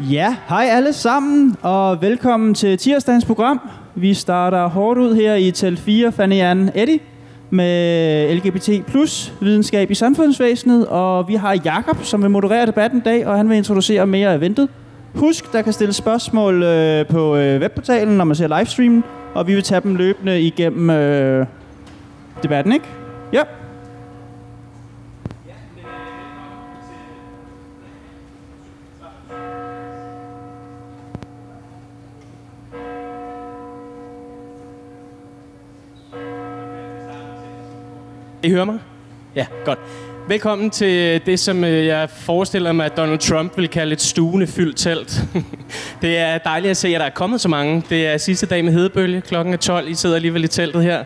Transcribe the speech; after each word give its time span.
Ja, 0.00 0.36
hej 0.48 0.68
alle 0.70 0.92
sammen, 0.92 1.56
og 1.62 2.02
velkommen 2.02 2.54
til 2.54 2.78
tirsdagens 2.78 3.24
program. 3.24 3.60
Vi 3.94 4.14
starter 4.14 4.66
hårdt 4.68 4.98
ud 4.98 5.14
her 5.14 5.34
i 5.34 5.50
Tel 5.50 5.76
4 5.76 6.12
Fanny 6.12 6.36
Jan 6.36 6.70
Eddy, 6.74 7.00
med 7.50 8.34
LGBT 8.34 8.86
plus 8.86 9.32
videnskab 9.40 9.90
i 9.90 9.94
samfundsvæsenet, 9.94 10.86
og 10.86 11.28
vi 11.28 11.34
har 11.34 11.60
Jakob 11.64 11.96
som 12.02 12.22
vil 12.22 12.30
moderere 12.30 12.66
debatten 12.66 12.98
i 12.98 13.02
dag, 13.02 13.26
og 13.26 13.36
han 13.36 13.48
vil 13.48 13.56
introducere 13.56 14.06
mere 14.06 14.32
af 14.32 14.36
eventet. 14.36 14.68
Husk, 15.14 15.52
der 15.52 15.62
kan 15.62 15.72
stille 15.72 15.92
spørgsmål 15.92 16.62
øh, 16.62 17.06
på 17.06 17.36
øh, 17.36 17.60
webportalen, 17.60 18.16
når 18.16 18.24
man 18.24 18.36
ser 18.36 18.58
livestreamen, 18.58 19.04
og 19.34 19.46
vi 19.46 19.54
vil 19.54 19.62
tage 19.62 19.80
dem 19.80 19.94
løbende 19.94 20.40
igennem 20.40 20.90
øh, 20.90 21.46
debatten, 22.42 22.72
ikke? 22.72 22.86
Ja. 23.32 23.42
I 38.48 38.50
hører 38.50 38.64
mig? 38.64 38.78
Ja, 39.36 39.46
godt. 39.64 39.78
Velkommen 40.28 40.70
til 40.70 41.20
det, 41.26 41.40
som 41.40 41.64
øh, 41.64 41.86
jeg 41.86 42.10
forestiller 42.10 42.72
mig, 42.72 42.86
at 42.86 42.96
Donald 42.96 43.18
Trump 43.18 43.56
vil 43.56 43.68
kalde 43.68 43.92
et 43.92 44.00
stuende 44.00 44.46
fyldt 44.46 44.76
telt. 44.76 45.22
det 46.02 46.18
er 46.18 46.38
dejligt 46.38 46.70
at 46.70 46.76
se, 46.76 46.88
at 46.88 47.00
der 47.00 47.06
er 47.06 47.10
kommet 47.10 47.40
så 47.40 47.48
mange. 47.48 47.82
Det 47.90 48.06
er 48.06 48.16
sidste 48.16 48.46
dag 48.46 48.64
med 48.64 48.72
hedebølge. 48.72 49.20
Klokken 49.20 49.54
er 49.54 49.58
12. 49.58 49.88
I 49.88 49.94
sidder 49.94 50.16
alligevel 50.16 50.44
i 50.44 50.48
teltet 50.48 50.82
her. 50.82 51.04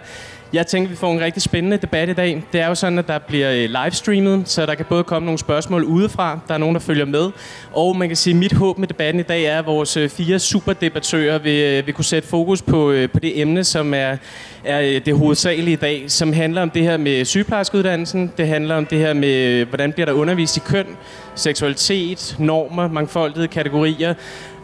Jeg 0.52 0.66
tænker, 0.66 0.91
vi 0.91 0.97
får 0.97 1.12
en 1.12 1.20
rigtig 1.20 1.42
spændende 1.42 1.77
debat 1.77 2.09
i 2.09 2.12
dag. 2.12 2.42
Det 2.52 2.61
er 2.61 2.69
jo 2.69 2.74
sådan, 2.74 2.98
at 2.98 3.09
der 3.09 3.19
bliver 3.19 3.52
øh, 3.52 3.70
livestreamet, 3.83 4.48
så 4.48 4.66
der 4.66 4.75
kan 4.75 4.87
både 4.88 5.05
komme 5.05 5.27
nogle 5.27 5.38
spørgsmål 5.38 5.84
udefra, 5.84 6.39
der 6.48 6.55
er 6.55 6.59
nogen, 6.59 6.75
der 6.75 6.81
følger 6.81 7.05
med, 7.05 7.31
og 7.72 7.97
man 7.97 8.09
kan 8.09 8.17
sige, 8.17 8.34
at 8.34 8.39
mit 8.39 8.53
håb 8.53 8.78
med 8.78 8.89
debatten 8.89 9.20
i 9.20 9.22
dag 9.22 9.44
er, 9.44 9.59
at 9.59 9.67
vores 9.67 9.97
øh, 9.97 10.09
fire 10.09 10.39
superdebattører 10.39 11.39
vil, 11.39 11.62
øh, 11.62 11.86
vil 11.86 11.94
kunne 11.94 12.05
sætte 12.05 12.28
fokus 12.28 12.62
på, 12.62 12.94
på 13.12 13.19
det 13.19 13.41
emne, 13.41 13.64
som 13.64 13.94
er, 13.94 14.17
er 14.64 15.00
det 15.00 15.17
hovedsagelige 15.17 15.72
i 15.72 15.77
dag, 15.77 16.05
som 16.09 16.33
handler 16.33 16.62
om 16.62 16.70
det 16.70 16.83
her 16.83 16.97
med 16.97 17.25
sygeplejerskeuddannelsen, 17.25 18.33
det 18.37 18.48
handler 18.48 18.75
om 18.75 18.87
det 18.87 18.98
her 18.98 19.12
med, 19.12 19.64
hvordan 19.64 19.92
bliver 19.92 20.06
der 20.06 20.12
undervist 20.12 20.56
i 20.56 20.61
køn, 20.61 20.87
seksualitet, 21.34 22.37
normer, 22.39 22.89
mangfoldighed, 22.89 23.48
kategorier, 23.48 24.14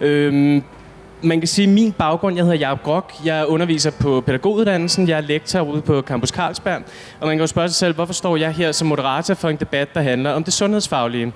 øhm, 0.00 0.62
man 1.22 1.41
kan 1.41 1.48
sige, 1.48 1.69
at 1.69 1.74
min 1.74 1.92
baggrund, 1.92 2.36
jeg 2.36 2.44
hedder 2.44 2.58
Jacob 2.58 2.83
Grok. 2.83 3.12
Jeg 3.24 3.47
underviser 3.47 3.91
på 3.91 4.20
pædagoguddannelsen. 4.20 5.08
Jeg 5.08 5.16
er 5.16 5.20
lektor 5.20 5.61
ude 5.61 5.80
på 5.80 6.02
Campus 6.02 6.28
Carlsberg. 6.28 6.83
Og 7.20 7.27
man 7.27 7.36
kan 7.36 7.41
jo 7.41 7.47
spørge 7.47 7.69
sig 7.69 7.77
selv, 7.77 7.94
hvorfor 7.94 8.12
står 8.12 8.36
jeg 8.36 8.52
her 8.52 8.72
som 8.72 8.88
moderator 8.88 9.34
for 9.34 9.48
en 9.48 9.56
debat, 9.56 9.94
der 9.94 10.00
handler 10.00 10.30
om 10.30 10.44
det 10.44 10.52
sundhedsfaglige? 10.52 11.33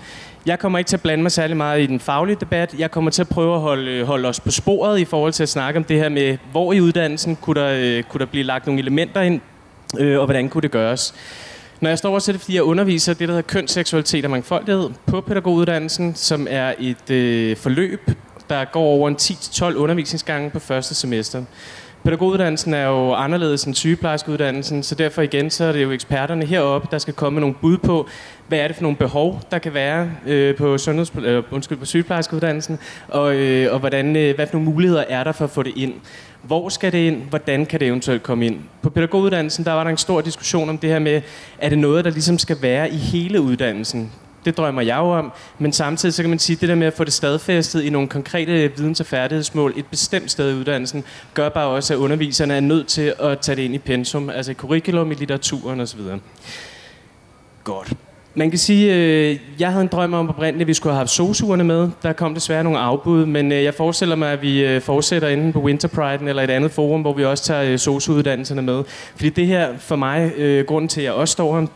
Jeg 0.46 0.58
kommer 0.58 0.78
ikke 0.78 0.88
til 0.88 0.96
at 0.96 1.02
blande 1.02 1.22
mig 1.22 1.32
særlig 1.32 1.56
meget 1.56 1.80
i 1.82 1.86
den 1.86 2.00
faglige 2.00 2.36
debat. 2.40 2.74
Jeg 2.78 2.90
kommer 2.90 3.10
til 3.10 3.22
at 3.22 3.28
prøve 3.28 3.54
at 3.54 3.60
holde, 3.60 4.04
holde 4.04 4.28
os 4.28 4.40
på 4.40 4.50
sporet 4.50 4.98
i 4.98 5.04
forhold 5.04 5.32
til 5.32 5.42
at 5.42 5.48
snakke 5.48 5.78
om 5.78 5.84
det 5.84 5.96
her 5.98 6.08
med, 6.08 6.38
hvor 6.50 6.72
i 6.72 6.80
uddannelsen 6.80 7.36
kunne 7.36 7.60
der, 7.60 7.98
øh, 7.98 8.02
kunne 8.02 8.18
der 8.18 8.26
blive 8.26 8.44
lagt 8.44 8.66
nogle 8.66 8.80
elementer 8.80 9.20
ind, 9.20 9.40
øh, 9.98 10.18
og 10.18 10.24
hvordan 10.24 10.48
kunne 10.48 10.62
det 10.62 10.70
gøres. 10.70 11.14
Når 11.80 11.88
jeg 11.88 11.98
står 11.98 12.14
og 12.14 12.22
til 12.22 12.34
det 12.34 12.40
fordi 12.40 12.54
jeg 12.54 12.62
underviser 12.62 13.14
det, 13.14 13.28
der 13.28 13.34
hedder 13.34 13.48
kønsseksualitet 13.48 14.24
og 14.24 14.30
mangfoldighed 14.30 14.90
på 15.06 15.20
pædagoguddannelsen, 15.20 16.14
som 16.14 16.46
er 16.50 16.74
et 16.78 17.10
øh, 17.10 17.56
forløb, 17.56 18.10
der 18.48 18.64
går 18.64 18.82
over 18.82 19.08
en 19.08 19.16
10-12 19.16 19.64
undervisningsgange 19.74 20.50
på 20.50 20.58
første 20.58 20.94
semester. 20.94 21.44
Pædagoguddannelsen 22.04 22.74
er 22.74 22.86
jo 22.86 23.12
anderledes 23.12 23.64
end 23.64 23.74
sygeplejerskeuddannelsen, 23.74 24.82
så 24.82 24.94
derfor 24.94 25.22
igen 25.22 25.50
så 25.50 25.64
er 25.64 25.72
det 25.72 25.82
jo 25.82 25.90
eksperterne 25.90 26.46
heroppe, 26.46 26.88
der 26.90 26.98
skal 26.98 27.14
komme 27.14 27.34
med 27.34 27.40
nogle 27.40 27.56
bud 27.60 27.78
på, 27.78 28.08
hvad 28.48 28.58
er 28.58 28.66
det 28.66 28.76
for 28.76 28.82
nogle 28.82 28.96
behov, 28.96 29.40
der 29.50 29.58
kan 29.58 29.74
være 29.74 30.10
øh, 30.26 30.56
på, 30.56 30.78
sundheds, 30.78 31.12
øh, 31.18 31.42
undskyld, 31.50 31.78
på 31.78 31.84
sygeplejerskeuddannelsen, 31.84 32.78
og, 33.08 33.34
øh, 33.34 33.72
og 33.72 33.78
hvordan, 33.78 34.16
øh, 34.16 34.34
hvad 34.34 34.46
for 34.46 34.54
nogle 34.54 34.70
muligheder 34.70 35.04
er 35.08 35.24
der 35.24 35.32
for 35.32 35.44
at 35.44 35.50
få 35.50 35.62
det 35.62 35.72
ind. 35.76 35.94
Hvor 36.42 36.68
skal 36.68 36.92
det 36.92 36.98
ind? 36.98 37.22
Hvordan 37.22 37.66
kan 37.66 37.80
det 37.80 37.88
eventuelt 37.88 38.22
komme 38.22 38.46
ind? 38.46 38.60
På 38.82 38.90
pædagoguddannelsen 38.90 39.64
der 39.64 39.72
var 39.72 39.84
der 39.84 39.90
en 39.90 39.96
stor 39.96 40.20
diskussion 40.20 40.68
om 40.68 40.78
det 40.78 40.90
her 40.90 40.98
med, 40.98 41.22
er 41.58 41.68
det 41.68 41.78
noget, 41.78 42.04
der 42.04 42.10
ligesom 42.10 42.38
skal 42.38 42.56
være 42.62 42.90
i 42.90 42.96
hele 42.96 43.40
uddannelsen? 43.40 44.12
Det 44.44 44.56
drømmer 44.56 44.82
jeg 44.82 44.96
jo 44.96 45.10
om, 45.10 45.32
men 45.58 45.72
samtidig 45.72 46.14
så 46.14 46.22
kan 46.22 46.30
man 46.30 46.38
sige, 46.38 46.56
at 46.56 46.60
det 46.60 46.68
der 46.68 46.74
med 46.74 46.86
at 46.86 46.92
få 46.92 47.04
det 47.04 47.12
stadfæstet 47.12 47.82
i 47.82 47.90
nogle 47.90 48.08
konkrete 48.08 48.70
videns- 48.76 49.00
og 49.00 49.06
færdighedsmål 49.06 49.74
et 49.76 49.86
bestemt 49.86 50.30
sted 50.30 50.50
i 50.50 50.54
uddannelsen, 50.54 51.04
gør 51.34 51.48
bare 51.48 51.66
også, 51.66 51.94
at 51.94 51.98
underviserne 51.98 52.54
er 52.54 52.60
nødt 52.60 52.86
til 52.86 53.14
at 53.20 53.38
tage 53.38 53.56
det 53.56 53.62
ind 53.62 53.74
i 53.74 53.78
pensum, 53.78 54.30
altså 54.30 54.50
i 54.50 54.54
curriculum, 54.54 55.12
i 55.12 55.14
litteraturen 55.14 55.80
osv. 55.80 56.00
Godt. 57.64 57.92
Man 58.34 58.50
kan 58.50 58.58
sige, 58.58 58.94
øh, 58.94 59.38
jeg 59.58 59.70
havde 59.70 59.82
en 59.82 59.88
drøm 59.88 60.14
om 60.14 60.28
oprindeligt, 60.28 60.60
at 60.60 60.68
vi 60.68 60.74
skulle 60.74 60.92
have 60.92 60.98
haft 60.98 61.10
sosuerne 61.10 61.64
med. 61.64 61.90
Der 62.02 62.12
kom 62.12 62.34
desværre 62.34 62.64
nogle 62.64 62.78
afbud, 62.78 63.26
men 63.26 63.52
øh, 63.52 63.64
jeg 63.64 63.74
forestiller 63.74 64.16
mig, 64.16 64.32
at 64.32 64.42
vi 64.42 64.64
øh, 64.64 64.80
fortsætter 64.80 65.28
enten 65.28 65.52
på 65.52 65.60
Winter 65.60 65.88
Pride 65.88 66.28
eller 66.28 66.42
et 66.42 66.50
andet 66.50 66.70
forum, 66.70 67.00
hvor 67.00 67.12
vi 67.12 67.24
også 67.24 67.44
tager 67.44 67.72
øh, 67.72 67.78
sosuuddannelserne 67.78 68.62
med. 68.62 68.82
Fordi 69.16 69.28
det 69.28 69.46
her, 69.46 69.68
for 69.78 69.96
mig, 69.96 70.32
øh, 70.36 70.64
grunden 70.66 70.88
til, 70.88 71.00
at 71.00 71.04
jeg 71.04 71.12
også 71.12 71.32
står 71.32 71.60
her, 71.60 71.66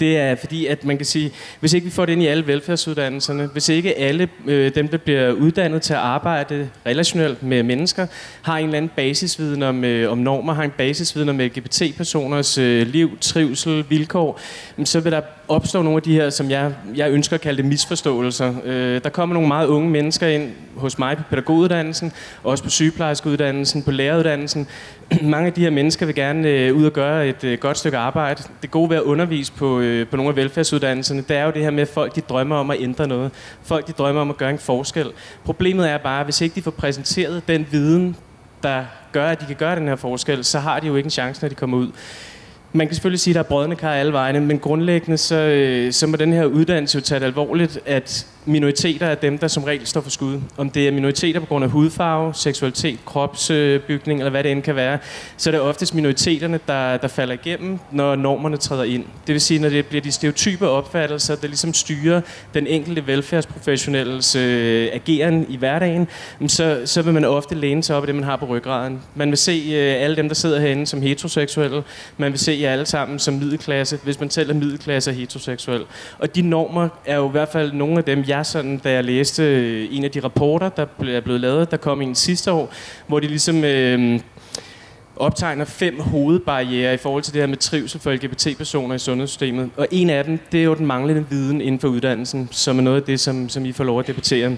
det 0.00 0.16
er 0.16 0.34
fordi, 0.34 0.66
at 0.66 0.84
man 0.84 0.96
kan 0.96 1.06
sige, 1.06 1.32
hvis 1.60 1.72
ikke 1.72 1.84
vi 1.84 1.90
får 1.90 2.06
det 2.06 2.12
ind 2.12 2.22
i 2.22 2.26
alle 2.26 2.46
velfærdsuddannelserne, 2.46 3.46
hvis 3.46 3.68
ikke 3.68 3.98
alle 3.98 4.28
øh, 4.46 4.74
dem, 4.74 4.88
der 4.88 4.96
bliver 4.96 5.32
uddannet 5.32 5.82
til 5.82 5.92
at 5.92 5.98
arbejde 5.98 6.68
relationelt 6.86 7.42
med 7.42 7.62
mennesker, 7.62 8.06
har 8.42 8.58
en 8.58 8.64
eller 8.64 8.76
anden 8.76 8.90
basisviden 8.96 9.62
om, 9.62 9.84
øh, 9.84 10.12
om 10.12 10.18
normer, 10.18 10.52
har 10.52 10.62
en 10.62 10.70
basisviden 10.70 11.28
om 11.28 11.38
LGBT-personers 11.38 12.58
øh, 12.58 12.86
liv, 12.86 13.18
trivsel, 13.20 13.84
vilkår, 13.88 14.40
så 14.84 15.00
vil 15.00 15.12
der 15.12 15.20
opstå 15.48 15.82
nogle 15.82 15.96
af 15.96 16.02
de 16.02 16.12
her, 16.12 16.30
som 16.30 16.50
jeg, 16.50 16.74
jeg 16.96 17.10
ønsker 17.10 17.34
at 17.34 17.40
kalde 17.40 17.56
det 17.56 17.64
misforståelser. 17.64 18.54
Øh, 18.64 19.00
der 19.04 19.08
kommer 19.08 19.34
nogle 19.34 19.48
meget 19.48 19.66
unge 19.66 19.90
mennesker 19.90 20.26
ind 20.26 20.52
hos 20.76 20.98
mig 20.98 21.16
på 21.16 21.22
pædagoguddannelsen, 21.30 22.12
også 22.44 22.64
på 22.64 22.70
sygeplejerskeuddannelsen, 22.70 23.82
på 23.82 23.90
læreruddannelsen. 23.90 24.66
Mange 25.22 25.46
af 25.46 25.52
de 25.52 25.60
her 25.60 25.70
mennesker 25.70 26.06
vil 26.06 26.14
gerne 26.14 26.48
øh, 26.48 26.76
ud 26.76 26.84
og 26.84 26.92
gøre 26.92 27.28
et 27.28 27.44
øh, 27.44 27.58
godt 27.58 27.78
stykke 27.78 27.98
arbejde. 27.98 28.42
Det 28.62 28.70
gode 28.70 28.90
ved 28.90 28.96
at 28.96 29.02
undervise 29.02 29.52
på, 29.52 29.80
øh, 29.80 30.06
på 30.06 30.16
nogle 30.16 30.30
af 30.30 30.36
velfærdsuddannelserne, 30.36 31.24
det 31.28 31.36
er 31.36 31.44
jo 31.44 31.50
det 31.50 31.62
her 31.62 31.70
med, 31.70 31.82
at 31.82 31.88
folk 31.88 32.16
de 32.16 32.20
drømmer 32.20 32.56
om 32.56 32.70
at 32.70 32.76
ændre 32.80 33.08
noget. 33.08 33.30
Folk 33.62 33.86
de 33.86 33.92
drømmer 33.92 34.20
om 34.20 34.30
at 34.30 34.36
gøre 34.36 34.50
en 34.50 34.58
forskel. 34.58 35.10
Problemet 35.44 35.90
er 35.90 35.98
bare, 35.98 36.20
at 36.20 36.26
hvis 36.26 36.40
ikke 36.40 36.54
de 36.54 36.62
får 36.62 36.70
præsenteret 36.70 37.48
den 37.48 37.66
viden, 37.70 38.16
der 38.62 38.84
gør, 39.12 39.28
at 39.28 39.40
de 39.40 39.46
kan 39.46 39.56
gøre 39.56 39.76
den 39.76 39.88
her 39.88 39.96
forskel, 39.96 40.44
så 40.44 40.58
har 40.58 40.80
de 40.80 40.86
jo 40.86 40.96
ikke 40.96 41.06
en 41.06 41.10
chance, 41.10 41.42
når 41.42 41.48
de 41.48 41.54
kommer 41.54 41.76
ud. 41.76 41.88
Man 42.72 42.86
kan 42.86 42.94
selvfølgelig 42.94 43.20
sige, 43.20 43.32
at 43.32 43.34
der 43.34 43.40
er 43.40 43.48
brødende 43.48 43.76
kar 43.76 43.92
alle 43.92 44.12
vegne, 44.12 44.40
men 44.40 44.58
grundlæggende 44.58 45.18
så, 45.18 45.36
øh, 45.36 45.92
så 45.92 46.06
må 46.06 46.16
den 46.16 46.32
her 46.32 46.44
uddannelse 46.44 46.96
jo 46.96 47.02
tage 47.02 47.20
det 47.20 47.26
alvorligt, 47.26 47.78
at 47.86 48.26
minoriteter 48.46 49.06
er 49.06 49.14
dem, 49.14 49.38
der 49.38 49.48
som 49.48 49.64
regel 49.64 49.86
står 49.86 50.00
for 50.00 50.10
skud. 50.10 50.40
Om 50.56 50.70
det 50.70 50.88
er 50.88 50.92
minoriteter 50.92 51.40
på 51.40 51.46
grund 51.46 51.64
af 51.64 51.70
hudfarve, 51.70 52.34
seksualitet, 52.34 52.98
kropsbygning 53.04 54.20
eller 54.20 54.30
hvad 54.30 54.44
det 54.44 54.52
end 54.52 54.62
kan 54.62 54.76
være, 54.76 54.98
så 55.36 55.50
er 55.50 55.52
det 55.52 55.60
oftest 55.60 55.94
minoriteterne, 55.94 56.60
der, 56.66 56.96
der 56.96 57.08
falder 57.08 57.34
igennem, 57.34 57.78
når 57.90 58.16
normerne 58.16 58.56
træder 58.56 58.84
ind. 58.84 59.04
Det 59.26 59.32
vil 59.32 59.40
sige, 59.40 59.60
når 59.60 59.68
det 59.68 59.86
bliver 59.86 60.02
de 60.02 60.12
stereotype 60.12 60.68
opfattelser, 60.68 61.36
der 61.36 61.46
ligesom 61.46 61.74
styrer 61.74 62.20
den 62.54 62.66
enkelte 62.66 63.06
velfærdsprofessionelles 63.06 64.36
øh, 64.36 64.88
ageren 64.92 65.46
i 65.48 65.56
hverdagen, 65.56 66.08
så, 66.46 66.82
så 66.84 67.02
vil 67.02 67.12
man 67.12 67.24
ofte 67.24 67.54
læne 67.54 67.82
sig 67.82 67.96
op 67.96 68.02
af 68.02 68.06
det, 68.06 68.14
man 68.14 68.24
har 68.24 68.36
på 68.36 68.46
ryggraden. 68.46 69.02
Man 69.14 69.28
vil 69.28 69.38
se 69.38 69.62
øh, 69.66 70.02
alle 70.02 70.16
dem, 70.16 70.28
der 70.28 70.34
sidder 70.34 70.60
herinde 70.60 70.86
som 70.86 71.02
heteroseksuelle. 71.02 71.82
Man 72.16 72.32
vil 72.32 72.38
se 72.38 72.58
jer 72.60 72.72
alle 72.72 72.86
sammen 72.86 73.18
som 73.18 73.34
middelklasse, 73.34 73.98
hvis 74.02 74.20
man 74.20 74.30
selv 74.30 74.50
er 74.50 74.54
middelklasse 74.54 75.10
og 75.10 75.14
heteroseksuel. 75.14 75.82
Og 76.18 76.36
de 76.36 76.42
normer 76.42 76.88
er 77.06 77.16
jo 77.16 77.28
i 77.28 77.30
hvert 77.30 77.48
fald 77.48 77.72
nogle 77.72 77.98
af 77.98 78.04
dem, 78.04 78.24
jeg 78.28 78.33
sådan, 78.42 78.78
da 78.78 78.92
jeg 78.92 79.04
læste 79.04 79.42
øh, 79.42 79.88
en 79.90 80.04
af 80.04 80.10
de 80.10 80.20
rapporter, 80.20 80.68
der 80.68 80.86
er 81.08 81.20
blevet 81.20 81.40
lavet, 81.40 81.70
der 81.70 81.76
kom 81.76 82.02
en 82.02 82.14
sidste 82.14 82.52
år, 82.52 82.72
hvor 83.06 83.20
de 83.20 83.26
ligesom 83.26 83.64
øh, 83.64 84.20
optegner 85.16 85.64
fem 85.64 86.00
hovedbarriere 86.00 86.94
i 86.94 86.96
forhold 86.96 87.22
til 87.22 87.34
det 87.34 87.42
her 87.42 87.46
med 87.46 87.56
trivsel 87.56 88.00
for 88.00 88.12
LGBT-personer 88.12 88.94
i 88.94 88.98
sundhedssystemet. 88.98 89.70
Og 89.76 89.86
en 89.90 90.10
af 90.10 90.24
dem, 90.24 90.38
det 90.52 90.60
er 90.60 90.64
jo 90.64 90.74
den 90.74 90.86
manglende 90.86 91.26
viden 91.30 91.60
inden 91.60 91.80
for 91.80 91.88
uddannelsen, 91.88 92.48
som 92.52 92.78
er 92.78 92.82
noget 92.82 93.00
af 93.00 93.02
det, 93.02 93.20
som, 93.20 93.48
som 93.48 93.64
I 93.64 93.72
får 93.72 93.84
lov 93.84 94.00
at 94.00 94.06
debattere. 94.06 94.56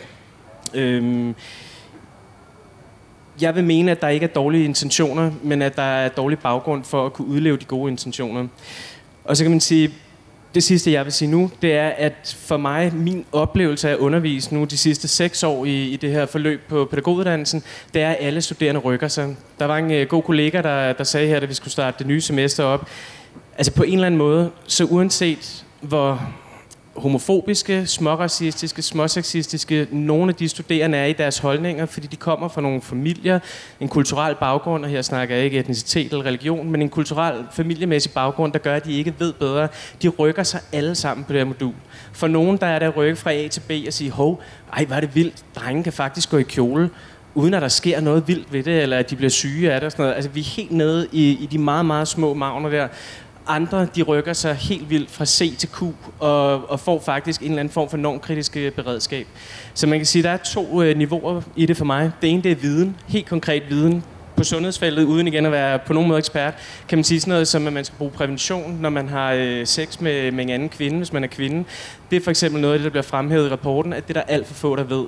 Øhm, 0.75 1.35
jeg 3.41 3.55
vil 3.55 3.65
mene, 3.65 3.91
at 3.91 4.03
der 4.03 4.09
ikke 4.09 4.25
er 4.25 4.31
dårlige 4.31 4.65
intentioner, 4.65 5.31
men 5.43 5.63
at 5.63 5.77
der 5.77 5.83
er 5.83 6.09
dårlig 6.09 6.39
baggrund 6.39 6.85
for 6.85 7.07
at 7.07 7.13
kunne 7.13 7.29
udleve 7.29 7.57
de 7.57 7.65
gode 7.65 7.91
intentioner. 7.91 8.47
Og 9.25 9.37
så 9.37 9.45
kan 9.45 9.51
man 9.51 9.61
sige, 9.61 9.91
det 10.57 10.65
sidste, 10.65 10.93
jeg 10.93 11.05
vil 11.05 11.13
sige 11.13 11.31
nu, 11.31 11.51
det 11.63 11.73
er, 11.73 11.89
at 11.89 12.37
for 12.41 12.57
mig, 12.57 12.95
min 12.95 13.25
oplevelse 13.33 13.89
af 13.89 13.93
at 13.93 13.99
undervise 13.99 14.55
nu 14.55 14.65
de 14.65 14.79
sidste 14.79 15.09
seks 15.09 15.43
år 15.43 15.65
i, 15.65 15.89
i 15.89 15.97
det 15.97 16.11
her 16.11 16.27
forløb 16.27 16.61
på 16.69 16.85
pædagoguddannelsen, 16.85 17.63
det 17.95 18.03
er, 18.03 18.11
at 18.11 18.17
alle 18.21 18.43
studerende 18.43 18.81
rykker 18.81 19.09
sig. 19.09 19.37
Der 19.59 19.65
var 19.65 19.77
en 19.77 20.03
uh, 20.03 20.09
god 20.09 20.23
kollega, 20.23 20.63
der, 20.63 20.93
der 20.93 21.05
sagde 21.05 21.29
her, 21.29 21.37
at 21.37 21.49
vi 21.49 21.55
skulle 21.55 21.73
starte 21.73 21.99
det 21.99 22.07
nye 22.07 22.21
semester 22.21 22.65
op. 22.65 22.89
Altså 23.59 23.73
på 23.73 23.83
en 23.83 23.93
eller 23.93 24.07
anden 24.07 24.19
måde, 24.19 24.51
så 24.67 24.85
uanset 24.85 25.65
hvor 25.81 26.33
homofobiske, 26.97 27.87
småracistiske, 27.87 28.83
småsexistiske. 28.83 29.87
Nogle 29.91 30.29
af 30.29 30.35
de 30.35 30.49
studerende 30.49 30.99
er 30.99 31.05
i 31.05 31.13
deres 31.13 31.39
holdninger, 31.39 31.87
fordi 31.87 32.07
de 32.07 32.17
kommer 32.17 32.49
fra 32.49 32.61
nogle 32.61 32.83
familier, 32.83 33.39
en 33.81 33.89
kulturel 33.89 34.35
baggrund, 34.35 34.85
og 34.85 34.91
her 34.91 35.03
snakker 35.03 35.37
jeg 35.37 35.45
ikke 35.45 35.59
etnicitet 35.59 36.13
eller 36.13 36.25
religion, 36.27 36.71
men 36.71 36.83
en 36.83 36.89
kulturel 36.89 37.45
familiemæssig 37.53 38.13
baggrund, 38.13 38.53
der 38.53 38.59
gør, 38.59 38.77
at 38.77 38.85
de 38.85 38.93
ikke 38.93 39.15
ved 39.19 39.33
bedre. 39.33 39.69
De 40.03 40.09
rykker 40.09 40.43
sig 40.43 40.61
alle 40.73 40.95
sammen 40.95 41.25
på 41.25 41.33
det 41.33 41.41
her 41.41 41.47
modul. 41.47 41.75
For 42.13 42.27
nogen, 42.27 42.57
der 42.57 42.67
er 42.67 42.79
der 42.79 42.89
rykke 42.89 43.17
fra 43.17 43.33
A 43.33 43.49
til 43.49 43.61
B 43.61 43.71
og 43.87 43.93
sige, 43.93 44.11
hov, 44.11 44.43
ej, 44.73 44.85
hvor 44.85 44.97
er 44.97 45.01
det 45.01 45.15
vildt, 45.15 45.45
drengen 45.55 45.85
kan 45.85 45.93
faktisk 45.93 46.31
gå 46.31 46.37
i 46.37 46.43
kjole 46.43 46.91
uden 47.37 47.55
at 47.55 47.63
der 47.63 47.69
sker 47.69 48.01
noget 48.01 48.29
vildt 48.29 48.53
ved 48.53 48.63
det, 48.63 48.83
eller 48.83 48.99
at 48.99 49.11
de 49.11 49.17
bliver 49.17 49.31
syge 49.31 49.73
af 49.73 49.81
det 49.81 49.87
og 49.87 49.93
sådan 49.93 50.03
noget. 50.03 50.15
Altså, 50.15 50.31
vi 50.31 50.41
er 50.41 50.45
helt 50.45 50.71
nede 50.71 51.07
i, 51.13 51.39
i 51.43 51.47
de 51.47 51.59
meget, 51.59 51.87
meget 51.87 52.09
små 52.09 52.35
magner 52.35 52.69
der. 52.69 52.89
Andre, 53.49 53.87
de 53.97 54.03
rykker 54.03 54.33
sig 54.33 54.55
helt 54.55 54.91
vildt 54.91 55.11
fra 55.11 55.25
C 55.25 55.57
til 55.59 55.69
Q, 55.69 55.83
og, 56.19 56.71
og 56.71 56.81
får 56.81 57.01
faktisk 57.01 57.41
en 57.41 57.47
eller 57.47 57.61
anden 57.61 57.73
form 57.73 57.91
for 57.91 57.97
normkritisk 57.97 58.57
øh, 58.57 58.73
beredskab. 58.73 59.27
Så 59.75 59.87
man 59.87 59.99
kan 59.99 60.07
sige, 60.07 60.21
at 60.21 60.25
der 60.25 60.31
er 60.31 60.37
to 60.37 60.83
øh, 60.83 60.97
niveauer 60.97 61.43
i 61.57 61.67
det 61.67 61.77
for 61.77 61.85
mig. 61.85 62.13
Det 62.23 62.31
ene, 62.31 62.43
det 62.43 62.53
er 62.53 62.57
viden. 62.57 62.97
Helt 63.09 63.27
konkret 63.27 63.63
viden 63.69 64.05
på 64.37 64.45
sundhedsfeltet, 64.45 65.05
uden 65.05 65.27
igen 65.29 65.47
at 65.47 65.53
være 65.53 65.79
på 65.79 65.93
nogen 65.93 66.09
måde 66.09 66.19
ekspert, 66.19 66.55
kan 66.89 66.99
man 66.99 67.05
sige 67.05 67.21
sådan 67.21 67.31
noget 67.31 67.49
som, 67.49 67.67
at 67.67 67.73
man 67.73 67.85
skal 67.85 67.99
bruge 67.99 68.11
prævention, 68.11 68.79
når 68.81 68.91
man 68.91 69.09
har 69.09 69.33
øh, 69.33 69.67
sex 69.67 70.01
med, 70.01 70.33
med 70.33 70.45
en 70.45 70.51
anden 70.51 70.69
kvinde, 70.69 70.97
hvis 70.97 71.13
man 71.13 71.25
er 71.25 71.29
kvinde. 71.29 71.65
Det 72.11 72.17
er 72.17 72.21
for 72.21 72.31
eksempel 72.31 72.61
noget 72.61 72.75
af 72.75 72.79
det, 72.79 72.85
der 72.85 72.91
bliver 72.91 73.03
fremhævet 73.03 73.47
i 73.47 73.51
rapporten, 73.51 73.93
at 73.93 74.09
det 74.09 74.17
er 74.17 74.21
der 74.21 74.33
alt 74.33 74.47
for 74.47 74.55
få, 74.55 74.77
der 74.77 74.85
ved 74.85 75.05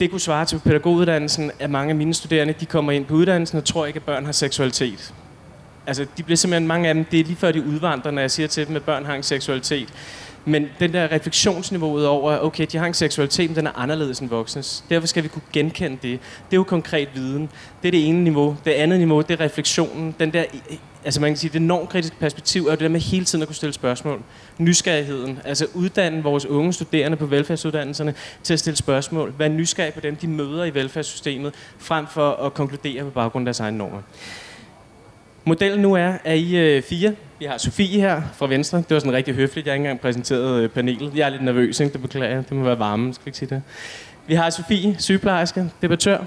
det 0.00 0.10
kunne 0.10 0.20
svare 0.20 0.44
til 0.44 0.58
pædagoguddannelsen, 0.58 1.50
at 1.58 1.70
mange 1.70 1.90
af 1.90 1.96
mine 1.96 2.14
studerende, 2.14 2.54
de 2.60 2.66
kommer 2.66 2.92
ind 2.92 3.04
på 3.04 3.14
uddannelsen 3.14 3.58
og 3.58 3.64
tror 3.64 3.86
ikke, 3.86 3.96
at 3.96 4.02
børn 4.02 4.24
har 4.24 4.32
seksualitet. 4.32 5.14
Altså, 5.86 6.06
de 6.16 6.22
bliver 6.22 6.36
simpelthen, 6.36 6.66
mange 6.66 6.88
af 6.88 6.94
dem, 6.94 7.04
det 7.04 7.20
er 7.20 7.24
lige 7.24 7.36
før 7.36 7.52
de 7.52 7.64
udvandrer, 7.64 8.10
når 8.10 8.20
jeg 8.20 8.30
siger 8.30 8.46
til 8.46 8.66
dem, 8.66 8.76
at 8.76 8.82
børn 8.82 9.04
har 9.04 9.14
en 9.14 9.22
seksualitet. 9.22 9.88
Men 10.44 10.68
den 10.80 10.92
der 10.92 11.12
refleksionsniveauet 11.12 12.06
over, 12.06 12.38
okay, 12.38 12.66
de 12.72 12.78
har 12.78 12.86
en 12.86 12.94
seksualitet, 12.94 13.50
men 13.50 13.56
den 13.56 13.66
er 13.66 13.78
anderledes 13.78 14.20
end 14.20 14.28
voksnes. 14.28 14.84
Derfor 14.90 15.06
skal 15.06 15.22
vi 15.22 15.28
kunne 15.28 15.42
genkende 15.52 15.96
det. 16.02 16.20
Det 16.50 16.52
er 16.52 16.56
jo 16.56 16.62
konkret 16.62 17.08
viden. 17.14 17.50
Det 17.82 17.88
er 17.88 17.90
det 17.90 18.08
ene 18.08 18.24
niveau. 18.24 18.56
Det 18.64 18.70
andet 18.70 18.98
niveau, 18.98 19.20
det 19.20 19.40
er 19.40 19.44
refleksionen. 19.44 20.14
Den 20.20 20.32
der, 20.32 20.44
altså 21.04 21.20
man 21.20 21.30
kan 21.30 21.36
sige, 21.36 21.50
det 21.52 21.62
normkritiske 21.62 22.16
perspektiv 22.20 22.62
er 22.62 22.70
jo 22.70 22.70
det 22.70 22.80
der 22.80 22.88
med 22.88 23.00
hele 23.00 23.24
tiden 23.24 23.42
at 23.42 23.48
kunne 23.48 23.56
stille 23.56 23.72
spørgsmål. 23.72 24.22
Nysgerrigheden. 24.58 25.38
Altså 25.44 25.66
uddanne 25.74 26.22
vores 26.22 26.46
unge 26.46 26.72
studerende 26.72 27.16
på 27.16 27.26
velfærdsuddannelserne 27.26 28.14
til 28.42 28.52
at 28.52 28.58
stille 28.58 28.76
spørgsmål. 28.76 29.34
Være 29.38 29.48
nysgerrig 29.48 29.94
på 29.94 30.00
dem, 30.00 30.16
de 30.16 30.28
møder 30.28 30.64
i 30.64 30.74
velfærdssystemet, 30.74 31.54
frem 31.78 32.06
for 32.06 32.30
at 32.30 32.54
konkludere 32.54 33.04
på 33.04 33.10
baggrund 33.10 33.42
af 33.42 33.46
deres 33.46 33.60
egne 33.60 33.78
normer. 33.78 34.02
Modellen 35.44 35.80
nu 35.80 35.94
er, 35.94 36.12
at 36.24 36.38
I 36.38 36.56
øh, 36.56 36.82
fire, 36.82 37.14
vi 37.38 37.44
har 37.44 37.58
Sofie 37.58 38.00
her 38.00 38.22
fra 38.34 38.46
Venstre. 38.46 38.78
Det 38.78 38.90
var 38.90 38.98
sådan 38.98 39.12
rigtig 39.12 39.34
høfligt. 39.34 39.66
Jeg 39.66 39.72
har 39.72 39.74
ikke 39.74 39.82
engang 39.82 40.00
præsenteret 40.00 40.62
øh, 40.62 40.68
panelet. 40.68 41.12
Jeg 41.16 41.26
er 41.26 41.30
lidt 41.30 41.44
nervøs, 41.44 41.80
ikke? 41.80 41.92
det 41.92 42.02
beklager 42.02 42.34
jeg. 42.34 42.48
Det 42.48 42.56
må 42.56 42.64
være 42.64 42.78
varme, 42.78 43.14
skal 43.14 43.28
ikke 43.28 43.38
sige 43.38 43.48
det. 43.48 43.62
Vi 44.26 44.34
har 44.34 44.50
Sofie, 44.50 44.96
sygeplejerske, 44.98 45.70
debattør. 45.82 46.18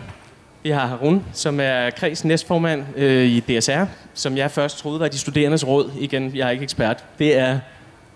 Vi 0.63 0.69
har 0.69 0.87
Harun, 0.87 1.23
som 1.33 1.59
er 1.59 1.89
kreds 1.89 2.25
næstformand 2.25 2.83
øh, 2.95 3.25
i 3.25 3.39
DSR, 3.39 3.83
som 4.13 4.37
jeg 4.37 4.51
først 4.51 4.77
troede 4.77 4.99
var 4.99 5.07
de 5.07 5.17
studerendes 5.17 5.67
råd. 5.67 5.91
Igen, 5.99 6.31
jeg 6.35 6.47
er 6.47 6.51
ikke 6.51 6.63
ekspert. 6.63 7.03
Det 7.19 7.37
er 7.37 7.59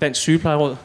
Dansk 0.02 0.22
Sygeplejeråd. 0.22 0.76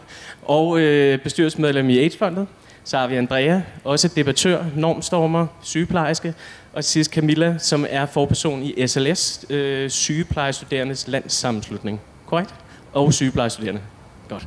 Og 0.43 0.81
øh, 0.81 1.19
bestyrelsesmedlem 1.19 1.91
i 1.91 1.99
AIDS-fondet. 1.99 2.47
Så 2.85 2.99
har 2.99 3.07
vi 3.07 3.17
Andrea, 3.17 3.61
også 3.85 4.09
debattør, 4.09 4.65
normstormer, 4.77 5.47
sygeplejerske. 5.63 6.35
Og 6.75 6.85
sidst 6.85 7.11
Camilla, 7.11 7.59
som 7.59 7.87
er 7.89 8.07
forperson 8.07 8.63
i 8.63 8.87
SLS, 8.87 9.47
øh, 9.51 9.91
sygeplejestuderendes 9.91 11.09
landssammenslutning. 11.09 12.01
Korrekt? 12.27 12.55
Og 12.93 13.13
sygeplejestuderende. 13.13 13.81
Godt. 14.29 14.47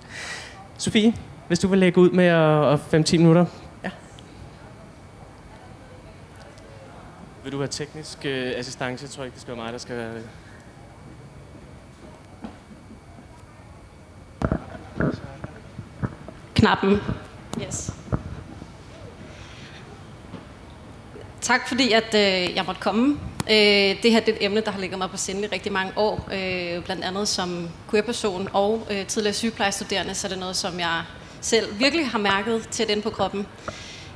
Sofie, 0.78 1.14
hvis 1.48 1.60
du 1.60 1.68
vil 1.68 1.80
lægge 1.80 2.02
ud 2.02 2.10
med 2.10 2.26
at 2.26 2.80
5-10 2.80 3.18
minutter. 3.18 3.46
Ja. 3.84 3.92
Vil 7.44 7.52
du 7.52 7.58
have 7.58 7.68
teknisk 7.68 8.26
øh, 8.26 8.54
assistance? 8.56 9.04
Jeg 9.04 9.10
tror 9.10 9.24
ikke, 9.24 9.34
det 9.34 9.42
skal 9.42 9.56
være 9.56 9.64
mig, 9.64 9.74
der 9.74 9.80
skal 9.80 9.98
være... 9.98 10.14
Knappen. 16.56 16.98
Yes. 17.62 17.92
Tak 21.48 21.68
fordi, 21.68 21.92
at 21.92 22.14
øh, 22.16 22.56
jeg 22.56 22.64
måtte 22.66 22.82
komme. 22.82 23.20
Øh, 23.50 24.04
det 24.04 24.12
her 24.12 24.20
det 24.20 24.30
er 24.30 24.36
et 24.36 24.46
emne, 24.46 24.62
der 24.62 24.72
har 24.72 24.80
ligget 24.80 25.00
mig 25.00 25.10
på 25.10 25.18
sinde 25.18 25.44
i 25.44 25.48
rigtig 25.48 25.72
mange 25.72 25.94
år. 25.96 26.30
Øh, 26.34 26.84
blandt 26.84 27.04
andet 27.04 27.28
som 27.28 27.70
queerperson 27.90 28.50
og 28.54 28.88
øh, 28.92 29.06
tidligere 29.06 29.34
sygeplejestuderende, 29.34 30.16
så 30.16 30.28
er 30.28 30.30
det 30.30 30.40
noget, 30.40 30.56
som 30.56 30.80
jeg 30.80 31.02
selv 31.42 31.80
virkelig 31.80 32.10
har 32.10 32.20
mærket 32.20 32.68
til 32.72 32.88
den 32.88 33.02
på 33.02 33.10
kroppen. 33.10 33.48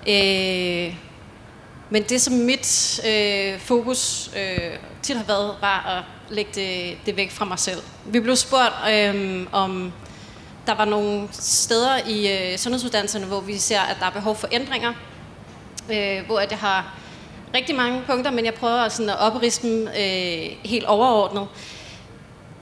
Øh, 0.08 0.96
men 1.90 2.04
det, 2.10 2.22
som 2.22 2.34
mit 2.34 3.00
øh, 3.08 3.60
fokus 3.60 4.32
øh, 4.38 4.78
tit 5.02 5.18
har 5.18 5.26
været, 5.26 5.56
var 5.62 5.98
at 5.98 6.34
lægge 6.36 6.52
det, 6.56 6.98
det 7.06 7.18
væk 7.18 7.32
fra 7.32 7.46
mig 7.46 7.60
selv. 7.60 7.82
Vi 8.06 8.20
blev 8.20 8.36
spurgt, 8.36 8.74
øh, 8.92 9.46
om 9.52 9.94
der 10.68 10.76
var 10.76 10.86
nogle 10.86 11.28
steder 11.32 11.98
i 12.08 12.52
øh, 12.52 12.58
sundhedsuddannelserne, 12.58 13.26
hvor 13.26 13.42
vi 13.42 13.58
ser, 13.58 13.82
at 13.82 13.98
der 14.00 14.06
er 14.06 14.12
behov 14.12 14.36
for 14.36 14.48
ændringer. 14.52 14.94
Øh, 15.92 16.26
hvor 16.26 16.40
at 16.40 16.52
jeg 16.52 16.60
har 16.60 17.01
rigtig 17.54 17.76
mange 17.76 18.02
punkter, 18.08 18.32
men 18.32 18.46
jeg 18.46 18.54
prøver 18.54 18.90
sådan 18.90 19.10
at 19.10 19.20
opriste 19.20 19.68
dem 19.68 19.88
øh, 19.88 20.56
helt 20.64 20.86
overordnet. 20.86 21.48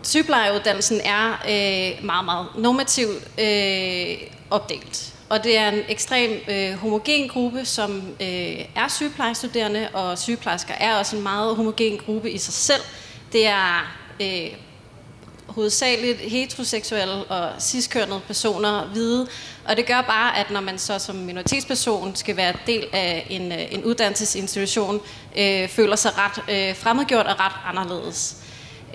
Sygeplejeuddannelsen 0.04 1.02
er 1.02 1.30
øh, 1.32 2.06
meget, 2.06 2.26
meget 2.26 2.48
normativt 2.58 3.28
øh, 3.40 4.18
opdelt. 4.50 5.14
Og 5.30 5.44
det 5.44 5.58
er 5.58 5.70
en 5.70 5.82
ekstrem 5.90 6.32
øh, 6.50 6.74
homogen 6.74 7.30
gruppe, 7.30 7.66
som 7.66 8.02
øh, 8.22 8.66
er 8.76 8.88
sygeplejestuderende, 8.88 9.90
og 9.94 10.18
sygeplejersker 10.18 10.74
er 10.74 10.96
også 10.96 11.16
en 11.16 11.24
meget 11.24 11.56
homogen 11.56 11.98
gruppe 12.06 12.32
i 12.32 12.38
sig 12.38 12.54
selv. 12.54 12.82
Det 13.34 13.48
er 13.48 13.96
øh, 14.22 14.50
hovedsageligt 15.48 16.20
heteroseksuelle 16.20 17.14
og 17.14 17.62
ciskønnede 17.62 18.20
personer 18.28 18.86
hvide. 18.86 19.28
Og 19.70 19.78
det 19.78 19.86
gør 19.86 20.02
bare, 20.02 20.38
at 20.38 20.52
når 20.52 20.62
man 20.62 20.80
så 20.80 21.00
som 21.00 21.16
minoritetsperson 21.16 22.16
skal 22.16 22.38
være 22.38 22.54
del 22.68 22.86
af 22.94 23.28
en, 23.30 23.52
øh, 23.52 23.74
en 23.74 23.84
uddannelsesinstitution, 23.84 25.02
øh, 25.38 25.68
føler 25.68 25.96
sig 25.96 26.12
ret 26.18 26.44
øh, 26.50 26.76
fremmedgjort 26.76 27.26
og 27.26 27.40
ret 27.40 27.52
anderledes. 27.66 28.36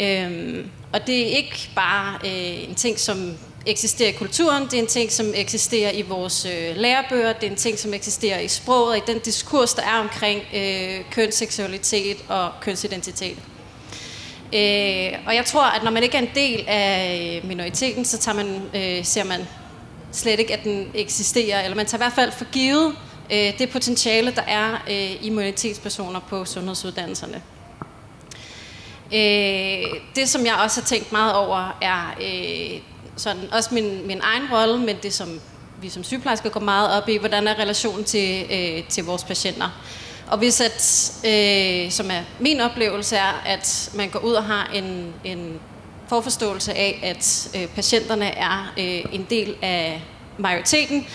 Øhm, 0.01 0.71
og 0.93 1.07
det 1.07 1.21
er 1.23 1.37
ikke 1.37 1.71
bare 1.75 2.19
øh, 2.25 2.69
en 2.69 2.75
ting, 2.75 2.99
som 2.99 3.37
eksisterer 3.67 4.09
i 4.09 4.13
kulturen, 4.13 4.65
det 4.65 4.75
er 4.75 4.79
en 4.79 4.87
ting, 4.87 5.13
som 5.13 5.27
eksisterer 5.35 5.91
i 5.91 6.03
vores 6.03 6.47
øh, 6.47 6.77
lærebøger, 6.77 7.33
det 7.33 7.47
er 7.47 7.51
en 7.51 7.57
ting, 7.57 7.79
som 7.79 7.95
eksisterer 7.95 8.39
i 8.39 8.49
sproget 8.49 8.89
og 8.89 8.97
i 8.97 9.03
den 9.07 9.19
diskurs, 9.19 9.75
der 9.75 9.83
er 9.83 10.01
omkring 10.01 10.43
øh, 10.55 11.01
kønsseksualitet 11.11 12.17
og 12.29 12.51
kønsidentitet. 12.61 13.37
Øh, 14.53 15.13
og 15.27 15.35
jeg 15.35 15.45
tror, 15.47 15.65
at 15.77 15.85
når 15.85 15.91
man 15.91 16.03
ikke 16.03 16.17
er 16.17 16.23
en 16.23 16.31
del 16.35 16.65
af 16.69 17.41
minoriteten, 17.45 18.05
så 18.05 18.19
tager 18.19 18.37
man, 18.37 18.63
øh, 18.75 19.05
ser 19.05 19.25
man 19.25 19.47
slet 20.15 20.41
ikke, 20.41 20.53
at 20.53 20.65
den 20.65 20.91
eksisterer, 20.95 21.65
eller 21.65 21.77
man 21.77 21.87
tager 21.87 21.99
i 21.99 22.05
hvert 22.05 22.13
fald 22.13 22.33
for 22.33 22.45
givet 22.45 22.95
øh, 23.33 23.59
det 23.59 23.71
potentiale, 23.71 24.35
der 24.35 24.43
er 24.43 24.73
øh, 24.91 25.25
i 25.25 25.31
minoritetspersoner 25.31 26.21
på 26.21 26.45
sundhedsuddannelserne. 26.45 27.43
Øh, 29.15 30.01
det, 30.17 30.29
som 30.29 30.47
jeg 30.47 30.55
også 30.65 30.81
har 30.81 30.87
tænkt 30.87 31.13
meget 31.13 31.35
over, 31.35 31.79
er 31.83 32.15
øh, 32.21 32.81
sådan, 33.17 33.43
også 33.53 33.75
min, 33.75 34.07
min 34.07 34.21
egen 34.23 34.43
rolle, 34.53 34.79
men 34.79 34.97
det, 35.03 35.13
som 35.15 35.41
vi 35.81 35.89
som 35.89 36.05
sygeplejersker 36.05 36.51
går 36.51 36.61
meget 36.61 37.03
op 37.03 37.09
i, 37.09 37.17
hvordan 37.17 37.49
er 37.49 37.59
relationen 37.59 38.05
til, 38.05 38.47
øh, 38.51 38.89
til 38.89 39.05
vores 39.05 39.25
patienter. 39.25 39.83
Og 40.27 40.39
hvis 40.39 40.61
at, 40.61 41.13
øh, 41.27 41.91
som 41.91 42.11
er 42.11 42.23
min 42.41 42.61
oplevelse 42.61 43.17
er, 43.17 43.43
at 43.47 43.91
man 43.95 44.09
går 44.11 44.19
ud 44.19 44.33
og 44.33 44.45
har 44.45 44.71
en, 44.75 45.15
en 45.25 45.61
forforståelse 46.15 46.75
af, 46.75 47.01
at 47.03 47.49
øh, 47.57 47.69
patienterne 47.69 48.27
er 48.27 48.73
øh, 48.79 49.15
en 49.15 49.27
del 49.31 49.57
af 49.63 50.03
majoriteten, 50.39 51.07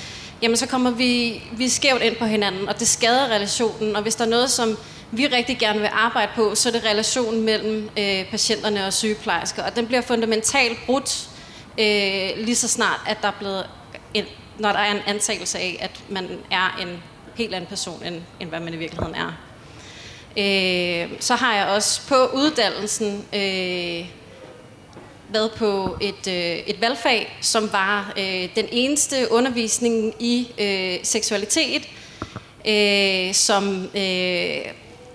jamen 0.42 0.58
så 0.58 0.68
kommer 0.68 0.92
vi, 0.92 1.42
vi 1.52 1.70
skævt 1.70 2.02
ind 2.02 2.16
på 2.16 2.26
hinanden, 2.26 2.70
og 2.70 2.80
det 2.80 2.88
skader 2.88 3.28
relationen. 3.28 3.96
Og 3.96 4.02
hvis 4.02 4.16
der 4.16 4.26
er 4.26 4.30
noget, 4.30 4.52
som 4.52 4.78
vi 5.12 5.28
rigtig 5.28 5.60
gerne 5.60 5.80
vil 5.80 5.90
arbejde 5.94 6.32
på, 6.36 6.56
så 6.56 6.70
er 6.70 6.74
det 6.74 6.86
relationen 6.86 7.42
mellem 7.42 7.90
øh, 8.00 8.30
patienterne 8.32 8.86
og 8.86 8.94
sygeplejersker. 8.94 9.64
Og 9.64 9.76
den 9.76 9.88
bliver 9.88 10.02
fundamentalt 10.02 10.78
brudt, 10.86 11.30
øh, 11.80 12.30
lige 12.46 12.56
så 12.56 12.68
snart, 12.68 13.00
at 13.08 13.18
der 13.22 13.28
er 13.28 13.38
blevet 13.40 13.70
en, 14.14 14.26
når 14.58 14.72
der 14.72 14.80
er 14.80 14.92
en 14.92 15.02
antagelse 15.08 15.60
af, 15.60 15.78
at 15.80 15.92
man 16.10 16.30
er 16.52 16.78
en 16.82 17.04
helt 17.36 17.54
anden 17.54 17.70
person, 17.70 18.04
end, 18.06 18.22
end 18.40 18.50
hvad 18.50 18.60
man 18.60 18.74
i 18.74 18.78
virkeligheden 18.78 19.16
er. 19.16 19.32
Øh, 20.38 21.10
så 21.20 21.36
har 21.36 21.56
jeg 21.56 21.68
også 21.68 22.02
på 22.08 22.16
uddannelsen 22.26 23.26
øh, 23.34 24.19
været 25.34 25.52
på 25.52 25.98
et, 26.02 26.28
øh, 26.28 26.58
et 26.68 26.82
valgfag, 26.82 27.38
som 27.42 27.74
var 27.74 28.14
øh, 28.18 28.50
den 28.56 28.66
eneste 28.72 29.28
undervisning 29.32 30.14
i 30.20 30.48
øh, 30.60 31.00
seksualitet, 31.04 31.90
øh, 32.68 33.34
som 33.34 33.90
øh, 33.96 34.58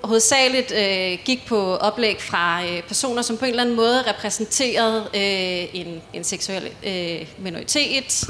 hovedsageligt 0.04 0.72
øh, 0.72 1.18
gik 1.24 1.46
på 1.46 1.76
oplæg 1.76 2.22
fra 2.22 2.64
øh, 2.64 2.82
personer, 2.82 3.22
som 3.22 3.36
på 3.36 3.44
en 3.44 3.50
eller 3.50 3.62
anden 3.62 3.76
måde 3.76 4.02
repræsenterede 4.10 5.00
øh, 5.14 5.80
en, 5.80 6.02
en 6.12 6.24
seksuel 6.24 6.70
øh, 6.86 7.26
minoritet, 7.38 8.24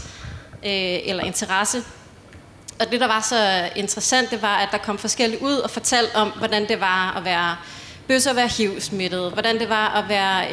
øh, 0.65 0.99
eller 1.05 1.25
interesse. 1.25 1.83
Og 2.81 2.91
det, 2.91 3.01
der 3.01 3.07
var 3.07 3.21
så 3.21 3.71
interessant, 3.77 4.31
det 4.31 4.43
var, 4.43 4.57
at 4.57 4.69
der 4.73 4.79
kom 4.79 4.99
forskellige 4.99 5.43
ud 5.43 5.55
og 5.55 5.71
fortalte 5.71 6.15
om, 6.15 6.33
hvordan 6.39 6.69
det 6.69 6.81
var 6.81 7.17
at 7.17 7.25
være 7.25 7.57
bøsse 8.09 8.31
at 8.31 8.37
være 8.37 8.49
HIV-smittet, 8.49 9.33
hvordan 9.33 9.59
det 9.59 9.69
var 9.69 9.89
at 9.89 10.09
være 10.09 10.45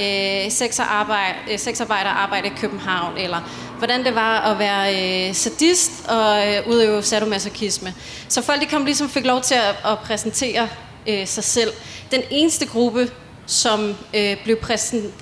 øh, 0.45 0.51
sexarbejder, 0.51 1.35
øh, 1.51 1.59
sexarbejder 1.59 2.09
og 2.09 2.23
arbejde 2.23 2.47
i 2.47 2.51
København, 2.57 3.17
eller 3.17 3.41
hvordan 3.77 4.05
det 4.05 4.15
var 4.15 4.39
at 4.39 4.59
være 4.59 4.95
øh, 5.29 5.35
sadist 5.35 5.91
og 6.07 6.47
øh, 6.47 6.67
udøve 6.67 7.03
sadomasochisme. 7.03 7.93
Så 8.27 8.41
folk 8.41 8.61
de 8.61 8.65
kom 8.65 8.85
ligesom 8.85 9.09
fik 9.09 9.25
lov 9.25 9.41
til 9.41 9.55
at, 9.55 9.91
at 9.91 9.99
præsentere 9.99 10.69
øh, 11.07 11.27
sig 11.27 11.43
selv. 11.43 11.71
Den 12.11 12.21
eneste 12.29 12.65
gruppe, 12.65 13.09
som 13.45 13.95
øh, 14.15 14.37
blev 14.43 14.57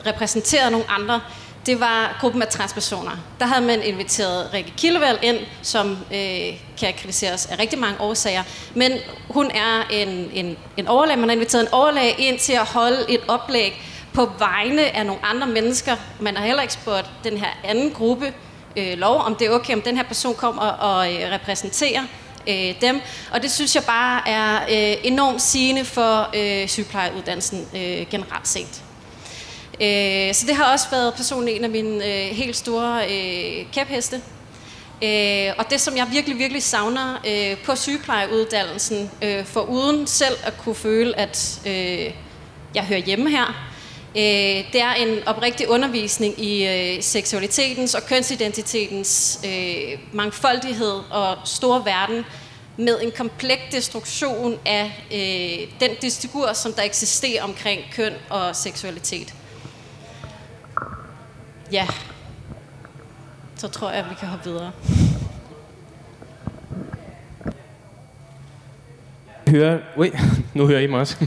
repræsenteret 0.06 0.66
af 0.66 0.72
nogle 0.72 0.90
andre, 0.90 1.22
det 1.70 1.80
var 1.80 2.18
gruppen 2.20 2.42
af 2.42 2.48
transpersoner. 2.48 3.12
Der 3.40 3.46
havde 3.46 3.66
man 3.66 3.84
inviteret 3.84 4.54
Rikke 4.54 4.74
Kildevald 4.78 5.18
ind, 5.22 5.38
som 5.62 5.98
øh, 6.14 6.60
kan 6.80 6.94
kritiseres 6.98 7.46
af 7.46 7.60
rigtig 7.60 7.80
mange 7.80 8.02
årsager. 8.02 8.44
Men 8.76 8.92
hun 9.30 9.52
er 9.52 9.88
en, 9.92 10.30
en, 10.34 10.58
en 10.78 10.88
overlæge. 10.88 11.18
Man 11.18 11.30
har 11.30 11.36
inviteret 11.36 11.62
en 11.62 11.74
overlæge 11.74 12.16
ind 12.18 12.40
til 12.40 12.54
at 12.54 12.66
holde 12.66 13.06
et 13.10 13.20
oplæg 13.28 13.82
på 14.14 14.32
vegne 14.38 14.96
af 14.96 15.06
nogle 15.06 15.26
andre 15.26 15.48
mennesker. 15.48 15.96
Man 16.20 16.38
har 16.38 16.46
heller 16.46 16.62
ikke 16.62 16.74
spurgt 16.74 17.10
den 17.24 17.38
her 17.38 17.50
anden 17.64 17.92
gruppe 17.92 18.34
øh, 18.78 18.98
lov, 18.98 19.22
om 19.22 19.36
det 19.36 19.48
er 19.48 19.52
okay, 19.52 19.74
om 19.74 19.82
den 19.82 19.98
her 19.98 20.04
person 20.04 20.36
kommer 20.36 20.62
og, 20.62 20.98
og 20.98 21.14
øh, 21.14 21.32
repræsenterer 21.32 22.02
øh, 22.48 22.82
dem. 22.82 23.02
Og 23.32 23.42
det 23.42 23.52
synes 23.52 23.76
jeg 23.76 23.84
bare 23.84 24.30
er 24.30 24.62
øh, 24.62 24.98
enormt 25.04 25.42
sigende 25.42 25.86
for 25.86 26.30
øh, 26.36 26.68
sygeplejeuddannelsen 26.68 27.68
øh, 27.76 28.08
generelt 28.12 28.48
set. 28.48 28.84
Øh, 29.82 30.34
så 30.34 30.46
det 30.48 30.56
har 30.56 30.72
også 30.74 30.90
været 30.92 31.14
personligt 31.14 31.58
en 31.58 31.64
af 31.64 31.70
mine 31.70 32.06
øh, 32.06 32.36
helt 32.36 32.56
store 32.56 33.04
øh, 33.06 33.66
kæpheste. 33.74 34.22
Øh, 35.04 35.54
og 35.58 35.66
det, 35.70 35.82
som 35.82 35.98
jeg 35.98 36.08
virkelig, 36.12 36.38
virkelig 36.38 36.64
savner 36.64 37.22
øh, 37.28 37.58
på 37.64 37.76
sygeplejeuddannelsen, 37.76 39.12
øh, 39.24 39.46
for 39.46 39.62
uden 39.62 40.08
selv 40.08 40.38
at 40.44 40.58
kunne 40.58 40.76
føle, 40.76 41.20
at 41.20 41.62
øh, 41.68 42.14
jeg 42.76 42.84
hører 42.84 43.00
hjemme 43.00 43.30
her, 43.30 43.70
øh, 44.16 44.74
det 44.74 44.82
er 44.82 44.94
en 44.94 45.28
oprigtig 45.28 45.70
undervisning 45.70 46.40
i 46.40 46.68
øh, 46.68 47.04
seksualitetens 47.04 47.96
og 47.96 48.06
kønsidentitetens 48.06 49.40
øh, 49.46 50.00
mangfoldighed 50.14 51.00
og 51.10 51.38
store 51.46 51.86
verden, 51.86 52.26
med 52.78 53.02
en 53.02 53.12
kompleks 53.18 53.62
destruktion 53.72 54.60
af 54.66 55.06
øh, 55.12 55.68
den 55.80 55.96
diskur, 56.02 56.54
som 56.54 56.74
der 56.74 56.84
eksisterer 56.84 57.44
omkring 57.44 57.82
køn 57.92 58.14
og 58.30 58.56
seksualitet. 58.56 59.34
Ja, 61.72 61.88
så 63.56 63.68
tror 63.68 63.90
jeg, 63.90 64.00
at 64.00 64.10
vi 64.10 64.16
kan 64.20 64.28
hoppe 64.28 64.50
videre. 64.50 64.72
Hører, 69.48 69.80
ui, 69.98 70.12
nu 70.54 70.68
hører 70.68 70.80
I 70.80 70.88
mig 70.88 71.00
også. 71.00 71.26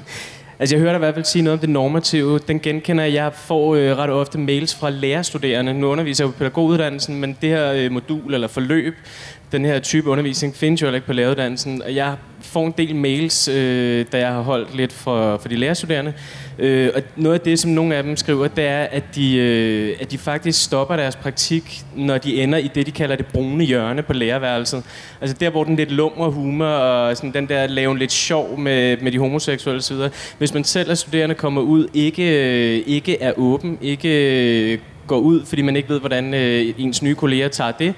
Altså 0.59 0.75
jeg 0.75 0.81
hører 0.81 0.93
dig 0.93 0.99
i 0.99 1.05
hvert 1.05 1.15
fald 1.15 1.25
sige 1.25 1.43
noget 1.43 1.55
om 1.55 1.61
det 1.61 1.69
normative. 1.69 2.39
Den 2.39 2.61
genkender 2.61 3.05
jeg. 3.05 3.15
Jeg 3.15 3.33
får 3.35 3.75
øh, 3.75 3.97
ret 3.97 4.11
ofte 4.11 4.39
mails 4.39 4.75
fra 4.75 4.91
lærerstuderende. 4.91 5.75
Nu 5.75 5.87
underviser 5.87 6.25
jeg 6.25 6.33
på 6.33 6.39
pædagoguddannelsen, 6.39 7.21
men 7.21 7.37
det 7.41 7.49
her 7.49 7.73
øh, 7.73 7.93
modul 7.93 8.35
eller 8.35 8.49
forløb, 8.49 8.95
den 9.53 9.65
her 9.65 9.81
type 9.81 10.11
undervisning 10.11 10.57
findes 10.57 10.83
jo 10.83 10.93
ikke 10.93 11.07
på 11.07 11.13
læreruddannelsen. 11.13 11.83
Og 11.83 11.95
jeg 11.95 12.17
får 12.45 12.67
en 12.67 12.75
del 12.79 12.97
mails, 12.97 13.49
øh, 13.49 14.07
da 14.13 14.19
jeg 14.19 14.29
har 14.29 14.41
holdt 14.41 14.77
lidt 14.77 14.93
for, 14.93 15.39
for 15.39 15.49
de 15.49 15.57
lærerstuderende. 15.57 16.13
Øh, 16.59 16.91
og 16.95 17.03
noget 17.17 17.35
af 17.35 17.41
det, 17.41 17.59
som 17.59 17.71
nogle 17.71 17.97
af 17.97 18.03
dem 18.03 18.17
skriver, 18.17 18.49
det 18.49 18.65
er, 18.65 18.83
at 18.83 19.05
de, 19.15 19.37
øh, 19.37 19.97
at 20.01 20.11
de 20.11 20.19
faktisk 20.19 20.65
stopper 20.65 20.97
deres 20.97 21.17
praktik, 21.17 21.81
når 21.97 22.19
de 22.19 22.43
ender 22.43 22.59
i 22.59 22.71
det, 22.75 22.87
de 22.87 22.93
kalder 22.93 23.17
det 23.17 23.27
brune 23.27 23.65
hjørne 23.65 24.03
på 24.03 24.13
lærerværelset. 24.13 24.83
Altså 25.21 25.37
der, 25.41 25.51
hvor 25.51 25.65
den 25.65 25.77
lidt 25.77 25.91
lummer 25.91 26.29
humor 26.29 26.67
og 26.67 27.17
sådan 27.17 27.33
den 27.33 27.49
der 27.49 27.67
laven 27.67 27.99
lidt 27.99 28.13
sjov 28.13 28.59
med, 28.59 28.97
med 28.97 29.13
de 29.13 29.19
homoseksuelle 29.19 29.79
osv. 29.79 29.97
Hvis 30.39 30.55
man 30.55 30.65
selv 30.65 30.91
er 30.91 30.95
studerende 30.95 31.35
kommer 31.35 31.61
ud, 31.61 31.89
ikke, 31.95 32.23
øh, 32.23 32.83
ikke 32.87 33.23
er 33.23 33.33
åben, 33.37 33.79
ikke 33.83 34.73
øh, 34.73 34.79
går 35.07 35.19
ud, 35.19 35.45
fordi 35.45 35.63
man 35.63 35.77
ikke 35.77 35.89
ved, 35.89 36.01
hvordan 36.01 36.35
øh, 36.35 36.75
ens 36.79 37.03
nye 37.03 37.15
kolleger 37.15 37.49
tager 37.49 37.73
det, 37.73 37.95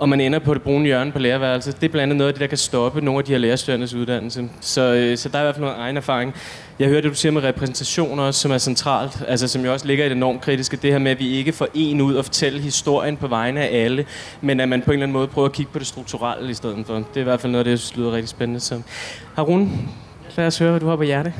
og 0.00 0.08
man 0.08 0.20
ender 0.20 0.38
på 0.38 0.54
det 0.54 0.62
brune 0.62 0.84
hjørne 0.84 1.12
på 1.12 1.18
lærerværelset. 1.18 1.80
Det 1.80 1.86
er 1.86 1.90
blandt 1.90 2.02
andet 2.02 2.16
noget 2.16 2.28
af 2.28 2.34
det, 2.34 2.40
der 2.40 2.46
kan 2.46 2.58
stoppe 2.58 3.00
nogle 3.00 3.18
af 3.18 3.24
de 3.24 3.32
her 3.32 3.38
lærerstuderendes 3.38 3.94
uddannelse. 3.94 4.48
Så, 4.60 4.94
øh, 4.94 5.18
så 5.18 5.28
der 5.28 5.38
er 5.38 5.42
i 5.42 5.44
hvert 5.44 5.54
fald 5.54 5.64
noget 5.64 5.78
egen 5.78 5.96
erfaring. 5.96 6.34
Jeg 6.78 6.88
hørte 6.88 7.02
det, 7.02 7.10
du 7.10 7.16
siger 7.16 7.32
med 7.32 7.42
repræsentationer 7.42 8.30
som 8.30 8.50
er 8.50 8.58
centralt, 8.58 9.22
altså 9.28 9.48
som 9.48 9.64
jo 9.64 9.72
også 9.72 9.86
ligger 9.86 10.04
i 10.04 10.08
det 10.08 10.16
enormt 10.16 10.40
kritiske, 10.40 10.76
det 10.76 10.92
her 10.92 10.98
med, 10.98 11.10
at 11.10 11.18
vi 11.18 11.28
ikke 11.28 11.52
får 11.52 11.68
en 11.74 12.00
ud 12.00 12.14
og 12.14 12.24
fortælle 12.24 12.60
historien 12.60 13.16
på 13.16 13.26
vegne 13.26 13.60
af 13.60 13.84
alle, 13.84 14.06
men 14.40 14.60
at 14.60 14.68
man 14.68 14.82
på 14.82 14.90
en 14.90 14.92
eller 14.92 15.02
anden 15.02 15.12
måde 15.12 15.28
prøver 15.28 15.48
at 15.48 15.54
kigge 15.54 15.72
på 15.72 15.78
det 15.78 15.86
strukturelle 15.86 16.50
i 16.50 16.54
stedet 16.54 16.86
for. 16.86 16.94
Det 16.94 17.04
er 17.16 17.20
i 17.20 17.24
hvert 17.24 17.40
fald 17.40 17.52
noget 17.52 17.60
af 17.60 17.64
det, 17.64 17.70
jeg 17.70 17.78
synes 17.78 17.96
lyder 17.96 18.12
rigtig 18.12 18.28
spændende. 18.28 18.60
Så 18.60 18.82
Harun, 19.36 19.88
lad 20.36 20.46
os 20.46 20.58
høre, 20.58 20.70
hvad 20.70 20.80
du 20.80 20.86
har 20.86 20.96
på 20.96 21.02
hjerte. 21.02 21.34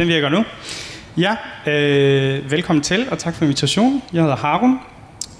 Den 0.00 0.08
virker 0.08 0.28
nu. 0.28 0.44
Ja, 1.16 1.36
øh, 1.72 2.50
velkommen 2.50 2.82
til, 2.82 3.06
og 3.10 3.18
tak 3.18 3.34
for 3.34 3.44
invitationen. 3.44 4.02
Jeg 4.12 4.22
hedder 4.22 4.36
Harun. 4.36 4.78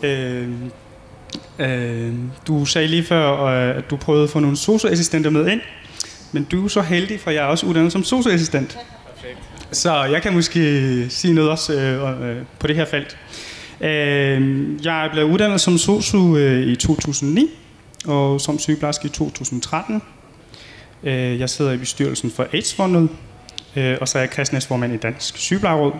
Øh, 0.03 0.49
øh, 1.59 2.13
du 2.47 2.65
sagde 2.65 2.89
lige 2.89 3.05
før, 3.05 3.45
øh, 3.45 3.77
at 3.77 3.91
du 3.91 3.97
prøvede 3.97 4.25
at 4.25 4.31
få 4.31 4.41
nogle 4.41 4.57
socioassistenter 4.57 5.31
med 5.31 5.49
ind. 5.49 5.61
Men 6.33 6.45
du 6.45 6.65
er 6.65 6.69
så 6.69 6.81
heldig, 6.81 7.21
for 7.21 7.31
jeg 7.31 7.43
er 7.43 7.47
også 7.47 7.67
uddannet 7.67 7.93
som 7.93 8.05
socioassistent. 8.05 8.79
Så 9.73 10.05
jeg 10.05 10.23
kan 10.23 10.33
måske 10.33 11.07
sige 11.11 11.35
noget 11.35 11.51
også 11.51 11.75
øh, 11.75 12.31
øh, 12.31 12.37
på 12.59 12.67
det 12.67 12.77
her 12.77 12.85
felt. 12.85 13.19
Øh, 13.81 14.69
jeg 14.85 15.09
blevet 15.13 15.31
uddannet 15.33 15.61
som 15.61 15.79
sosu 15.79 16.37
øh, 16.37 16.67
i 16.67 16.77
2009, 16.77 17.51
og 18.07 18.41
som 18.41 18.59
sygeplejerske 18.59 19.07
i 19.07 19.11
2013. 19.11 20.03
Øh, 21.05 21.41
jeg 21.41 21.51
sidder 21.51 21.73
i 21.73 21.77
bestyrelsen 21.77 22.31
for 22.31 22.47
AIDS-fondet, 22.53 23.09
øh, 23.77 23.97
og 24.01 24.09
så 24.09 24.19
er 24.19 24.23
jeg 24.23 24.31
kredsnæstformand 24.31 24.95
i 24.95 24.97
Dansk 24.97 25.37
Sygeplejeråd. 25.37 25.93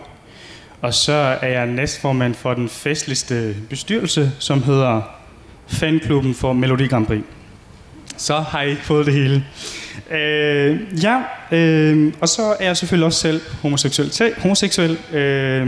Og 0.81 0.93
så 0.93 1.13
er 1.13 1.47
jeg 1.47 1.67
næstformand 1.67 2.35
for 2.35 2.53
den 2.53 2.69
festligste 2.69 3.55
bestyrelse, 3.69 4.31
som 4.39 4.63
hedder 4.63 5.01
Fanklubben 5.67 6.35
for 6.35 6.53
Melodi 6.53 6.87
Grand 6.87 7.05
Prix. 7.05 7.21
Så 8.17 8.39
har 8.39 8.61
I 8.61 8.75
fået 8.75 9.05
det 9.05 9.13
hele. 9.13 9.45
Øh, 10.11 10.79
ja, 11.03 11.21
øh, 11.51 12.13
og 12.21 12.29
så 12.29 12.55
er 12.59 12.65
jeg 12.65 12.77
selvfølgelig 12.77 13.05
også 13.05 13.19
selv 13.19 13.41
homoseksuel. 13.61 14.33
homoseksuel. 14.37 14.97
Øh, 15.13 15.67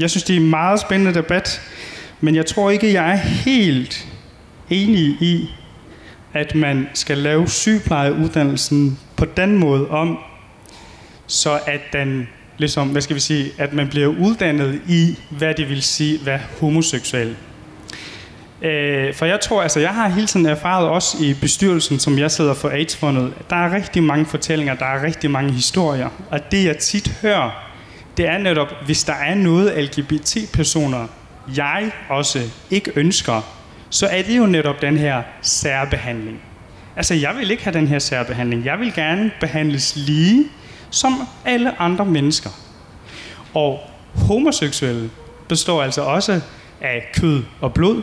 jeg 0.00 0.10
synes, 0.10 0.24
det 0.24 0.36
er 0.36 0.40
en 0.40 0.50
meget 0.50 0.80
spændende 0.80 1.14
debat, 1.14 1.60
men 2.20 2.34
jeg 2.34 2.46
tror 2.46 2.70
ikke, 2.70 2.92
jeg 2.92 3.10
er 3.10 3.16
helt 3.16 4.06
enig 4.70 5.04
i, 5.04 5.50
at 6.32 6.54
man 6.54 6.88
skal 6.94 7.18
lave 7.18 7.48
sygeplejeuddannelsen 7.48 8.98
på 9.16 9.24
den 9.24 9.58
måde 9.58 9.88
om, 9.90 10.18
så 11.26 11.60
at 11.66 11.80
den 11.92 12.28
ligesom, 12.58 12.88
hvad 12.88 13.02
skal 13.02 13.16
vi 13.16 13.20
sige, 13.20 13.50
at 13.58 13.72
man 13.72 13.88
bliver 13.88 14.06
uddannet 14.06 14.80
i, 14.88 15.18
hvad 15.30 15.54
det 15.54 15.68
vil 15.68 15.82
sige 15.82 16.18
at 16.20 16.26
være 16.26 16.40
homoseksuel. 16.60 17.36
Øh, 18.62 19.14
for 19.14 19.26
jeg 19.26 19.40
tror, 19.40 19.62
altså 19.62 19.80
jeg 19.80 19.90
har 19.90 20.08
hele 20.08 20.26
tiden 20.26 20.46
erfaret 20.46 20.88
også 20.88 21.16
i 21.20 21.34
bestyrelsen, 21.40 21.98
som 21.98 22.18
jeg 22.18 22.30
sidder 22.30 22.54
for 22.54 22.68
AIDS-fundet, 22.68 23.32
der 23.50 23.56
er 23.56 23.74
rigtig 23.74 24.02
mange 24.02 24.26
fortællinger, 24.26 24.74
der 24.74 24.86
er 24.86 25.02
rigtig 25.02 25.30
mange 25.30 25.52
historier. 25.52 26.08
Og 26.30 26.40
det 26.50 26.64
jeg 26.64 26.78
tit 26.78 27.18
hører, 27.22 27.50
det 28.16 28.28
er 28.28 28.38
netop, 28.38 28.68
hvis 28.84 29.04
der 29.04 29.12
er 29.12 29.34
noget 29.34 29.84
LGBT-personer, 29.84 31.06
jeg 31.56 31.90
også 32.08 32.40
ikke 32.70 32.92
ønsker, 32.96 33.40
så 33.90 34.06
er 34.06 34.22
det 34.22 34.38
jo 34.38 34.46
netop 34.46 34.82
den 34.82 34.98
her 34.98 35.22
særbehandling. 35.42 36.40
Altså 36.96 37.14
jeg 37.14 37.34
vil 37.36 37.50
ikke 37.50 37.64
have 37.64 37.74
den 37.74 37.88
her 37.88 37.98
særbehandling. 37.98 38.64
Jeg 38.64 38.80
vil 38.80 38.94
gerne 38.94 39.30
behandles 39.40 39.96
lige, 39.96 40.44
som 40.94 41.26
alle 41.44 41.80
andre 41.80 42.04
mennesker. 42.04 42.50
Og 43.54 43.78
homoseksuelle 44.14 45.10
består 45.48 45.82
altså 45.82 46.02
også 46.02 46.40
af 46.80 47.10
kød 47.14 47.42
og 47.60 47.74
blod. 47.74 48.02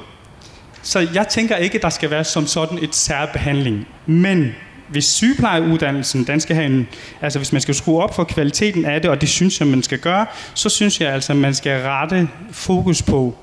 Så 0.81 1.07
jeg 1.13 1.27
tænker 1.27 1.55
ikke, 1.55 1.75
at 1.75 1.81
der 1.81 1.89
skal 1.89 2.09
være 2.09 2.23
som 2.23 2.47
sådan 2.47 2.77
et 2.83 2.95
særbehandling. 2.95 3.87
Men 4.05 4.55
hvis 4.89 5.05
sygeplejeuddannelsen, 5.05 6.27
den 6.27 6.39
skal 6.39 6.55
have 6.55 6.65
en, 6.65 6.87
altså 7.21 7.39
hvis 7.39 7.51
man 7.51 7.61
skal 7.61 7.75
skrue 7.75 8.03
op 8.03 8.15
for 8.15 8.23
kvaliteten 8.23 8.85
af 8.85 9.01
det, 9.01 9.11
og 9.11 9.21
det 9.21 9.29
synes 9.29 9.59
jeg, 9.59 9.67
man 9.67 9.83
skal 9.83 9.99
gøre, 9.99 10.25
så 10.53 10.69
synes 10.69 11.01
jeg 11.01 11.13
altså, 11.13 11.33
at 11.33 11.37
man 11.37 11.53
skal 11.53 11.81
rette 11.81 12.29
fokus 12.51 13.01
på 13.01 13.35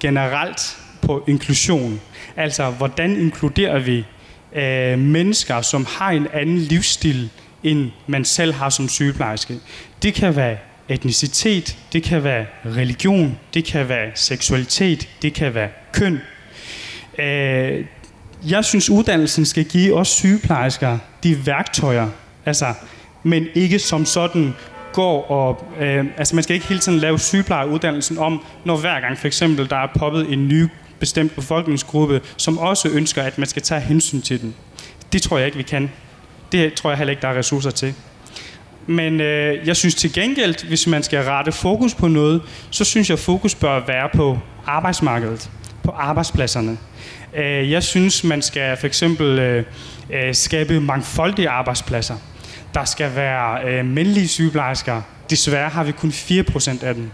generelt 0.00 0.76
på 1.02 1.24
inklusion. 1.28 2.00
Altså, 2.36 2.70
hvordan 2.70 3.16
inkluderer 3.16 3.78
vi 3.78 4.04
øh, 4.56 4.98
mennesker, 4.98 5.60
som 5.60 5.86
har 5.98 6.10
en 6.10 6.26
anden 6.32 6.58
livsstil 6.58 7.30
end 7.64 7.90
man 8.06 8.24
selv 8.24 8.52
har 8.52 8.68
som 8.68 8.88
sygeplejerske. 8.88 9.54
Det 10.02 10.14
kan 10.14 10.36
være 10.36 10.56
etnicitet, 10.88 11.76
det 11.92 12.02
kan 12.02 12.24
være 12.24 12.46
religion, 12.66 13.38
det 13.54 13.64
kan 13.64 13.88
være 13.88 14.10
seksualitet, 14.14 15.08
det 15.22 15.34
kan 15.34 15.54
være 15.54 15.68
køn. 15.92 16.20
Øh, 17.18 17.84
jeg 18.48 18.64
synes, 18.64 18.90
uddannelsen 18.90 19.44
skal 19.44 19.64
give 19.64 19.94
os 19.94 20.08
sygeplejersker 20.08 20.98
de 21.22 21.46
værktøjer, 21.46 22.08
Altså, 22.46 22.74
men 23.22 23.46
ikke 23.54 23.78
som 23.78 24.04
sådan 24.04 24.54
går 24.92 25.30
og... 25.30 25.64
Øh, 25.80 26.04
altså, 26.16 26.34
man 26.34 26.42
skal 26.42 26.54
ikke 26.54 26.66
hele 26.66 26.80
tiden 26.80 26.98
lave 26.98 27.18
sygeplejeuddannelsen 27.18 28.18
om, 28.18 28.44
når 28.64 28.76
hver 28.76 29.00
gang 29.00 29.18
for 29.18 29.26
eksempel 29.26 29.70
der 29.70 29.76
er 29.76 29.86
poppet 29.98 30.32
en 30.32 30.48
ny 30.48 30.68
bestemt 30.98 31.34
befolkningsgruppe, 31.34 32.20
som 32.36 32.58
også 32.58 32.88
ønsker, 32.88 33.22
at 33.22 33.38
man 33.38 33.46
skal 33.46 33.62
tage 33.62 33.80
hensyn 33.80 34.20
til 34.20 34.40
den. 34.40 34.54
Det 35.12 35.22
tror 35.22 35.38
jeg 35.38 35.46
ikke, 35.46 35.56
vi 35.56 35.62
kan. 35.62 35.90
Det 36.52 36.74
tror 36.74 36.90
jeg 36.90 36.98
heller 36.98 37.10
ikke, 37.10 37.22
der 37.22 37.28
er 37.28 37.38
ressourcer 37.38 37.70
til. 37.70 37.94
Men 38.86 39.20
øh, 39.20 39.66
jeg 39.66 39.76
synes 39.76 39.94
til 39.94 40.12
gengæld, 40.12 40.68
hvis 40.68 40.86
man 40.86 41.02
skal 41.02 41.24
rette 41.24 41.52
fokus 41.52 41.94
på 41.94 42.08
noget, 42.08 42.42
så 42.70 42.84
synes 42.84 43.10
jeg, 43.10 43.14
at 43.14 43.20
fokus 43.20 43.54
bør 43.54 43.86
være 43.86 44.08
på 44.14 44.38
arbejdsmarkedet, 44.66 45.50
på 45.82 45.90
arbejdspladserne. 45.90 46.78
Øh, 47.36 47.70
jeg 47.70 47.82
synes, 47.82 48.24
man 48.24 48.42
skal 48.42 48.76
for 48.76 48.86
eksempel 48.86 49.38
øh, 49.38 49.64
øh, 50.12 50.34
skabe 50.34 50.80
mangfoldige 50.80 51.48
arbejdspladser. 51.48 52.14
Der 52.74 52.84
skal 52.84 53.16
være 53.16 53.64
øh, 53.68 53.84
mandlige 53.84 54.28
sygeplejersker. 54.28 55.02
Desværre 55.30 55.68
har 55.68 55.84
vi 55.84 55.92
kun 55.92 56.10
4% 56.10 56.84
af 56.84 56.94
dem. 56.94 57.10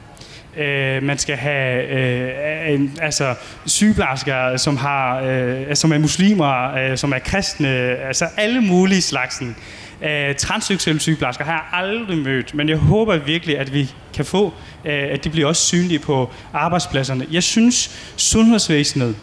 Øh, 0.59 1.03
man 1.03 1.19
skal 1.19 1.37
have 1.37 1.87
øh, 1.89 2.75
en, 2.75 2.99
altså 3.03 3.35
sygeplejersker, 3.67 4.57
som 4.57 4.77
har, 4.77 5.21
øh, 5.21 5.77
som 5.77 5.93
er 5.93 5.99
muslimer, 5.99 6.75
øh, 6.75 6.99
som 6.99 7.13
er 7.13 7.19
kristne, 7.19 7.69
altså 8.09 8.27
alle 8.37 8.61
mulige 8.61 9.03
slagsen. 9.03 9.57
Øh, 10.03 10.35
transseksuelle 10.35 11.01
sygeplejersker 11.01 11.45
har 11.45 11.53
jeg 11.53 11.81
aldrig 11.81 12.19
mødt, 12.19 12.55
men 12.55 12.69
jeg 12.69 12.77
håber 12.77 13.17
virkelig, 13.17 13.59
at 13.59 13.75
vi 13.75 13.91
kan 14.15 14.25
få, 14.25 14.53
øh, 14.85 15.09
at 15.11 15.25
de 15.25 15.31
bliver 15.31 15.49
også 15.49 15.63
synlige 15.63 15.99
på 15.99 16.31
arbejdspladserne. 16.53 17.27
Jeg 17.33 17.43
synes, 17.43 17.91
sundhedsvæsenet, 18.17 19.17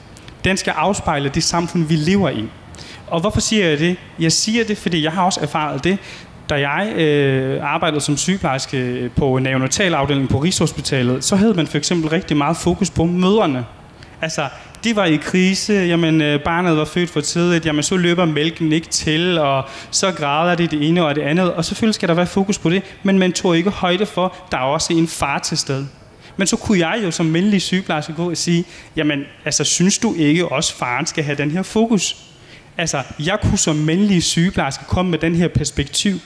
den 0.44 0.58
skal 0.58 0.74
afspejle 0.78 1.30
det 1.30 1.44
samfund, 1.44 1.84
vi 1.84 1.96
lever 1.96 2.30
i. 2.30 2.50
Og 3.08 3.22
hvorfor 3.22 3.40
siger 3.40 3.68
jeg 3.70 3.80
det? 3.80 3.98
Jeg 4.20 4.32
siger 4.32 4.64
det, 4.64 4.78
fordi 4.78 5.04
jeg 5.04 5.12
har 5.12 5.24
også 5.24 5.40
erfaret 5.42 5.84
det. 5.84 5.98
Da 6.50 6.70
jeg 6.70 6.94
øh, 6.96 7.64
arbejdede 7.64 8.02
som 8.02 8.18
sygeplejerske 8.18 8.78
øh, 8.78 9.12
på 9.12 9.40
neonatalafdelingen 9.40 10.28
på 10.28 10.38
Rigshospitalet, 10.38 11.24
så 11.24 11.36
havde 11.36 11.54
man 11.54 11.68
for 11.68 11.78
eksempel 11.78 12.10
rigtig 12.10 12.38
meget 12.38 12.58
fokus 12.58 12.90
på 12.90 13.06
mødrene. 13.06 13.66
Altså, 14.22 14.48
de 14.84 14.96
var 14.96 15.06
i 15.06 15.16
krise, 15.16 15.74
jamen 15.74 16.22
øh, 16.22 16.40
barnet 16.40 16.78
var 16.78 16.86
født 16.86 17.10
for 17.10 17.22
tidligt, 17.22 17.66
jamen 17.66 17.84
så 17.84 17.98
løber 17.98 18.26
mælken 18.26 18.72
ikke 18.72 18.88
til, 18.88 19.40
og 19.40 19.64
så 19.92 20.12
græder 20.12 20.56
det 20.56 20.72
det 20.72 20.88
ene 20.88 21.06
og 21.06 21.16
det 21.16 21.22
andet, 21.22 21.54
og 21.54 21.66
selvfølgelig 21.66 21.96
skal 21.96 22.10
der 22.10 22.16
være 22.16 22.26
fokus 22.26 22.58
på 22.58 22.70
det, 22.70 22.84
men 23.04 23.20
man 23.20 23.34
tog 23.34 23.58
ikke 23.58 23.70
højde 23.70 24.06
for, 24.06 24.36
der 24.52 24.58
er 24.58 24.62
også 24.62 24.94
en 24.94 25.08
far 25.08 25.40
til 25.40 25.58
stede. 25.58 25.88
Men 26.38 26.48
så 26.48 26.56
kunne 26.56 26.80
jeg 26.80 27.02
jo 27.04 27.12
som 27.12 27.26
mandlig 27.26 27.62
sygeplejerske 27.62 28.14
gå 28.14 28.30
og 28.30 28.38
sige, 28.38 28.66
jamen 28.96 29.24
altså 29.46 29.64
synes 29.64 29.98
du 29.98 30.14
ikke 30.14 30.48
også 30.48 30.76
faren 30.76 31.06
skal 31.06 31.24
have 31.24 31.38
den 31.38 31.52
her 31.52 31.64
fokus? 31.64 32.16
Altså, 32.78 33.04
jeg 33.20 33.38
kunne 33.44 33.58
som 33.58 33.76
mandlig 33.76 34.24
sygeplejerske 34.24 34.84
komme 34.88 35.12
med 35.12 35.20
den 35.20 35.36
her 35.36 35.48
perspektiv, 35.48 36.20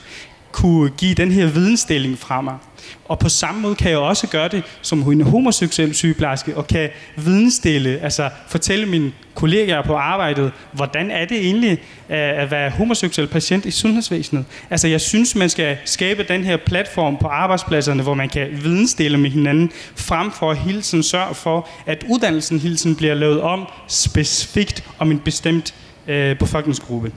kunne 0.51 0.89
give 0.89 1.13
den 1.13 1.32
her 1.32 1.48
vidensdeling 1.48 2.20
fra 2.20 2.42
mig. 2.42 2.58
Og 3.06 3.20
på 3.20 3.30
samme 3.30 3.62
måde 3.62 3.75
kan 3.75 3.92
jeg 3.92 3.98
også 3.98 4.27
gøre 4.27 4.48
det 4.48 4.63
som 4.82 5.12
en 5.12 5.22
homoseksuel 5.22 5.96
sygeplejerske, 5.96 6.58
og 6.58 6.68
kan 6.68 6.89
vidensdele, 7.16 8.00
altså 8.00 8.30
fortælle 8.48 8.86
mine 8.86 9.12
kollegaer 9.36 9.82
på 9.82 9.96
arbejdet, 9.96 10.51
hvordan 10.72 11.12
er 11.12 11.25
det 11.25 11.38
egentlig 11.38 11.72
øh, 11.72 11.77
at 12.10 12.51
være 12.51 12.70
homoseksuel 12.70 13.27
patient 13.27 13.66
i 13.66 13.72
sundhedsvæsenet. 13.72 14.46
Altså 14.70 14.88
jeg 14.88 15.01
synes, 15.01 15.36
man 15.36 15.50
skal 15.50 15.77
skabe 15.86 16.25
den 16.27 16.44
her 16.44 16.58
platform 16.58 17.18
på 17.18 17.27
arbejdspladserne, 17.27 18.04
hvor 18.04 18.13
man 18.13 18.30
kan 18.30 18.48
vidensdele 18.63 19.18
med 19.18 19.30
hinanden, 19.30 19.72
frem 19.96 20.32
for 20.32 20.51
at 20.51 20.58
hele 20.58 20.82
tiden 20.82 21.04
sørge 21.04 21.36
for, 21.36 21.70
at 21.86 22.06
uddannelsen 22.10 22.60
hele 22.60 22.75
tiden 22.75 22.96
bliver 22.96 23.13
lavet 23.13 23.42
om 23.42 23.68
specifikt 23.88 24.84
om 25.00 25.12
en 25.12 25.20
bestemt 25.20 25.74
øh, 26.08 26.36
befolkningsgruppe. 26.36 27.12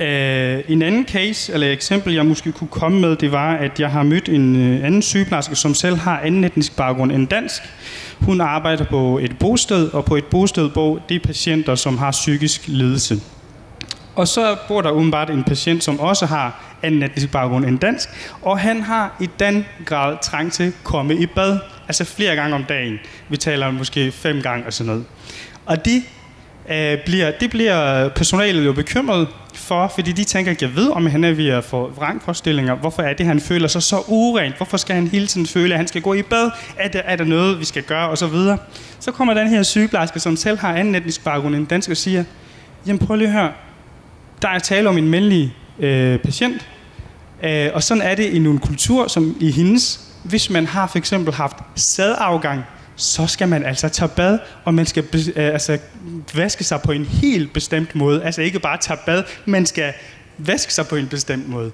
Øh, 0.00 0.60
en 0.68 0.82
anden 0.82 1.06
case, 1.06 1.52
eller 1.52 1.72
eksempel, 1.72 2.14
jeg 2.14 2.26
måske 2.26 2.52
kunne 2.52 2.68
komme 2.68 3.00
med, 3.00 3.16
det 3.16 3.32
var, 3.32 3.54
at 3.54 3.80
jeg 3.80 3.90
har 3.90 4.02
mødt 4.02 4.28
en 4.28 4.56
øh, 4.56 4.84
anden 4.84 5.02
sygeplejerske, 5.02 5.56
som 5.56 5.74
selv 5.74 5.96
har 5.96 6.20
anden 6.20 6.44
etnisk 6.44 6.76
baggrund 6.76 7.12
end 7.12 7.28
dansk. 7.28 7.62
Hun 8.20 8.40
arbejder 8.40 8.84
på 8.84 9.18
et 9.18 9.38
bosted, 9.38 9.90
og 9.92 10.04
på 10.04 10.16
et 10.16 10.24
bosted 10.24 10.70
bor 10.70 11.00
de 11.08 11.18
patienter, 11.18 11.74
som 11.74 11.98
har 11.98 12.10
psykisk 12.10 12.68
lidelse. 12.68 13.20
Og 14.16 14.28
så 14.28 14.56
bor 14.68 14.80
der 14.80 14.90
umiddelbart 14.90 15.30
en 15.30 15.44
patient, 15.44 15.84
som 15.84 16.00
også 16.00 16.26
har 16.26 16.76
anden 16.82 17.02
etnisk 17.02 17.32
baggrund 17.32 17.64
end 17.64 17.78
dansk, 17.78 18.08
og 18.42 18.58
han 18.58 18.82
har 18.82 19.16
i 19.20 19.28
den 19.38 19.66
grad 19.84 20.16
trang 20.22 20.52
til 20.52 20.64
at 20.64 20.72
komme 20.84 21.14
i 21.16 21.26
bad, 21.26 21.58
altså 21.86 22.04
flere 22.04 22.36
gange 22.36 22.54
om 22.54 22.64
dagen. 22.64 22.98
Vi 23.28 23.36
taler 23.36 23.66
om 23.66 23.74
måske 23.74 24.12
fem 24.12 24.42
gange 24.42 24.66
og 24.66 24.72
sådan 24.72 24.88
noget. 24.88 25.04
Og 25.66 25.84
det 25.84 26.02
øh, 26.70 26.98
bliver, 27.04 27.30
det 27.40 27.50
bliver 27.50 28.08
personalet 28.08 28.64
jo 28.64 28.72
bekymret 28.72 29.28
for, 29.54 29.92
fordi 29.94 30.12
de 30.12 30.24
tænker, 30.24 30.54
jeg 30.60 30.76
ved, 30.76 30.90
om 30.90 31.06
han 31.06 31.24
er 31.24 31.32
ved 31.32 31.48
at 31.48 31.64
få 31.64 31.92
vrangforestillinger. 31.96 32.74
Hvorfor 32.74 33.02
er 33.02 33.12
det, 33.12 33.26
han 33.26 33.40
føler 33.40 33.68
sig 33.68 33.82
så 33.82 34.02
urent? 34.08 34.56
Hvorfor 34.56 34.76
skal 34.76 34.94
han 34.94 35.06
hele 35.06 35.26
tiden 35.26 35.46
føle, 35.46 35.74
at 35.74 35.78
han 35.78 35.88
skal 35.88 36.02
gå 36.02 36.14
i 36.14 36.22
bad? 36.22 36.50
Er 36.76 36.88
der, 36.88 37.00
er 37.04 37.16
der 37.16 37.24
noget, 37.24 37.60
vi 37.60 37.64
skal 37.64 37.82
gøre? 37.82 38.08
Og 38.08 38.18
så 38.18 38.26
videre. 38.26 38.58
Så 39.00 39.12
kommer 39.12 39.34
den 39.34 39.48
her 39.48 39.62
sygeplejerske, 39.62 40.20
som 40.20 40.36
selv 40.36 40.58
har 40.58 40.74
anden 40.74 40.94
etnisk 40.94 41.24
baggrund 41.24 41.54
end 41.54 41.66
dansk, 41.66 41.90
og 41.90 41.96
siger, 41.96 42.24
jamen 42.86 42.98
prøv 42.98 43.16
lige 43.16 43.28
at 43.28 43.34
høre, 43.34 43.52
der 44.42 44.48
er 44.48 44.58
tale 44.58 44.88
om 44.88 44.98
en 44.98 45.08
mandlig 45.08 45.54
øh, 45.78 46.18
patient, 46.18 46.68
øh, 47.42 47.68
og 47.74 47.82
sådan 47.82 48.02
er 48.02 48.14
det 48.14 48.24
i 48.24 48.38
nogle 48.38 48.58
kultur, 48.58 49.08
som 49.08 49.36
i 49.40 49.50
hendes, 49.50 50.00
hvis 50.24 50.50
man 50.50 50.66
har 50.66 50.86
for 50.86 50.98
eksempel 50.98 51.34
haft 51.34 51.56
sædafgang, 51.74 52.64
så 52.96 53.26
skal 53.26 53.48
man 53.48 53.64
altså 53.64 53.88
tage 53.88 54.08
bad, 54.08 54.38
og 54.64 54.74
man 54.74 54.86
skal 54.86 55.04
øh, 55.14 55.32
altså, 55.36 55.78
vaske 56.34 56.64
sig 56.64 56.80
på 56.80 56.92
en 56.92 57.04
helt 57.04 57.52
bestemt 57.52 57.94
måde. 57.94 58.24
Altså 58.24 58.42
ikke 58.42 58.58
bare 58.58 58.78
tage 58.80 58.98
bad, 59.06 59.22
man 59.46 59.66
skal 59.66 59.92
vaske 60.38 60.74
sig 60.74 60.86
på 60.86 60.96
en 60.96 61.06
bestemt 61.06 61.48
måde. 61.48 61.70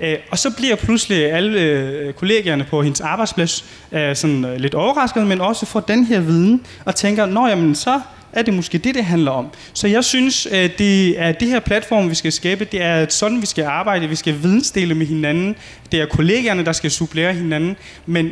Øh, 0.00 0.16
og 0.30 0.38
så 0.38 0.50
bliver 0.56 0.76
pludselig 0.76 1.32
alle 1.32 1.60
øh, 1.60 2.12
kollegerne 2.12 2.66
på 2.70 2.82
hendes 2.82 3.00
arbejdsplads 3.00 3.64
øh, 3.92 4.16
sådan, 4.16 4.44
øh, 4.44 4.56
lidt 4.56 4.74
overrasket, 4.74 5.26
men 5.26 5.40
også 5.40 5.66
får 5.66 5.80
den 5.80 6.04
her 6.04 6.20
viden, 6.20 6.66
og 6.84 6.94
tænker, 6.94 7.26
nå 7.26 7.46
jamen, 7.46 7.74
så 7.74 8.00
er 8.32 8.42
det 8.42 8.54
måske 8.54 8.78
det, 8.78 8.94
det 8.94 9.04
handler 9.04 9.30
om. 9.30 9.46
Så 9.72 9.88
jeg 9.88 10.04
synes, 10.04 10.48
øh, 10.52 10.70
det 10.78 11.20
er 11.20 11.32
det 11.32 11.48
her 11.48 11.60
platform, 11.60 12.10
vi 12.10 12.14
skal 12.14 12.32
skabe. 12.32 12.64
Det 12.64 12.82
er 12.82 13.06
sådan, 13.08 13.40
vi 13.40 13.46
skal 13.46 13.64
arbejde. 13.64 14.08
Vi 14.08 14.16
skal 14.16 14.42
vidensdele 14.42 14.94
med 14.94 15.06
hinanden. 15.06 15.56
Det 15.92 16.00
er 16.00 16.06
kollegerne, 16.06 16.64
der 16.64 16.72
skal 16.72 16.90
supplere 16.90 17.34
hinanden. 17.34 17.76
Men 18.06 18.30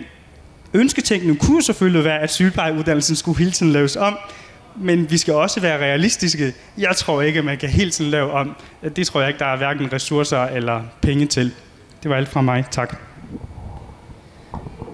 Ønsketænkning 0.75 1.39
kunne 1.41 1.63
selvfølgelig 1.63 2.05
være, 2.05 2.21
at 2.21 2.31
sygeplejeuddannelsen 2.31 3.17
skulle 3.17 3.39
hele 3.39 3.51
tiden 3.51 3.73
laves 3.73 3.97
om, 3.97 4.19
men 4.77 5.11
vi 5.11 5.17
skal 5.19 5.35
også 5.35 5.61
være 5.61 5.79
realistiske. 5.79 6.55
Jeg 6.79 6.97
tror 6.97 7.23
ikke, 7.23 7.39
at 7.39 7.45
man 7.45 7.59
kan 7.59 7.69
hele 7.69 7.91
tiden 7.91 8.11
lave 8.11 8.31
om. 8.31 8.57
Det 8.97 9.07
tror 9.07 9.21
jeg 9.21 9.29
ikke, 9.29 9.39
der 9.39 9.47
er 9.47 9.57
hverken 9.57 9.93
ressourcer 9.93 10.39
eller 10.39 10.83
penge 11.03 11.27
til. 11.27 11.53
Det 12.03 12.11
var 12.11 12.17
alt 12.17 12.29
fra 12.29 12.41
mig. 12.41 12.65
Tak. 12.71 13.10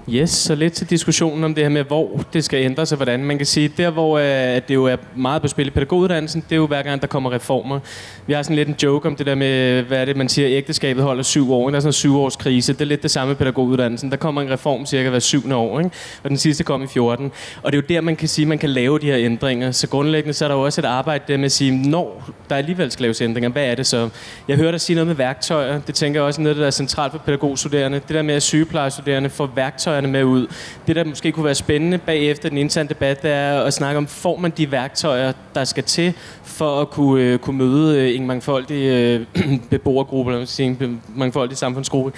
Yes, 0.09 0.31
så 0.31 0.55
lidt 0.55 0.73
til 0.73 0.90
diskussionen 0.90 1.45
om 1.45 1.55
det 1.55 1.64
her 1.64 1.69
med, 1.69 1.85
hvor 1.85 2.25
det 2.33 2.45
skal 2.45 2.64
ændres 2.64 2.92
og 2.92 2.97
hvordan. 2.97 3.25
Man 3.25 3.37
kan 3.37 3.47
sige, 3.47 3.73
der 3.77 3.90
hvor 3.90 4.19
øh, 4.19 4.25
det 4.69 4.71
jo 4.71 4.85
er 4.85 4.97
meget 5.16 5.42
på 5.42 5.49
spil 5.49 5.66
i 5.66 5.71
pædagoguddannelsen, 5.71 6.40
det 6.40 6.53
er 6.53 6.57
jo 6.57 6.66
hver 6.66 6.83
gang, 6.83 7.01
der 7.01 7.07
kommer 7.07 7.33
reformer. 7.33 7.81
Vi 8.27 8.33
har 8.33 8.42
sådan 8.42 8.57
lidt 8.57 8.69
en 8.69 8.77
joke 8.83 9.09
om 9.09 9.16
det 9.16 9.27
der 9.27 9.35
med, 9.35 9.83
hvad 9.83 10.01
er 10.01 10.05
det, 10.05 10.16
man 10.16 10.29
siger, 10.29 10.49
ægteskabet 10.51 11.05
holder 11.05 11.23
syv 11.23 11.53
år. 11.53 11.71
Der 11.71 11.77
er 11.77 11.81
sådan 11.81 11.88
en 11.88 11.92
syvårskrise. 11.92 12.27
års 12.27 12.37
krise. 12.37 12.73
Det 12.73 12.81
er 12.81 12.85
lidt 12.85 13.03
det 13.03 13.11
samme 13.11 13.29
med 13.29 13.37
pædagoguddannelsen. 13.37 14.11
Der 14.11 14.16
kommer 14.16 14.42
en 14.42 14.51
reform 14.51 14.87
cirka 14.87 15.11
hver 15.11 15.19
syvende 15.19 15.57
år, 15.57 15.79
ikke? 15.79 15.90
og 16.23 16.31
den 16.31 16.38
sidste 16.38 16.64
kom 16.64 16.83
i 16.83 16.87
14. 16.87 17.33
Og 17.62 17.73
det 17.73 17.79
er 17.79 17.83
jo 17.83 17.95
der, 17.95 18.01
man 18.01 18.16
kan 18.16 18.29
sige, 18.29 18.47
man 18.47 18.59
kan 18.59 18.71
lave 18.71 18.99
de 18.99 19.07
her 19.07 19.19
ændringer. 19.19 19.71
Så 19.71 19.88
grundlæggende 19.88 20.35
så 20.35 20.45
er 20.45 20.49
der 20.49 20.57
jo 20.57 20.62
også 20.62 20.81
et 20.81 20.85
arbejde 20.85 21.25
der 21.29 21.37
med 21.37 21.45
at 21.45 21.53
sige, 21.53 21.88
når 21.88 22.31
der 22.49 22.57
alligevel 22.57 22.90
skal 22.90 23.03
laves 23.03 23.21
ændringer, 23.21 23.51
hvad 23.51 23.64
er 23.64 23.75
det 23.75 23.87
så? 23.87 24.09
Jeg 24.49 24.57
hørte 24.57 24.73
dig 24.73 24.81
sige 24.81 24.95
noget 24.95 25.07
med 25.07 25.14
værktøjer. 25.14 25.81
Det 25.87 25.95
tænker 25.95 26.21
jeg 26.21 26.27
også 26.27 26.40
noget, 26.40 26.57
der 26.57 26.66
er 26.66 26.71
centralt 26.71 27.12
for 27.12 27.19
pædagogstuderende. 27.19 27.99
Det 27.99 28.14
der 28.14 28.23
med, 28.23 28.35
at 28.35 28.42
sygeplejestuderende 28.42 29.31
får 29.31 29.47
værktøjerne 29.96 30.12
med 30.12 30.24
ud. 30.24 30.46
Det, 30.87 30.96
der 30.96 31.04
måske 31.04 31.32
kunne 31.32 31.44
være 31.44 31.54
spændende 31.54 31.98
bagefter 31.98 32.48
den 32.48 32.59
interne 32.59 32.88
debat, 32.88 33.22
det 33.22 33.30
er 33.30 33.62
at 33.62 33.72
snakke 33.72 33.98
om, 33.98 34.06
får 34.06 34.37
man 34.37 34.52
de 34.56 34.72
værktøjer, 34.72 35.32
der 35.54 35.64
skal 35.64 35.85
til 35.85 36.14
for 36.44 36.80
at 36.80 36.90
kunne, 36.90 37.22
øh, 37.22 37.38
kunne 37.38 37.59
møde 37.59 38.00
øh, 38.00 38.16
en 38.16 38.26
mangfoldig 38.26 38.82
øh, 38.87 39.26
beboergruppe, 39.70 40.32
eller 40.32 40.46
sige, 40.46 40.76
en 40.80 41.02
mangfoldig 41.16 41.56
samfundsgruppe. 41.56 42.12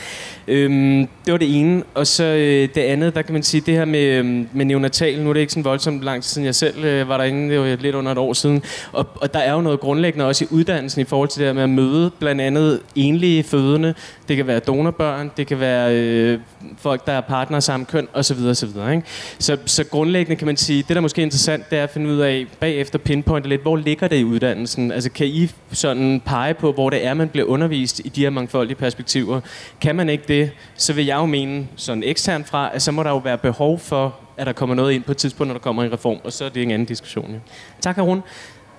Øhm, 0.48 1.08
det 1.24 1.32
var 1.32 1.38
det 1.38 1.60
ene. 1.60 1.82
Og 1.94 2.06
så 2.06 2.24
øh, 2.24 2.68
det 2.74 2.80
andet, 2.80 3.14
der 3.14 3.22
kan 3.22 3.32
man 3.32 3.42
sige, 3.42 3.60
det 3.60 3.74
her 3.74 3.84
med, 3.84 4.04
øh, 4.04 4.24
med 4.52 4.64
neonatal, 4.64 5.20
nu 5.20 5.30
er 5.30 5.32
det 5.32 5.40
ikke 5.40 5.52
sådan 5.52 5.64
voldsomt 5.64 6.02
lang 6.02 6.22
tid 6.22 6.28
siden 6.28 6.46
jeg 6.46 6.54
selv 6.54 6.84
øh, 6.84 7.08
var 7.08 7.16
derinde, 7.16 7.50
det 7.50 7.60
var 7.60 7.76
lidt 7.80 7.94
under 7.94 8.12
et 8.12 8.18
år 8.18 8.32
siden. 8.32 8.62
Og, 8.92 9.06
og 9.14 9.34
der 9.34 9.40
er 9.40 9.52
jo 9.52 9.60
noget 9.60 9.80
grundlæggende 9.80 10.26
også 10.26 10.44
i 10.44 10.48
uddannelsen 10.50 11.00
i 11.00 11.04
forhold 11.04 11.28
til 11.28 11.40
det 11.40 11.48
her 11.48 11.52
med 11.52 11.62
at 11.62 11.70
møde 11.70 12.10
blandt 12.18 12.40
andet 12.40 12.80
enlige 12.94 13.42
fødende. 13.42 13.94
Det 14.28 14.36
kan 14.36 14.46
være 14.46 14.58
donorbørn, 14.58 15.30
det 15.36 15.46
kan 15.46 15.60
være 15.60 15.94
øh, 15.94 16.38
folk, 16.78 17.06
der 17.06 17.12
er 17.12 17.20
partner 17.20 17.60
samme 17.68 17.86
køn, 17.86 18.08
osv. 18.14 18.46
osv. 18.50 18.68
Ikke? 18.68 19.02
Så, 19.38 19.56
så 19.66 19.84
grundlæggende 19.84 20.36
kan 20.36 20.46
man 20.46 20.56
sige, 20.56 20.84
det 20.88 20.96
der 20.96 21.00
måske 21.00 21.20
er 21.20 21.24
interessant, 21.24 21.70
det 21.70 21.78
er 21.78 21.82
at 21.82 21.90
finde 21.90 22.10
ud 22.10 22.18
af 22.18 22.46
bagefter 22.60 22.98
pinpointe 22.98 23.48
lidt, 23.48 23.62
hvor 23.62 23.76
ligger 23.76 24.08
det 24.08 24.16
i 24.16 24.24
uddannelsen? 24.24 24.92
Altså 24.92 25.10
kan 25.10 25.26
I 25.26 25.50
sådan 25.72 26.22
pege 26.26 26.54
på, 26.54 26.72
hvor 26.72 26.90
det 26.90 27.06
er, 27.06 27.14
man 27.14 27.28
bliver 27.28 27.46
undervist 27.46 28.00
i 28.04 28.08
de 28.08 28.20
her 28.20 28.30
mangfoldige 28.30 28.76
perspektiver? 28.76 29.40
Kan 29.80 29.96
man 29.96 30.08
ikke 30.08 30.24
det, 30.28 30.50
så 30.76 30.92
vil 30.92 31.06
jeg 31.06 31.16
jo 31.16 31.26
mene 31.26 31.68
sådan 31.76 32.02
ekstern 32.02 32.44
fra, 32.44 32.70
at 32.74 32.82
så 32.82 32.92
må 32.92 33.02
der 33.02 33.10
jo 33.10 33.18
være 33.18 33.38
behov 33.38 33.78
for, 33.78 34.14
at 34.36 34.46
der 34.46 34.52
kommer 34.52 34.74
noget 34.74 34.92
ind 34.92 35.02
på 35.02 35.10
et 35.10 35.16
tidspunkt, 35.16 35.48
når 35.48 35.54
der 35.54 35.62
kommer 35.62 35.84
en 35.84 35.92
reform, 35.92 36.18
og 36.24 36.32
så 36.32 36.44
er 36.44 36.48
det 36.48 36.62
en 36.62 36.70
anden 36.70 36.86
diskussion. 36.86 37.30
Ja. 37.30 37.38
Tak, 37.80 37.96
Harun. 37.96 38.22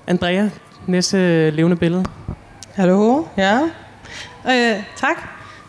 Andrea, 0.07 0.49
næste 0.87 1.17
øh, 1.17 1.53
levende 1.53 1.77
billede. 1.77 2.05
Hallo, 2.73 3.23
ja. 3.37 3.59
Øh, 4.47 4.83
tak, 4.95 5.17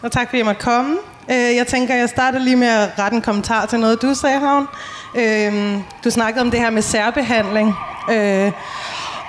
og 0.03 0.13
tak 0.13 0.29
fordi 0.29 0.39
jeg 0.39 0.47
måtte 0.47 0.61
komme. 0.61 0.97
Øh, 1.31 1.57
jeg 1.57 1.67
tænker, 1.67 1.95
jeg 1.95 2.09
starter 2.09 2.39
lige 2.39 2.57
med 2.57 2.69
at 2.69 2.89
rette 2.99 3.15
en 3.15 3.23
kommentar 3.23 3.67
til 3.67 3.81
noget, 3.81 4.03
du 4.03 4.15
sagde, 4.15 4.39
Havn. 4.39 4.67
Øh, 5.15 5.79
du 6.05 6.11
snakkede 6.11 6.41
om 6.41 6.51
det 6.51 6.61
her 6.61 6.71
med 6.71 6.83
særbehandling. 6.83 7.75
Øh, 8.13 8.53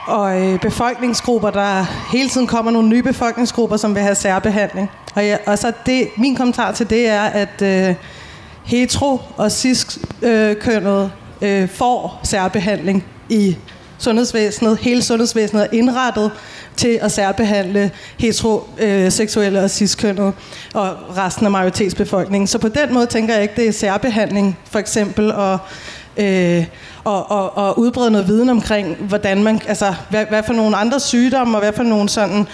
og 0.07 0.41
øh, 0.41 0.59
befolkningsgrupper, 0.59 1.49
der 1.49 1.85
hele 2.11 2.29
tiden 2.29 2.47
kommer 2.47 2.71
nogle 2.71 2.89
nye 2.89 3.03
befolkningsgrupper, 3.03 3.77
som 3.77 3.95
vil 3.95 4.03
have 4.03 4.15
særbehandling. 4.15 4.91
Og, 5.15 5.25
ja, 5.25 5.37
og 5.45 5.57
så 5.57 5.71
det, 5.85 6.07
min 6.17 6.35
kommentar 6.35 6.71
til 6.71 6.89
det 6.89 7.07
er, 7.07 7.21
at 7.21 7.61
øh, 7.61 7.95
hetero- 8.65 9.21
og 9.37 9.51
cis-kønnet 9.51 11.11
øh, 11.41 11.69
får 11.69 12.19
særbehandling 12.23 13.05
i 13.29 13.57
sundhedsvæsenet. 13.97 14.77
Hele 14.77 15.01
sundhedsvæsenet 15.01 15.63
er 15.63 15.67
indrettet 15.71 16.31
til 16.77 16.99
at 17.01 17.11
særbehandle 17.11 17.91
heteroseksuelle 18.17 19.61
og 19.61 19.69
cis-kønnet 19.69 20.33
og 20.73 21.17
resten 21.17 21.45
af 21.45 21.51
majoritetsbefolkningen. 21.51 22.47
Så 22.47 22.57
på 22.57 22.67
den 22.67 22.93
måde 22.93 23.05
tænker 23.05 23.33
jeg 23.33 23.43
ikke, 23.43 23.55
det 23.55 23.67
er 23.67 23.71
særbehandling, 23.71 24.57
for 24.71 24.79
eksempel, 24.79 25.31
at 25.31 25.57
øh, 26.17 26.65
og, 27.03 27.31
og, 27.31 27.57
og 27.57 27.79
udbrede 27.79 28.11
noget 28.11 28.27
viden 28.27 28.49
omkring, 28.49 28.95
hvordan 28.95 29.43
man, 29.43 29.61
altså, 29.67 29.93
hvad, 30.09 30.25
hvad 30.25 30.43
for 30.43 30.53
nogle 30.53 30.77
andre 30.77 30.99
sygdomme, 30.99 31.57
og 31.57 31.61
hvad 31.61 31.73
for 31.73 31.83
nogle 31.83 32.09
sådan, 32.09 32.47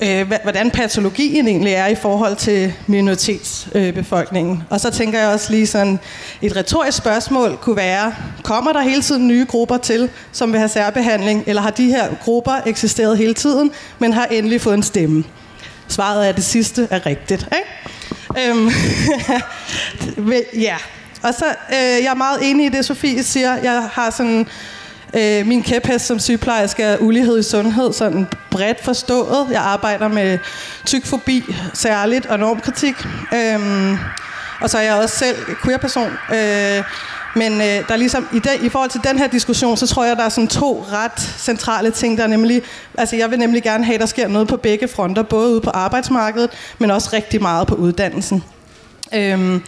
øh, 0.00 0.32
hvordan 0.42 0.70
patologien 0.70 1.48
egentlig 1.48 1.72
er 1.72 1.86
i 1.86 1.94
forhold 1.94 2.36
til 2.36 2.72
minoritetsbefolkningen. 2.86 4.56
Øh, 4.56 4.62
og 4.70 4.80
så 4.80 4.90
tænker 4.90 5.18
jeg 5.18 5.28
også 5.28 5.52
lige 5.52 5.66
sådan, 5.66 5.98
et 6.42 6.56
retorisk 6.56 6.98
spørgsmål 6.98 7.56
kunne 7.56 7.76
være, 7.76 8.14
kommer 8.42 8.72
der 8.72 8.80
hele 8.80 9.02
tiden 9.02 9.28
nye 9.28 9.46
grupper 9.48 9.76
til, 9.76 10.10
som 10.32 10.52
vil 10.52 10.58
have 10.58 10.68
særbehandling, 10.68 11.44
eller 11.46 11.62
har 11.62 11.70
de 11.70 11.86
her 11.86 12.08
grupper 12.24 12.60
eksisteret 12.66 13.18
hele 13.18 13.34
tiden, 13.34 13.70
men 13.98 14.12
har 14.12 14.26
endelig 14.26 14.60
fået 14.60 14.74
en 14.74 14.82
stemme? 14.82 15.24
Svaret 15.88 16.24
er, 16.24 16.28
at 16.28 16.36
det 16.36 16.44
sidste 16.44 16.88
er 16.90 17.06
rigtigt. 17.06 17.48
Ikke? 17.56 18.50
Øhm, 18.50 18.70
ja, 20.68 20.76
og 21.22 21.34
så, 21.34 21.44
øh, 21.70 22.04
jeg 22.04 22.10
er 22.10 22.14
meget 22.14 22.50
enig 22.50 22.66
i 22.66 22.68
det, 22.68 22.84
Sofie 22.84 23.22
siger. 23.22 23.56
Jeg 23.56 23.88
har 23.92 24.10
sådan, 24.10 24.46
øh, 25.14 25.46
min 25.46 25.62
kæphest 25.62 26.06
som 26.06 26.18
sygeplejerske 26.18 26.82
er 26.82 26.96
ulighed 26.98 27.38
i 27.38 27.42
sundhed, 27.42 27.92
sådan 27.92 28.26
bredt 28.50 28.84
forstået. 28.84 29.46
Jeg 29.50 29.62
arbejder 29.62 30.08
med 30.08 30.38
tykfobi 30.86 31.44
særligt, 31.74 32.26
og 32.26 32.38
normkritik. 32.38 32.94
Øhm, 33.34 33.98
og 34.60 34.70
så 34.70 34.78
er 34.78 34.82
jeg 34.82 34.94
også 34.94 35.16
selv 35.16 35.36
queer-person. 35.64 36.10
Øh, 36.34 36.84
men 37.36 37.52
øh, 37.52 37.66
der 37.66 37.84
er 37.88 37.96
ligesom, 37.96 38.28
i, 38.32 38.38
den, 38.38 38.66
i 38.66 38.68
forhold 38.68 38.90
til 38.90 39.00
den 39.04 39.18
her 39.18 39.26
diskussion, 39.28 39.76
så 39.76 39.86
tror 39.86 40.04
jeg, 40.04 40.16
der 40.16 40.22
er 40.22 40.28
sådan 40.28 40.48
to 40.48 40.86
ret 40.92 41.20
centrale 41.38 41.90
ting, 41.90 42.18
der 42.18 42.24
er 42.24 42.28
nemlig, 42.28 42.62
altså 42.98 43.16
jeg 43.16 43.30
vil 43.30 43.38
nemlig 43.38 43.62
gerne 43.62 43.84
have, 43.84 43.94
at 43.94 44.00
der 44.00 44.06
sker 44.06 44.28
noget 44.28 44.48
på 44.48 44.56
begge 44.56 44.88
fronter, 44.88 45.22
både 45.22 45.52
ude 45.52 45.60
på 45.60 45.70
arbejdsmarkedet, 45.70 46.50
men 46.78 46.90
også 46.90 47.10
rigtig 47.12 47.42
meget 47.42 47.66
på 47.66 47.74
uddannelsen. 47.74 48.44
Øhm, 49.14 49.62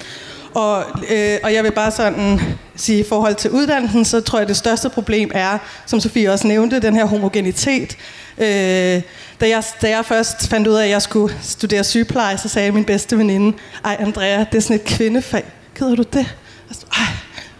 og, 0.55 0.85
øh, 1.11 1.39
og 1.43 1.55
jeg 1.55 1.65
vil 1.65 1.73
bare 1.73 1.91
sådan 1.91 2.41
sige, 2.77 3.01
i 3.01 3.05
forhold 3.09 3.35
til 3.35 3.51
uddannelsen, 3.51 4.05
så 4.05 4.21
tror 4.21 4.39
jeg, 4.39 4.49
det 4.49 4.57
største 4.57 4.89
problem 4.89 5.31
er, 5.35 5.59
som 5.87 6.01
Sofie 6.01 6.33
også 6.33 6.47
nævnte, 6.47 6.81
den 6.81 6.97
her 6.97 7.05
homogenitet. 7.05 7.97
Øh, 8.39 9.03
da, 9.41 9.49
jeg, 9.49 9.63
da 9.83 9.89
jeg 9.89 10.05
først 10.05 10.49
fandt 10.49 10.69
ud 10.69 10.75
af, 10.75 10.85
at 10.85 10.91
jeg 10.91 11.03
skulle 11.03 11.35
studere 11.43 11.85
sygepleje, 11.85 12.39
så 12.39 12.49
sagde 12.49 12.73
min 12.73 12.85
bedste 12.85 13.19
veninde, 13.19 13.57
ej 13.85 13.97
Andrea, 14.01 14.39
det 14.39 14.55
er 14.55 14.61
sådan 14.61 14.77
et 14.77 14.85
kvindefag. 14.85 15.45
Gider 15.79 15.95
du 15.95 16.05
det? 16.13 16.35
Og 16.69 16.75
så, 16.75 16.87
ej. 16.93 17.07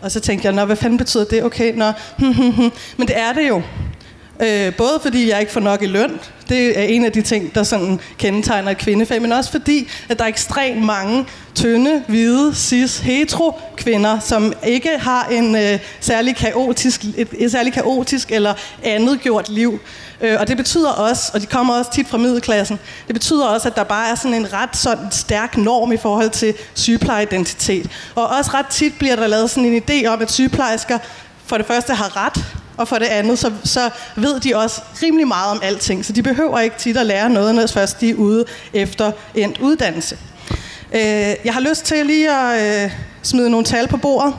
og 0.01 0.11
så 0.11 0.21
tænkte 0.21 0.47
jeg, 0.47 0.55
nå, 0.55 0.65
hvad 0.65 0.77
fanden 0.77 0.99
betyder 0.99 1.25
det? 1.25 1.45
Okay, 1.45 1.75
nå, 1.75 1.93
men 2.99 3.09
det 3.09 3.19
er 3.19 3.33
det 3.33 3.49
jo. 3.49 3.63
Øh, 4.43 4.75
både 4.75 4.99
fordi 5.03 5.31
jeg 5.31 5.41
ikke 5.41 5.53
får 5.53 5.61
nok 5.61 5.83
i 5.83 5.87
løn, 5.87 6.21
det 6.49 6.79
er 6.79 6.83
en 6.83 7.05
af 7.05 7.13
de 7.13 7.23
ting, 7.23 7.55
der 7.55 7.63
sådan 7.63 8.01
kendetegner 8.19 8.71
et 8.71 8.79
kvindefag, 8.79 9.23
men 9.23 9.33
også 9.33 9.51
fordi, 9.51 9.89
at 10.09 10.19
der 10.19 10.25
er 10.25 10.29
ekstremt 10.29 10.85
mange 10.85 11.27
tynde, 11.55 12.05
hvide, 12.09 12.55
cis, 12.55 12.99
hetero 12.99 13.59
kvinder, 13.77 14.19
som 14.19 14.53
ikke 14.67 14.99
har 14.99 15.25
en 15.25 15.57
øh, 15.57 15.79
særlig 16.01 16.37
kaotisk, 16.37 17.05
et, 17.05 17.29
et 17.39 17.51
særlig 17.51 17.73
kaotisk 17.73 18.33
eller 18.33 18.55
andet 18.85 19.21
gjort 19.21 19.49
liv. 19.49 19.81
Øh, 20.21 20.37
og 20.41 20.49
det 20.49 20.57
betyder 20.57 20.91
også, 20.91 21.31
og 21.35 21.41
de 21.41 21.47
kommer 21.47 21.75
også 21.75 21.93
tit 21.93 22.09
fra 22.09 22.19
middelklassen, 22.19 22.79
det 23.07 23.15
betyder 23.15 23.47
også, 23.47 23.69
at 23.69 23.77
der 23.77 23.85
bare 23.85 24.11
er 24.11 24.15
sådan 24.15 24.35
en 24.35 24.53
ret 24.53 24.77
sådan 24.77 25.11
stærk 25.11 25.57
norm 25.57 25.93
i 25.93 25.97
forhold 25.97 26.31
til 26.31 26.55
sygeplejeidentitet. 26.75 27.91
Og 28.15 28.27
også 28.27 28.51
ret 28.55 28.67
tit 28.67 28.95
bliver 28.99 29.17
der 29.17 29.27
lavet 29.27 29.51
sådan 29.51 29.65
en 29.65 29.83
idé 29.91 30.07
om, 30.07 30.23
at 30.23 30.33
sygeplejersker 30.33 30.99
for 31.47 31.57
det 31.57 31.67
første 31.67 31.95
har 31.95 32.27
ret, 32.27 32.45
og 32.81 32.89
for 32.89 32.97
det 32.97 33.07
andet, 33.07 33.39
så, 33.39 33.53
så 33.65 33.91
ved 34.17 34.41
de 34.41 34.57
også 34.57 34.81
rimelig 35.03 35.29
meget 35.29 35.51
om 35.51 35.61
alting, 35.63 36.05
så 36.05 36.13
de 36.13 36.23
behøver 36.23 36.61
ikke 36.61 36.77
tit 36.79 36.97
at 36.97 37.07
lære 37.07 37.31
noget, 37.31 37.55
når 37.55 37.67
først 37.67 38.01
de 38.01 38.11
er 38.11 38.15
ude 38.15 38.45
efter 38.73 39.13
endt 39.35 39.59
uddannelse. 39.59 40.19
Øh, 40.95 41.35
jeg 41.45 41.55
har 41.55 41.61
lyst 41.61 41.85
til 41.85 42.07
lige 42.07 42.31
at 42.31 42.85
øh, 42.85 42.91
smide 43.23 43.51
nogle 43.51 43.67
tal 43.67 43.89
på 43.89 43.97
bordet, 43.97 44.35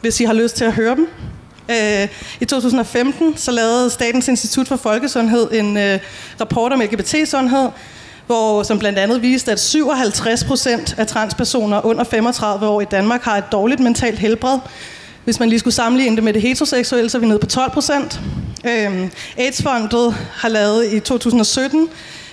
hvis 0.00 0.20
I 0.20 0.24
har 0.24 0.32
lyst 0.32 0.56
til 0.56 0.64
at 0.64 0.72
høre 0.72 0.96
dem. 0.96 1.08
Øh, 1.70 2.08
I 2.40 2.44
2015 2.44 3.36
så 3.36 3.50
lavede 3.50 3.90
Statens 3.90 4.28
Institut 4.28 4.68
for 4.68 4.76
Folkesundhed 4.76 5.52
en 5.52 5.76
øh, 5.76 5.98
rapport 6.40 6.72
om 6.72 6.80
LGBT-sundhed, 6.80 7.68
hvor, 8.26 8.62
som 8.62 8.78
blandt 8.78 8.98
andet 8.98 9.22
viste, 9.22 9.52
at 9.52 9.60
57 9.60 10.44
procent 10.44 10.94
af 10.98 11.06
transpersoner 11.06 11.86
under 11.86 12.04
35 12.04 12.66
år 12.66 12.80
i 12.80 12.84
Danmark 12.84 13.22
har 13.22 13.38
et 13.38 13.44
dårligt 13.52 13.80
mentalt 13.80 14.18
helbred, 14.18 14.58
hvis 15.24 15.40
man 15.40 15.48
lige 15.48 15.58
skulle 15.58 15.74
sammenligne 15.74 16.16
det 16.16 16.24
med 16.24 16.32
det 16.32 16.42
heteroseksuelle, 16.42 17.10
så 17.10 17.18
er 17.18 17.20
vi 17.20 17.26
nede 17.26 17.38
på 17.38 17.46
12 17.46 17.70
procent. 17.70 18.20
Øhm, 18.66 19.10
AIDS-fondet 19.38 20.14
har 20.32 20.48
lavet 20.48 20.92
i 20.92 21.00
2017 21.00 21.88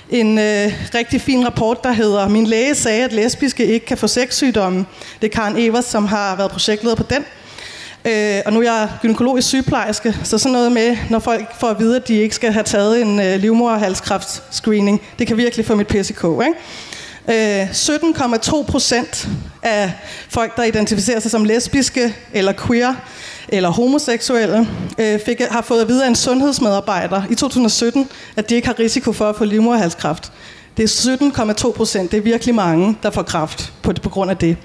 en 0.09 0.37
øh, 0.37 0.73
rigtig 0.95 1.21
fin 1.21 1.45
rapport, 1.45 1.83
der 1.83 1.91
hedder 1.91 2.27
Min 2.27 2.47
læge 2.47 2.75
sagde, 2.75 3.03
at 3.03 3.13
lesbiske 3.13 3.65
ikke 3.65 3.85
kan 3.85 3.97
få 3.97 4.07
sexsygdomme. 4.07 4.85
Det 5.21 5.27
er 5.27 5.31
Karen 5.31 5.57
Evers, 5.57 5.85
som 5.85 6.05
har 6.05 6.35
været 6.35 6.51
projektleder 6.51 6.95
på 6.95 7.03
den. 7.03 7.25
Øh, 8.05 8.41
og 8.45 8.53
nu 8.53 8.59
er 8.59 8.63
jeg 8.63 8.89
gynækologisk 9.01 9.47
sygeplejerske, 9.47 10.15
så 10.23 10.37
sådan 10.37 10.51
noget 10.53 10.71
med, 10.71 10.97
når 11.09 11.19
folk 11.19 11.59
får 11.59 11.67
at 11.67 11.79
vide, 11.79 11.95
at 11.95 12.07
de 12.07 12.13
ikke 12.13 12.35
skal 12.35 12.51
have 12.51 12.63
taget 12.63 13.01
en 13.01 13.19
øh, 13.19 13.39
livmoderhalskræft-screening, 13.39 15.01
det 15.19 15.27
kan 15.27 15.37
virkelig 15.37 15.65
få 15.65 15.75
mit 15.75 15.87
PCK, 15.87 16.23
ikke? 16.23 16.53
Øh, 17.29 17.69
17,2 17.71 18.63
procent 18.63 19.27
af 19.63 19.91
folk, 20.29 20.55
der 20.57 20.63
identificerer 20.63 21.19
sig 21.19 21.31
som 21.31 21.45
lesbiske 21.45 22.15
eller 22.33 22.53
queer 22.67 22.93
eller 23.49 23.69
homoseksuelle, 23.69 24.67
øh, 24.97 25.19
fik, 25.25 25.41
har 25.51 25.61
fået 25.61 25.81
at 25.81 25.87
vide 25.87 26.03
af 26.03 26.07
en 26.07 26.15
sundhedsmedarbejder 26.15 27.23
i 27.29 27.35
2017, 27.35 28.09
at 28.35 28.49
de 28.49 28.55
ikke 28.55 28.67
har 28.67 28.79
risiko 28.79 29.13
for 29.13 29.29
at 29.29 29.35
få 29.35 29.45
livmoderhalskræft. 29.45 30.31
Det 30.77 30.83
er 30.83 30.87
17,2 31.67 31.71
procent. 31.71 32.11
Det 32.11 32.17
er 32.17 32.21
virkelig 32.21 32.55
mange, 32.55 32.97
der 33.03 33.09
får 33.09 33.21
kræft 33.21 33.73
på, 33.81 33.93
på 34.03 34.09
grund 34.09 34.31
af 34.31 34.37
det. 34.37 34.57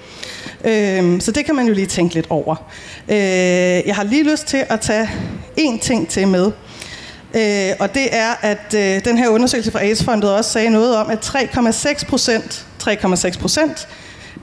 Øh, 0.65 1.21
så 1.21 1.31
det 1.31 1.45
kan 1.45 1.55
man 1.55 1.67
jo 1.67 1.73
lige 1.73 1.87
tænke 1.87 2.15
lidt 2.15 2.27
over. 2.29 2.55
Øh, 3.09 3.17
jeg 3.87 3.95
har 3.95 4.03
lige 4.03 4.31
lyst 4.31 4.47
til 4.47 4.63
at 4.69 4.79
tage 4.79 5.09
én 5.59 5.79
ting 5.79 6.07
til 6.09 6.27
med. 6.27 6.51
Øh, 7.35 7.73
og 7.79 7.93
det 7.93 8.15
er, 8.15 8.33
at 8.41 8.73
øh, 8.75 9.05
den 9.05 9.17
her 9.17 9.27
undersøgelse 9.27 9.71
fra 9.71 9.79
AIDS-fondet 9.79 10.31
også 10.31 10.51
sagde 10.51 10.69
noget 10.69 10.95
om, 10.95 11.09
at 11.09 11.25
3,6 11.25 12.05
procent, 12.09 12.65
3,6 12.83 13.39
procent 13.39 13.87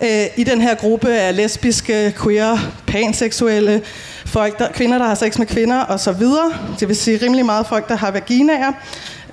øh, 0.02 0.26
i 0.36 0.44
den 0.44 0.60
her 0.60 0.74
gruppe 0.74 1.08
af 1.08 1.36
lesbiske, 1.36 2.14
queer, 2.22 2.58
panseksuelle, 2.86 3.82
folk, 4.26 4.58
der, 4.58 4.72
kvinder, 4.72 4.98
der 4.98 5.06
har 5.06 5.14
sex 5.14 5.38
med 5.38 5.46
kvinder 5.46 5.80
og 5.80 6.00
så 6.00 6.12
videre. 6.12 6.52
Det 6.80 6.88
vil 6.88 6.96
sige 6.96 7.18
rimelig 7.22 7.46
meget 7.46 7.66
folk, 7.66 7.88
der 7.88 7.96
har 7.96 8.10
vaginaer. 8.10 8.72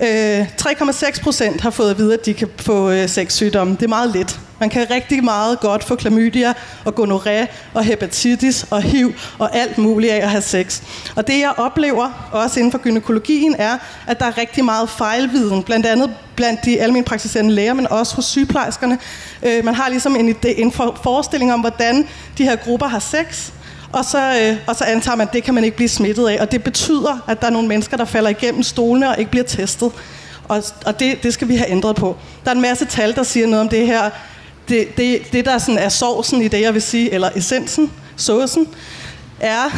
Øh, 0.02 0.48
3,6 0.62 1.24
procent 1.24 1.62
har 1.62 1.70
fået 1.70 1.90
at 1.92 1.98
vide, 1.98 2.14
at 2.14 2.26
de 2.26 2.34
kan 2.34 2.48
få 2.58 2.92
øh, 2.92 3.10
sexsygdomme. 3.10 3.74
Det 3.74 3.84
er 3.84 3.88
meget 3.88 4.12
lidt. 4.12 4.40
Man 4.60 4.70
kan 4.70 4.88
rigtig 4.90 5.24
meget 5.24 5.60
godt 5.60 5.84
få 5.84 5.96
klamydia 5.96 6.54
og 6.86 6.94
gonoré 7.00 7.48
og 7.74 7.84
hepatitis 7.84 8.66
og 8.70 8.82
HIV 8.82 9.14
og 9.40 9.56
alt 9.56 9.78
muligt 9.78 10.14
af 10.14 10.18
at 10.18 10.30
have 10.30 10.42
sex. 10.42 10.82
Og 11.16 11.28
det 11.28 11.40
jeg 11.40 11.54
oplever, 11.58 12.30
også 12.32 12.60
inden 12.60 12.72
for 12.72 12.80
gynekologien, 12.80 13.56
er, 13.58 13.78
at 14.08 14.20
der 14.20 14.26
er 14.26 14.38
rigtig 14.38 14.66
meget 14.66 14.90
fejlviden, 14.90 15.64
blandt 15.64 15.86
andet 15.86 16.16
blandt 16.36 16.66
de 16.66 16.82
almindelige 16.82 17.10
praktiserende 17.10 17.52
læger, 17.52 17.74
men 17.74 17.88
også 17.92 18.16
hos 18.16 18.26
sygeplejerskerne. 18.26 18.98
Øh, 19.44 19.66
man 19.66 19.76
har 19.76 19.90
ligesom 19.90 20.16
en, 20.16 20.30
idé, 20.30 20.62
en 20.62 20.72
forestilling 21.04 21.54
om, 21.54 21.60
hvordan 21.60 22.08
de 22.38 22.44
her 22.44 22.56
grupper 22.56 22.88
har 22.88 23.00
sex, 23.00 23.52
og 23.94 24.06
så, 24.06 24.40
øh, 24.42 24.58
og 24.68 24.76
så 24.76 24.84
antager 24.84 25.16
man, 25.16 25.28
at 25.28 25.34
det 25.34 25.44
kan 25.44 25.54
man 25.54 25.64
ikke 25.64 25.76
blive 25.76 25.90
smittet 25.90 26.28
af. 26.28 26.42
Og 26.42 26.52
det 26.52 26.64
betyder, 26.64 27.24
at 27.28 27.42
der 27.42 27.48
er 27.48 27.52
nogle 27.52 27.68
mennesker, 27.68 27.98
der 27.98 28.06
falder 28.06 28.30
igennem 28.30 28.64
stolene 28.64 29.10
og 29.10 29.20
ikke 29.20 29.32
bliver 29.32 29.44
testet. 29.44 29.92
Og, 30.48 30.64
og 30.86 31.00
det, 31.00 31.24
det 31.24 31.34
skal 31.34 31.48
vi 31.48 31.56
have 31.56 31.70
ændret 31.70 31.96
på. 31.96 32.18
Der 32.46 32.52
er 32.52 32.56
en 32.56 32.62
masse 32.62 32.86
tal, 32.86 33.16
der 33.16 33.24
siger 33.24 33.48
noget 33.48 33.62
om 33.62 33.70
det 33.70 33.88
her. 33.88 34.10
Det, 34.70 34.98
det, 34.98 35.22
det 35.32 35.46
der 35.46 35.58
sådan 35.58 35.78
er 35.78 35.90
sovsen 35.90 36.42
i 36.42 36.48
det, 36.48 36.62
jeg 36.62 36.74
vil 36.74 36.82
sige, 36.82 37.14
eller 37.14 37.30
essensen, 37.36 37.92
såsen, 38.16 38.68
er, 39.40 39.64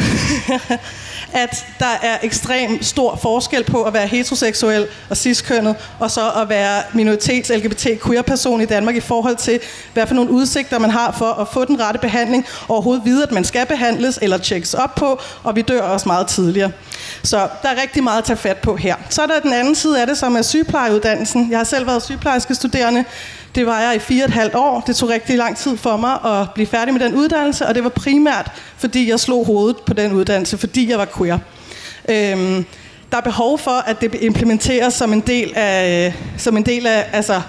at 1.34 1.66
der 1.78 1.98
er 2.02 2.18
ekstrem 2.22 2.82
stor 2.82 3.16
forskel 3.22 3.64
på 3.64 3.82
at 3.82 3.94
være 3.94 4.06
heteroseksuel 4.06 4.86
og 5.10 5.16
ciskønnet, 5.16 5.76
og 5.98 6.10
så 6.10 6.30
at 6.30 6.48
være 6.48 6.82
minoritets 6.92 7.50
LGBT 7.50 7.86
queer 8.06 8.22
person 8.22 8.60
i 8.60 8.64
Danmark 8.64 8.96
i 8.96 9.00
forhold 9.00 9.36
til, 9.36 9.60
hvad 9.92 10.06
for 10.06 10.14
nogle 10.14 10.30
udsigter 10.30 10.78
man 10.78 10.90
har 10.90 11.14
for 11.18 11.32
at 11.32 11.48
få 11.48 11.64
den 11.64 11.80
rette 11.80 12.00
behandling, 12.00 12.46
og 12.62 12.70
overhovedet 12.70 13.04
vide, 13.04 13.22
at 13.22 13.32
man 13.32 13.44
skal 13.44 13.66
behandles 13.66 14.18
eller 14.22 14.38
tjekkes 14.38 14.74
op 14.74 14.94
på, 14.94 15.20
og 15.42 15.56
vi 15.56 15.62
dør 15.62 15.82
også 15.82 16.08
meget 16.08 16.26
tidligere. 16.26 16.70
Så 17.22 17.48
der 17.62 17.68
er 17.68 17.82
rigtig 17.82 18.02
meget 18.02 18.18
at 18.18 18.24
tage 18.24 18.36
fat 18.36 18.56
på 18.56 18.76
her. 18.76 18.96
Så 19.10 19.22
er 19.22 19.26
der 19.26 19.40
den 19.40 19.52
anden 19.52 19.74
side 19.74 20.00
af 20.00 20.06
det, 20.06 20.18
som 20.18 20.36
er 20.36 20.42
sygeplejeuddannelsen. 20.42 21.50
Jeg 21.50 21.58
har 21.58 21.64
selv 21.64 21.86
været 21.86 22.02
sygeplejerske 22.02 22.54
studerende. 22.54 23.04
Det 23.54 23.66
var 23.66 23.80
jeg 23.80 23.96
i 23.96 23.98
fire 23.98 24.24
og 24.24 24.28
et 24.28 24.34
halvt 24.34 24.54
år. 24.54 24.80
Det 24.86 24.96
tog 24.96 25.08
rigtig 25.08 25.36
lang 25.36 25.56
tid 25.56 25.76
for 25.76 25.96
mig 25.96 26.24
at 26.24 26.50
blive 26.54 26.66
færdig 26.66 26.94
med 26.94 27.00
den 27.00 27.14
uddannelse, 27.14 27.66
og 27.66 27.74
det 27.74 27.84
var 27.84 27.90
primært, 27.90 28.50
fordi 28.76 29.10
jeg 29.10 29.20
slog 29.20 29.46
hovedet 29.46 29.76
på 29.86 29.94
den 29.94 30.12
uddannelse, 30.12 30.58
fordi 30.58 30.90
jeg 30.90 30.98
var 30.98 31.08
queer. 31.16 31.38
Øhm, 32.08 32.64
der 33.12 33.16
er 33.16 33.22
behov 33.22 33.58
for, 33.58 33.70
at 33.70 34.00
det 34.00 34.14
implementeres 34.20 34.94
som 34.94 35.12
en 35.12 35.20
del 35.20 35.52
af, 35.56 36.14
som 36.38 36.56
en 36.56 36.66
del 36.66 36.86
af 36.86 37.06
altså, 37.12 37.40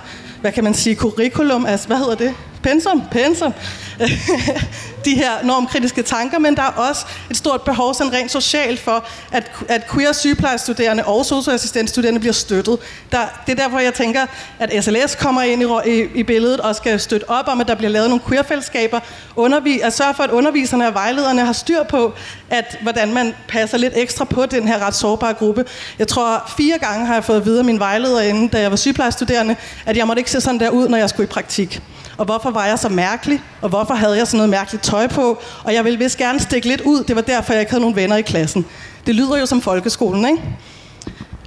hvad 0.41 0.51
kan 0.51 0.63
man 0.63 0.73
sige, 0.73 0.95
curriculum, 0.95 1.65
altså, 1.65 1.87
hvad 1.87 1.97
hedder 1.97 2.15
det? 2.15 2.33
Pensum? 2.63 3.03
Pensum. 3.11 3.53
de 5.05 5.15
her 5.15 5.31
normkritiske 5.43 6.01
tanker, 6.01 6.39
men 6.39 6.55
der 6.55 6.61
er 6.61 6.89
også 6.89 7.05
et 7.29 7.37
stort 7.37 7.61
behov 7.61 7.93
sådan 7.93 8.13
rent 8.13 8.31
socialt 8.31 8.79
for, 8.79 9.05
at, 9.31 9.51
at 9.67 9.91
queer 9.91 10.13
sygeplejestuderende 10.13 11.05
og 11.05 11.25
socioassistentstuderende 11.25 12.19
bliver 12.19 12.33
støttet. 12.33 12.79
Der, 13.11 13.19
det 13.47 13.59
er 13.59 13.63
derfor, 13.63 13.79
jeg 13.79 13.93
tænker, 13.93 14.25
at 14.59 14.83
SLS 14.83 15.15
kommer 15.15 15.41
ind 15.41 15.61
i, 15.61 15.65
i, 15.91 16.07
i 16.15 16.23
billedet 16.23 16.59
og 16.59 16.75
skal 16.75 16.99
støtte 16.99 17.29
op 17.29 17.47
om, 17.47 17.61
at 17.61 17.67
der 17.67 17.75
bliver 17.75 17.91
lavet 17.91 18.09
nogle 18.09 18.23
queer-fællesskaber, 18.27 18.99
undervi, 19.35 19.79
at 19.79 19.93
sørge 19.93 20.13
for, 20.13 20.23
at 20.23 20.31
underviserne 20.31 20.87
og 20.87 20.93
vejlederne 20.93 21.45
har 21.45 21.53
styr 21.53 21.83
på, 21.83 22.13
at, 22.49 22.77
hvordan 22.81 23.13
man 23.13 23.33
passer 23.47 23.77
lidt 23.77 23.93
ekstra 23.95 24.25
på 24.25 24.45
den 24.45 24.67
her 24.67 24.87
ret 24.87 24.95
sårbare 24.95 25.33
gruppe. 25.33 25.65
Jeg 25.99 26.07
tror, 26.07 26.53
fire 26.57 26.77
gange 26.77 27.05
har 27.05 27.13
jeg 27.13 27.23
fået 27.23 27.37
at 27.37 27.45
vide 27.45 27.59
af 27.59 27.65
min 27.65 27.79
vejleder 27.79 28.21
inden, 28.21 28.47
da 28.47 28.61
jeg 28.61 28.71
var 28.71 28.77
sygeplejestuderende, 28.77 29.55
at 29.85 29.97
jeg 29.97 30.07
måtte 30.07 30.19
ikke 30.19 30.31
se 30.31 30.41
sådan 30.41 30.59
der 30.59 30.69
ud, 30.69 30.87
når 30.87 30.97
jeg 30.97 31.09
skulle 31.09 31.27
i 31.27 31.31
praktik 31.31 31.81
og 32.17 32.25
hvorfor 32.25 32.51
var 32.51 32.65
jeg 32.65 32.79
så 32.79 32.89
mærkelig, 32.89 33.41
og 33.61 33.69
hvorfor 33.85 33.99
havde 33.99 34.17
jeg 34.17 34.27
sådan 34.27 34.37
noget 34.37 34.49
mærkeligt 34.49 34.83
tøj 34.83 35.07
på, 35.07 35.41
og 35.63 35.73
jeg 35.73 35.83
ville 35.85 35.99
vist 35.99 36.17
gerne 36.17 36.39
stikke 36.39 36.67
lidt 36.67 36.81
ud. 36.81 37.03
Det 37.03 37.15
var 37.15 37.21
derfor, 37.21 37.53
jeg 37.53 37.59
ikke 37.59 37.71
havde 37.71 37.81
nogen 37.81 37.95
venner 37.95 38.15
i 38.15 38.21
klassen. 38.21 38.65
Det 39.05 39.15
lyder 39.15 39.37
jo 39.37 39.45
som 39.45 39.61
folkeskolen, 39.61 40.25
ikke? 40.25 40.41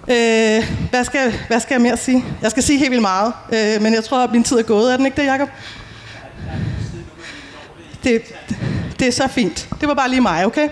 Øh, 0.08 0.64
hvad, 0.90 1.04
skal, 1.04 1.34
hvad 1.48 1.60
skal 1.60 1.74
jeg 1.74 1.80
mere 1.80 1.96
sige? 1.96 2.24
Jeg 2.42 2.50
skal 2.50 2.62
sige 2.62 2.78
helt 2.78 2.90
vildt 2.90 3.02
meget, 3.02 3.32
øh, 3.52 3.82
men 3.82 3.94
jeg 3.94 4.04
tror, 4.04 4.24
at 4.24 4.32
min 4.32 4.44
tid 4.44 4.58
er 4.58 4.62
gået. 4.62 4.92
Er 4.92 4.96
den 4.96 5.06
ikke 5.06 5.20
det, 5.20 5.26
Jacob? 5.26 5.48
Det, 8.04 8.22
det 8.98 9.08
er 9.08 9.12
så 9.12 9.28
fint. 9.28 9.68
Det 9.80 9.88
var 9.88 9.94
bare 9.94 10.10
lige 10.10 10.20
mig, 10.20 10.46
okay? 10.46 10.68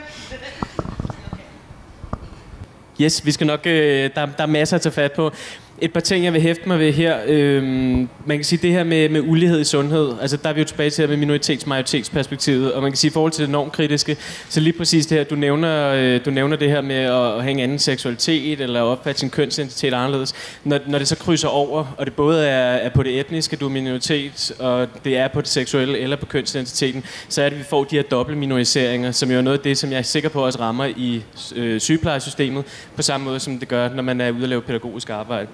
Yes, 3.01 3.27
vi 3.27 3.33
skal 3.33 3.47
nok... 3.47 3.61
Øh, 3.67 4.11
der, 4.15 4.27
der 4.27 4.43
er 4.43 4.47
masser 4.47 4.77
at 4.77 4.83
tage 4.83 4.93
fat 4.93 5.13
på 5.13 5.33
et 5.79 5.93
par 5.93 6.01
ting, 6.01 6.25
jeg 6.25 6.33
vil 6.33 6.41
hæfte 6.41 6.69
mig 6.69 6.79
ved 6.79 6.93
her. 6.93 7.17
Øhm, 7.27 8.09
man 8.27 8.39
kan 8.39 8.45
sige, 8.45 8.59
det 8.63 8.73
her 8.73 8.85
med, 8.85 9.09
med 9.09 9.21
ulighed 9.21 9.61
i 9.61 9.65
sundhed, 9.65 10.13
altså 10.21 10.37
der 10.37 10.49
er 10.49 10.53
vi 10.53 10.61
jo 10.61 10.67
tilbage 10.67 10.91
til 10.91 11.09
med 11.09 11.17
minoritets-majoritetsperspektivet, 11.17 12.73
og 12.73 12.83
man 12.83 12.91
kan 12.91 12.97
sige, 12.97 13.11
i 13.11 13.13
forhold 13.13 13.33
til 13.33 13.43
det 13.43 13.51
normkritiske, 13.51 14.17
så 14.49 14.61
lige 14.61 14.73
præcis 14.73 15.07
det 15.07 15.19
her, 15.19 15.25
du 15.25 15.35
nævner, 15.35 15.89
øh, 15.89 16.21
du 16.25 16.31
nævner 16.31 16.57
det 16.57 16.71
her 16.71 16.81
med 16.81 16.97
at, 16.97 17.39
at 17.39 17.45
hænge 17.45 17.63
anden 17.63 17.79
seksualitet, 17.79 18.61
eller 18.61 18.81
opfatte 18.81 19.21
sin 19.21 19.31
kønsidentitet 19.31 19.95
anderledes. 19.95 20.35
Når, 20.65 20.79
når 20.87 20.99
det 20.99 21.09
så 21.09 21.17
krydser 21.17 21.49
over, 21.49 21.95
og 21.99 22.07
det 22.07 22.15
både 22.15 22.47
er, 22.47 22.73
er 22.73 22.89
på 22.89 23.03
det 23.03 23.21
etniske, 23.21 23.57
du 23.57 23.67
er 23.67 23.71
minoritet, 23.71 24.53
og 24.59 24.89
det 25.05 25.17
er 25.17 25.29
på 25.29 25.41
det 25.41 25.49
seksuelle 25.49 25.99
eller 25.99 26.17
på 26.17 26.27
kønsidentiteten, 26.27 27.05
så 27.29 27.43
er 27.43 27.49
det, 27.49 27.57
at 27.57 27.59
vi 27.59 27.65
får 27.65 27.85
de 27.85 27.97
her 27.97 28.03
dobbelt 28.03 28.39
minoriseringer, 28.39 29.13
som 29.13 29.31
jo 29.31 29.39
er 29.39 29.43
noget 29.43 29.59
af 29.59 29.63
det, 29.65 29.79
som 29.79 29.91
jeg 29.91 29.99
er 29.99 30.03
sikker 30.03 30.29
på 30.29 30.45
også 30.45 30.61
rammer 30.61 30.85
i 30.85 31.23
øh, 31.57 31.81
sygeplejesystemet, 31.81 32.65
på 32.97 33.03
samme 33.03 33.25
måde 33.25 33.41
som 33.41 33.59
det 33.59 33.69
gør, 33.69 33.89
når 33.89 34.03
man 34.03 34.21
er 34.21 34.31
ude 34.31 34.43
at 34.43 34.49
lave 34.49 34.63
pædagogisk 34.63 35.11
arbejde. 35.11 35.49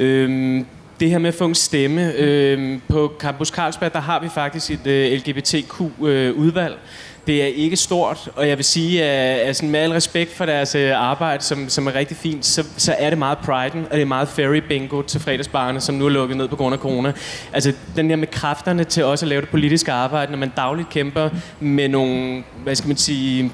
Øhm, 0.00 0.66
det 1.00 1.10
her 1.10 1.18
med 1.18 1.28
at 1.28 1.34
få 1.34 1.44
en 1.44 1.54
stemme. 1.54 2.12
Øhm, 2.14 2.80
på 2.88 3.12
Campus 3.18 3.48
Carlsberg, 3.48 3.92
der 3.92 4.00
har 4.00 4.20
vi 4.20 4.28
faktisk 4.28 4.70
et 4.70 4.86
øh, 4.86 5.12
LGBTQ-udvalg. 5.12 6.74
Øh, 6.74 6.80
det 7.26 7.42
er 7.42 7.46
ikke 7.46 7.76
stort, 7.76 8.28
og 8.36 8.48
jeg 8.48 8.56
vil 8.56 8.64
sige, 8.64 9.04
at 9.04 9.46
altså, 9.46 9.64
med 9.64 9.80
al 9.80 9.92
respekt 9.92 10.32
for 10.32 10.46
deres 10.46 10.74
øh, 10.74 10.92
arbejde, 10.96 11.42
som, 11.44 11.68
som 11.68 11.86
er 11.86 11.94
rigtig 11.94 12.16
fint, 12.16 12.46
så, 12.46 12.64
så 12.76 12.94
er 12.98 13.10
det 13.10 13.18
meget 13.18 13.38
priden, 13.38 13.84
og 13.84 13.92
det 13.92 14.00
er 14.00 14.06
meget 14.06 14.28
fairy 14.28 14.56
bingo 14.56 15.02
til 15.02 15.20
fredagsbarne, 15.20 15.80
som 15.80 15.94
nu 15.94 16.04
er 16.06 16.08
lukket 16.08 16.36
ned 16.36 16.48
på 16.48 16.56
grund 16.56 16.74
af 16.74 16.78
corona. 16.80 17.12
Altså 17.52 17.72
den 17.96 18.10
der 18.10 18.16
med 18.16 18.26
kræfterne 18.26 18.84
til 18.84 19.04
også 19.04 19.24
at 19.24 19.28
lave 19.28 19.40
det 19.40 19.48
politiske 19.48 19.92
arbejde, 19.92 20.32
når 20.32 20.38
man 20.38 20.52
dagligt 20.56 20.90
kæmper 20.90 21.30
med 21.60 21.88
nogle, 21.88 22.44
hvad 22.62 22.74
skal 22.74 22.88
man 22.88 22.96
sige, 22.96 23.52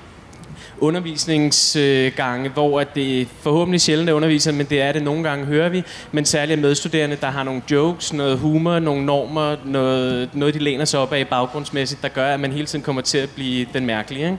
undervisningsgange, 0.81 2.49
hvor 2.49 2.81
at 2.81 2.95
det 2.95 3.29
forhåbentlig 3.41 3.81
sjældent 3.81 4.11
er 4.11 4.15
underviser, 4.15 4.53
men 4.53 4.67
det 4.67 4.83
er 4.83 4.93
det 4.93 5.03
nogle 5.03 5.23
gange, 5.23 5.45
hører 5.45 5.69
vi. 5.69 5.83
Men 6.13 6.25
særligt 6.25 6.61
medstuderende, 6.61 7.17
der 7.21 7.31
har 7.31 7.43
nogle 7.43 7.63
jokes, 7.71 8.13
noget 8.13 8.39
humor, 8.39 8.79
nogle 8.79 9.07
normer, 9.07 9.57
noget, 9.65 10.31
noget 10.33 10.55
de 10.55 10.59
læner 10.59 10.85
sig 10.85 11.01
op 11.01 11.13
af 11.13 11.29
baggrundsmæssigt, 11.29 12.03
der 12.03 12.09
gør, 12.09 12.35
at 12.35 12.41
man 12.41 12.53
hele 12.53 12.67
tiden 12.67 12.85
kommer 12.85 13.03
til 13.03 13.19
at 13.19 13.31
blive 13.31 13.67
den 13.73 13.87
mærkelige. 13.87 14.25
Ikke? 14.25 14.39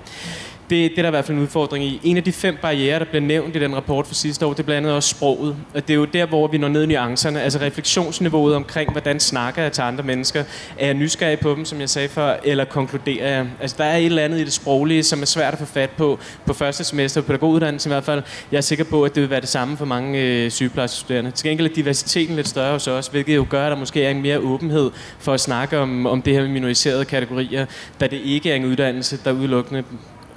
Det, 0.69 0.91
det 0.91 0.97
er 0.97 1.01
der 1.01 1.09
i 1.09 1.11
hvert 1.11 1.25
fald 1.25 1.37
en 1.37 1.43
udfordring 1.43 1.85
i. 1.85 1.99
En 2.03 2.17
af 2.17 2.23
de 2.23 2.31
fem 2.31 2.57
barriere, 2.61 2.99
der 2.99 3.05
bliver 3.05 3.21
nævnt 3.21 3.55
i 3.55 3.59
den 3.59 3.75
rapport 3.75 4.07
for 4.07 4.13
sidste 4.13 4.45
år, 4.45 4.53
det 4.53 4.59
er 4.59 4.63
blandt 4.63 4.85
andet 4.85 4.95
også 4.95 5.09
sproget. 5.09 5.55
Og 5.73 5.87
det 5.87 5.89
er 5.93 5.97
jo 5.97 6.05
der, 6.05 6.25
hvor 6.25 6.47
vi 6.47 6.57
når 6.57 6.67
ned 6.67 6.83
i 6.83 6.85
nuancerne. 6.85 7.41
Altså 7.41 7.59
refleksionsniveauet 7.59 8.55
omkring, 8.55 8.91
hvordan 8.91 9.19
snakker 9.19 9.61
jeg 9.61 9.71
til 9.71 9.81
andre 9.81 10.03
mennesker. 10.03 10.43
Er 10.77 10.85
jeg 10.85 10.93
nysgerrig 10.93 11.39
på 11.39 11.51
dem, 11.51 11.65
som 11.65 11.79
jeg 11.79 11.89
sagde 11.89 12.09
før, 12.09 12.37
eller 12.43 12.65
konkluderer 12.65 13.29
jeg? 13.29 13.47
Altså 13.61 13.75
der 13.79 13.83
er 13.83 13.97
et 13.97 14.05
eller 14.05 14.23
andet 14.23 14.39
i 14.39 14.43
det 14.43 14.53
sproglige, 14.53 15.03
som 15.03 15.21
er 15.21 15.25
svært 15.25 15.53
at 15.53 15.59
få 15.59 15.65
fat 15.65 15.89
på 15.89 16.19
på 16.45 16.53
første 16.53 16.83
semester 16.83 17.21
på 17.21 17.27
pædagoguddannelsen 17.27 17.91
i 17.91 17.93
hvert 17.93 18.03
fald. 18.03 18.23
Jeg 18.51 18.57
er 18.57 18.61
sikker 18.61 18.83
på, 18.83 19.03
at 19.03 19.15
det 19.15 19.21
vil 19.21 19.29
være 19.29 19.41
det 19.41 19.49
samme 19.49 19.77
for 19.77 19.85
mange 19.85 20.21
øh, 20.21 20.51
sygeplejestuderende. 20.51 21.31
Til 21.31 21.49
gengæld 21.49 21.69
er 21.69 21.73
diversiteten 21.73 22.35
lidt 22.35 22.47
større 22.47 22.71
hos 22.71 22.87
os, 22.87 23.07
hvilket 23.07 23.35
jo 23.35 23.45
gør, 23.49 23.65
at 23.65 23.71
der 23.71 23.77
måske 23.77 24.03
er 24.03 24.09
en 24.09 24.21
mere 24.21 24.39
åbenhed 24.39 24.91
for 25.19 25.33
at 25.33 25.39
snakke 25.39 25.79
om, 25.79 26.05
om 26.05 26.21
det 26.21 26.33
her 26.33 26.41
med 26.41 26.49
minoriserede 26.49 27.05
kategorier, 27.05 27.65
da 27.99 28.07
det 28.07 28.21
ikke 28.23 28.51
er 28.51 28.55
en 28.55 28.65
uddannelse, 28.65 29.19
der 29.25 29.31
udelukkende 29.31 29.83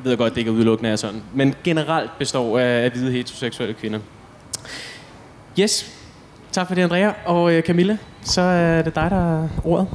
ved 0.02 0.10
jeg 0.10 0.18
godt, 0.18 0.34
det 0.34 0.38
ikke 0.38 0.48
er 0.48 0.54
udelukkende 0.54 0.90
er 0.90 0.96
sådan, 0.96 1.22
men 1.34 1.54
generelt 1.64 2.10
består 2.18 2.58
af, 2.58 2.84
af 2.84 2.90
hvide 2.90 3.12
heteroseksuelle 3.12 3.74
kvinder. 3.74 3.98
Yes, 5.60 5.92
tak 6.52 6.66
for 6.66 6.74
det, 6.74 6.82
Andrea. 6.82 7.12
Og 7.26 7.52
øh, 7.52 7.62
Camilla, 7.62 7.96
så 8.22 8.40
er 8.40 8.82
det 8.82 8.94
dig, 8.94 9.10
der 9.10 9.16
har 9.16 9.48
ordet. 9.64 9.88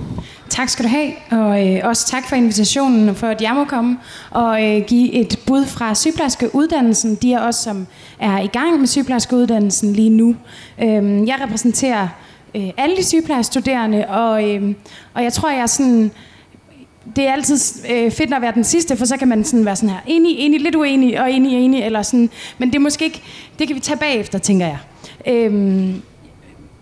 Tak 0.49 0.69
skal 0.69 0.85
du 0.85 0.89
have, 0.89 1.11
og 1.31 1.67
øh, 1.67 1.81
også 1.83 2.07
tak 2.07 2.29
for 2.29 2.35
invitationen, 2.35 3.15
for 3.15 3.27
at 3.27 3.41
jeg 3.41 3.53
må 3.55 3.65
komme 3.65 3.97
og 4.31 4.63
øh, 4.63 4.81
give 4.87 5.13
et 5.13 5.39
bud 5.47 5.65
fra 5.65 5.95
sygeplejerskeuddannelsen. 5.95 7.15
De 7.15 7.33
er 7.33 7.39
også, 7.39 7.63
som 7.63 7.87
er 8.19 8.39
i 8.39 8.47
gang 8.47 8.79
med 8.79 8.87
sygeplejerskeuddannelsen 8.87 9.93
lige 9.93 10.09
nu. 10.09 10.35
Øh, 10.81 11.27
jeg 11.27 11.39
repræsenterer 11.43 12.07
øh, 12.55 12.69
alle 12.77 12.95
de 12.95 13.03
sygeplejestuderende, 13.03 14.07
og, 14.07 14.49
øh, 14.49 14.75
og 15.13 15.23
jeg 15.23 15.33
tror, 15.33 15.49
jeg 15.49 15.59
er 15.59 15.65
sådan 15.65 16.11
det 17.15 17.27
er 17.27 17.33
altid 17.33 17.85
øh, 17.91 18.11
fedt 18.11 18.33
at 18.33 18.41
være 18.41 18.51
den 18.51 18.63
sidste, 18.63 18.97
for 18.97 19.05
så 19.05 19.17
kan 19.17 19.27
man 19.27 19.43
sådan 19.43 19.65
være 19.65 19.75
sådan 19.75 19.89
her, 19.89 19.99
enig, 20.07 20.35
enig, 20.39 20.61
lidt 20.61 20.75
uenig, 20.75 21.21
og 21.21 21.31
enig, 21.31 21.53
enig, 21.65 21.83
eller 21.83 22.01
sådan. 22.01 22.29
Men 22.57 22.69
det 22.69 22.75
er 22.75 22.79
måske 22.79 23.05
ikke, 23.05 23.21
det 23.59 23.67
kan 23.67 23.75
vi 23.75 23.79
tage 23.79 23.97
bagefter, 23.97 24.39
tænker 24.39 24.65
jeg. 24.65 24.77
Øhm, 25.27 26.01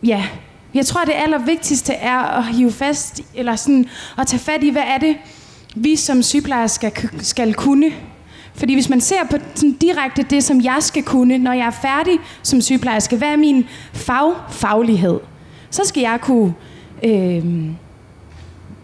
ja, 0.03 0.23
jeg 0.73 0.86
tror, 0.86 1.05
det 1.05 1.13
allervigtigste 1.15 1.93
er 1.93 2.17
at 2.17 2.55
hive 2.55 2.71
fast, 2.71 3.21
eller 3.36 3.55
sådan, 3.55 3.86
at 4.17 4.27
tage 4.27 4.39
fat 4.39 4.63
i, 4.63 4.69
hvad 4.69 4.83
er 4.88 4.97
det, 4.97 5.15
vi 5.75 5.95
som 5.95 6.23
sygeplejersker 6.23 6.89
skal, 6.89 7.23
skal 7.23 7.53
kunne. 7.53 7.91
Fordi 8.55 8.73
hvis 8.73 8.89
man 8.89 9.01
ser 9.01 9.23
på 9.29 9.38
sådan 9.55 9.71
direkte 9.71 10.23
det, 10.23 10.43
som 10.43 10.62
jeg 10.62 10.77
skal 10.79 11.03
kunne, 11.03 11.38
når 11.38 11.53
jeg 11.53 11.67
er 11.67 11.71
færdig 11.81 12.19
som 12.43 12.62
sygeplejerske, 12.62 13.15
hvad 13.15 13.27
er 13.27 13.36
min 13.36 13.65
fagfaglighed? 13.93 15.19
Så 15.69 15.81
skal 15.86 16.01
jeg 16.01 16.19
kunne 16.21 16.53
øh, 17.03 17.43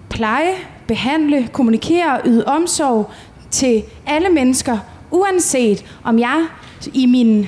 pleje 0.09 0.53
behandle, 0.89 1.49
kommunikere 1.53 2.13
og 2.13 2.21
yde 2.25 2.45
omsorg 2.45 3.11
til 3.51 3.83
alle 4.07 4.29
mennesker, 4.29 4.77
uanset 5.11 5.85
om 6.03 6.19
jeg 6.19 6.45
i 6.93 7.05
min 7.05 7.47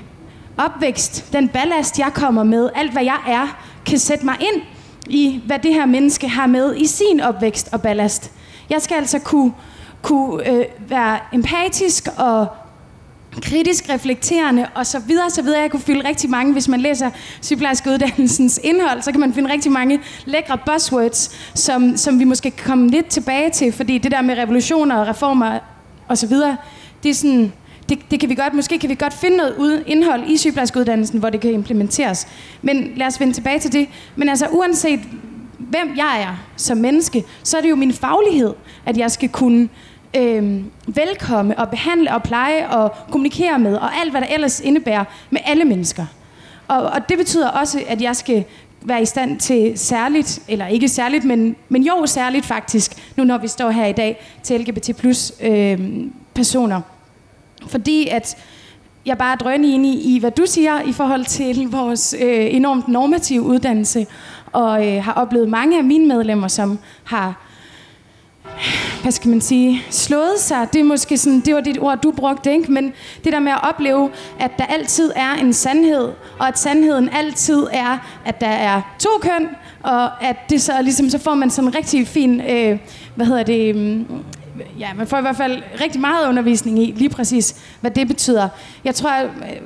opvækst, 0.58 1.34
den 1.34 1.50
ballast, 1.50 2.00
jeg 2.00 2.12
kommer 2.14 2.44
med, 2.44 2.70
alt 2.76 2.92
hvad 2.92 3.04
jeg 3.04 3.20
er, 3.28 3.62
kan 3.86 4.00
sætte 4.00 4.26
mig 4.26 4.36
ind 4.40 4.62
i, 5.08 5.42
hvad 5.46 5.60
det 5.60 5.74
her 5.74 5.86
menneske 5.86 6.28
har 6.28 6.48
med 6.48 6.76
i 6.76 6.86
sin 6.86 7.22
opvækst 7.22 7.70
og 7.74 7.82
ballast. 7.82 8.32
Jeg 8.70 8.82
skal 8.82 8.96
altså 8.96 9.20
kunne, 9.20 9.54
kunne 10.02 10.50
øh, 10.50 10.66
være 10.90 11.20
empatisk 11.34 12.08
og 12.18 12.48
kritisk 13.42 13.90
reflekterende 13.90 14.68
og 14.76 14.86
så 14.86 15.00
videre, 15.00 15.30
så 15.30 15.42
videre. 15.42 15.62
Jeg 15.62 15.72
kunne 15.72 15.82
fylde 15.82 16.08
rigtig 16.08 16.30
mange, 16.30 16.54
hvis 16.54 16.68
man 16.68 16.82
læser 16.82 17.10
sygeplejerskeuddannelsens 17.42 18.60
indhold, 18.64 19.02
så 19.02 19.12
kan 19.12 19.20
man 19.20 19.34
finde 19.34 19.54
rigtig 19.54 19.72
mange 19.72 20.00
lækre 20.26 20.58
buzzwords, 20.58 21.32
som, 21.56 21.98
som 21.98 22.20
vi 22.20 22.24
måske 22.24 22.52
kan 22.52 22.66
komme 22.66 22.90
lidt 22.90 23.08
tilbage 23.08 23.50
til, 23.50 23.72
fordi 23.72 23.98
det 23.98 24.12
der 24.12 24.22
med 24.22 24.38
revolutioner 24.38 24.96
og 24.96 25.08
reformer 25.08 25.60
og 26.08 26.18
så 26.18 26.28
videre, 26.28 26.58
det 27.04 27.10
er 27.10 27.14
sådan, 27.14 27.54
det, 27.90 28.00
det 28.12 28.20
kan 28.20 28.30
vi 28.30 28.36
godt, 28.36 28.54
måske 28.54 28.80
kan 28.80 28.90
vi 28.90 28.96
godt 28.96 29.14
finde 29.14 29.38
noget 29.38 29.56
ud, 29.58 29.84
indhold 29.88 30.24
i 30.28 30.38
sygeplejerskeuddannelsen, 30.38 31.20
hvor 31.20 31.30
det 31.30 31.42
kan 31.42 31.52
implementeres. 31.52 32.28
Men 32.62 32.92
lad 32.96 33.08
os 33.08 33.20
vende 33.20 33.34
tilbage 33.34 33.60
til 33.60 33.74
det. 33.74 33.88
Men 34.16 34.30
altså 34.30 34.48
uanset 34.52 35.00
hvem 35.58 35.94
jeg 35.98 36.22
er 36.22 36.44
som 36.58 36.78
menneske, 36.78 37.24
så 37.44 37.58
er 37.58 37.62
det 37.62 37.70
jo 37.70 37.76
min 37.76 37.94
faglighed, 37.94 38.54
at 38.86 38.98
jeg 38.98 39.12
skal 39.12 39.30
kunne 39.30 39.70
øh, 40.18 40.62
velkomme 40.88 41.60
og 41.60 41.70
behandle 41.70 42.14
og 42.14 42.24
pleje 42.24 42.70
og 42.70 42.92
kommunikere 43.12 43.60
med, 43.60 43.76
og 43.76 43.96
alt, 43.96 44.12
hvad 44.12 44.22
der 44.22 44.28
ellers 44.28 44.60
indebærer 44.60 45.04
med 45.30 45.40
alle 45.46 45.66
mennesker. 45.66 46.06
Og, 46.68 46.82
og 46.82 47.10
det 47.10 47.18
betyder 47.18 47.50
også, 47.50 47.84
at 47.88 48.02
jeg 48.02 48.16
skal 48.16 48.46
være 48.82 49.02
i 49.02 49.06
stand 49.06 49.40
til 49.40 49.74
særligt, 49.76 50.40
eller 50.48 50.68
ikke 50.68 50.90
særligt, 50.90 51.26
men, 51.26 51.56
men 51.70 51.84
jo 51.84 52.06
særligt 52.06 52.46
faktisk, 52.46 53.14
nu 53.18 53.24
når 53.24 53.38
vi 53.38 53.48
står 53.48 53.70
her 53.70 53.86
i 53.86 53.92
dag, 53.92 54.26
til 54.44 54.62
LGBT 54.62 54.98
plus 54.98 55.34
øh, 55.42 55.80
personer. 56.34 56.82
Fordi 57.68 58.08
at 58.08 58.38
jeg 59.06 59.18
bare 59.18 59.32
er 59.32 59.36
drønne 59.36 59.68
enig 59.68 60.06
i, 60.06 60.20
hvad 60.20 60.32
du 60.32 60.44
siger 60.46 60.82
i 60.82 60.92
forhold 60.92 61.26
til 61.26 61.68
vores 61.80 62.16
øh, 62.22 62.56
enormt 62.56 62.88
normative 62.88 63.42
uddannelse, 63.42 64.08
og 64.52 64.88
øh, 64.88 65.04
har 65.04 65.14
oplevet 65.14 65.50
mange 65.50 65.78
af 65.78 65.84
mine 65.84 66.08
medlemmer, 66.08 66.48
som 66.48 66.80
har 67.04 67.51
hvad 69.02 69.12
skal 69.12 69.30
man 69.30 69.42
sige, 69.42 69.84
slået 69.90 70.40
sig. 70.40 70.68
Det 70.74 70.80
er 70.80 70.84
måske 70.84 71.18
sådan, 71.18 71.40
det 71.40 71.56
var 71.56 71.62
det 71.62 71.80
ord, 71.80 72.02
du 72.02 72.12
brugte, 72.12 72.52
ikke? 72.52 72.72
Men 72.72 72.94
det 73.24 73.34
der 73.34 73.40
med 73.40 73.52
at 73.52 73.60
opleve, 73.70 74.10
at 74.40 74.52
der 74.58 74.66
altid 74.66 75.12
er 75.16 75.34
en 75.34 75.54
sandhed, 75.54 76.12
og 76.40 76.48
at 76.48 76.60
sandheden 76.60 77.10
altid 77.10 77.68
er, 77.72 77.98
at 78.26 78.42
der 78.42 78.48
er 78.48 78.82
to 79.00 79.10
køn, 79.22 79.48
og 79.84 80.24
at 80.24 80.36
det 80.50 80.62
så 80.62 80.74
ligesom, 80.82 81.10
så 81.10 81.18
får 81.18 81.36
man 81.36 81.50
sådan 81.50 81.68
en 81.68 81.76
rigtig 81.76 82.08
fin, 82.08 82.42
øh, 82.42 82.80
hvad 83.16 83.26
hedder 83.26 83.44
det, 83.44 83.76
øh, 83.76 84.02
ja, 84.80 84.94
man 84.94 85.08
får 85.08 85.18
i 85.18 85.22
hvert 85.22 85.38
fald 85.38 85.64
rigtig 85.82 86.02
meget 86.02 86.28
undervisning 86.30 86.80
i, 86.80 86.94
lige 86.98 87.10
præcis, 87.10 87.56
hvad 87.82 87.92
det 87.92 88.08
betyder. 88.08 88.50
Jeg 88.84 88.96
tror, 88.96 89.10
at 89.10 89.26
øh, 89.26 89.62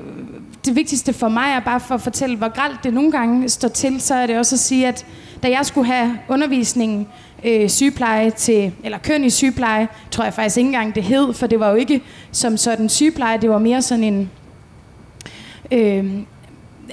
det 0.65 0.75
vigtigste 0.75 1.13
for 1.13 1.29
mig 1.29 1.51
er 1.51 1.59
bare 1.59 1.79
for 1.79 1.95
at 1.95 2.01
fortælle, 2.01 2.37
hvor 2.37 2.49
gralt 2.49 2.83
det 2.83 2.93
nogle 2.93 3.11
gange 3.11 3.49
står 3.49 3.67
til, 3.67 4.01
så 4.01 4.15
er 4.15 4.27
det 4.27 4.37
også 4.37 4.55
at 4.55 4.59
sige, 4.59 4.87
at 4.87 5.05
da 5.45 5.49
jeg 5.49 5.65
skulle 5.65 5.87
have 5.87 6.17
undervisningen 6.27 7.07
øh, 7.43 7.69
sygepleje 7.69 8.29
til, 8.31 8.71
eller 8.83 8.97
køn 8.97 9.23
i 9.23 9.29
sygepleje, 9.29 9.87
tror 10.11 10.23
jeg 10.23 10.33
faktisk 10.33 10.57
ikke 10.57 10.67
engang 10.67 10.95
det 10.95 11.03
hed, 11.03 11.33
for 11.33 11.47
det 11.47 11.59
var 11.59 11.69
jo 11.69 11.75
ikke 11.75 12.01
som 12.31 12.57
sådan 12.57 12.89
sygepleje, 12.89 13.37
det 13.41 13.49
var 13.49 13.57
mere 13.59 13.81
sådan 13.81 14.03
en 14.03 14.29
øh, 15.71 16.05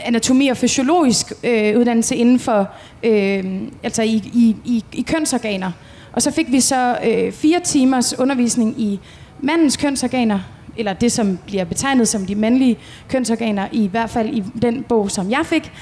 anatomi 0.01 0.49
og 0.49 0.57
fysiologisk 0.57 1.33
øh, 1.45 1.79
uddannelse 1.79 2.17
inden 2.17 2.39
for, 2.39 2.69
øh, 3.03 3.45
altså 3.83 4.03
i, 4.03 4.15
i, 4.35 4.57
i, 4.65 4.85
i 4.93 5.03
kønsorganer. 5.03 5.71
Og 6.13 6.23
så 6.23 6.31
fik 6.31 6.53
vi 6.53 6.61
så 6.61 6.99
øh, 7.05 7.33
fire 7.33 7.61
timers 7.61 8.19
undervisning 8.19 8.81
i 8.81 9.01
mandens 9.41 9.77
kønsorganer, 9.77 10.39
eller 10.77 10.93
det, 10.93 11.13
som 11.13 11.39
bliver 11.47 11.65
betegnet 11.65 12.09
som 12.09 12.27
de 12.27 12.35
mandlige 12.35 12.79
kønsorganer, 13.09 13.69
i 13.73 13.87
hvert 13.87 14.11
fald 14.11 14.29
i 14.29 14.43
den 14.63 14.83
bog, 14.83 15.11
som 15.11 15.31
jeg 15.31 15.47
fik, 15.47 15.73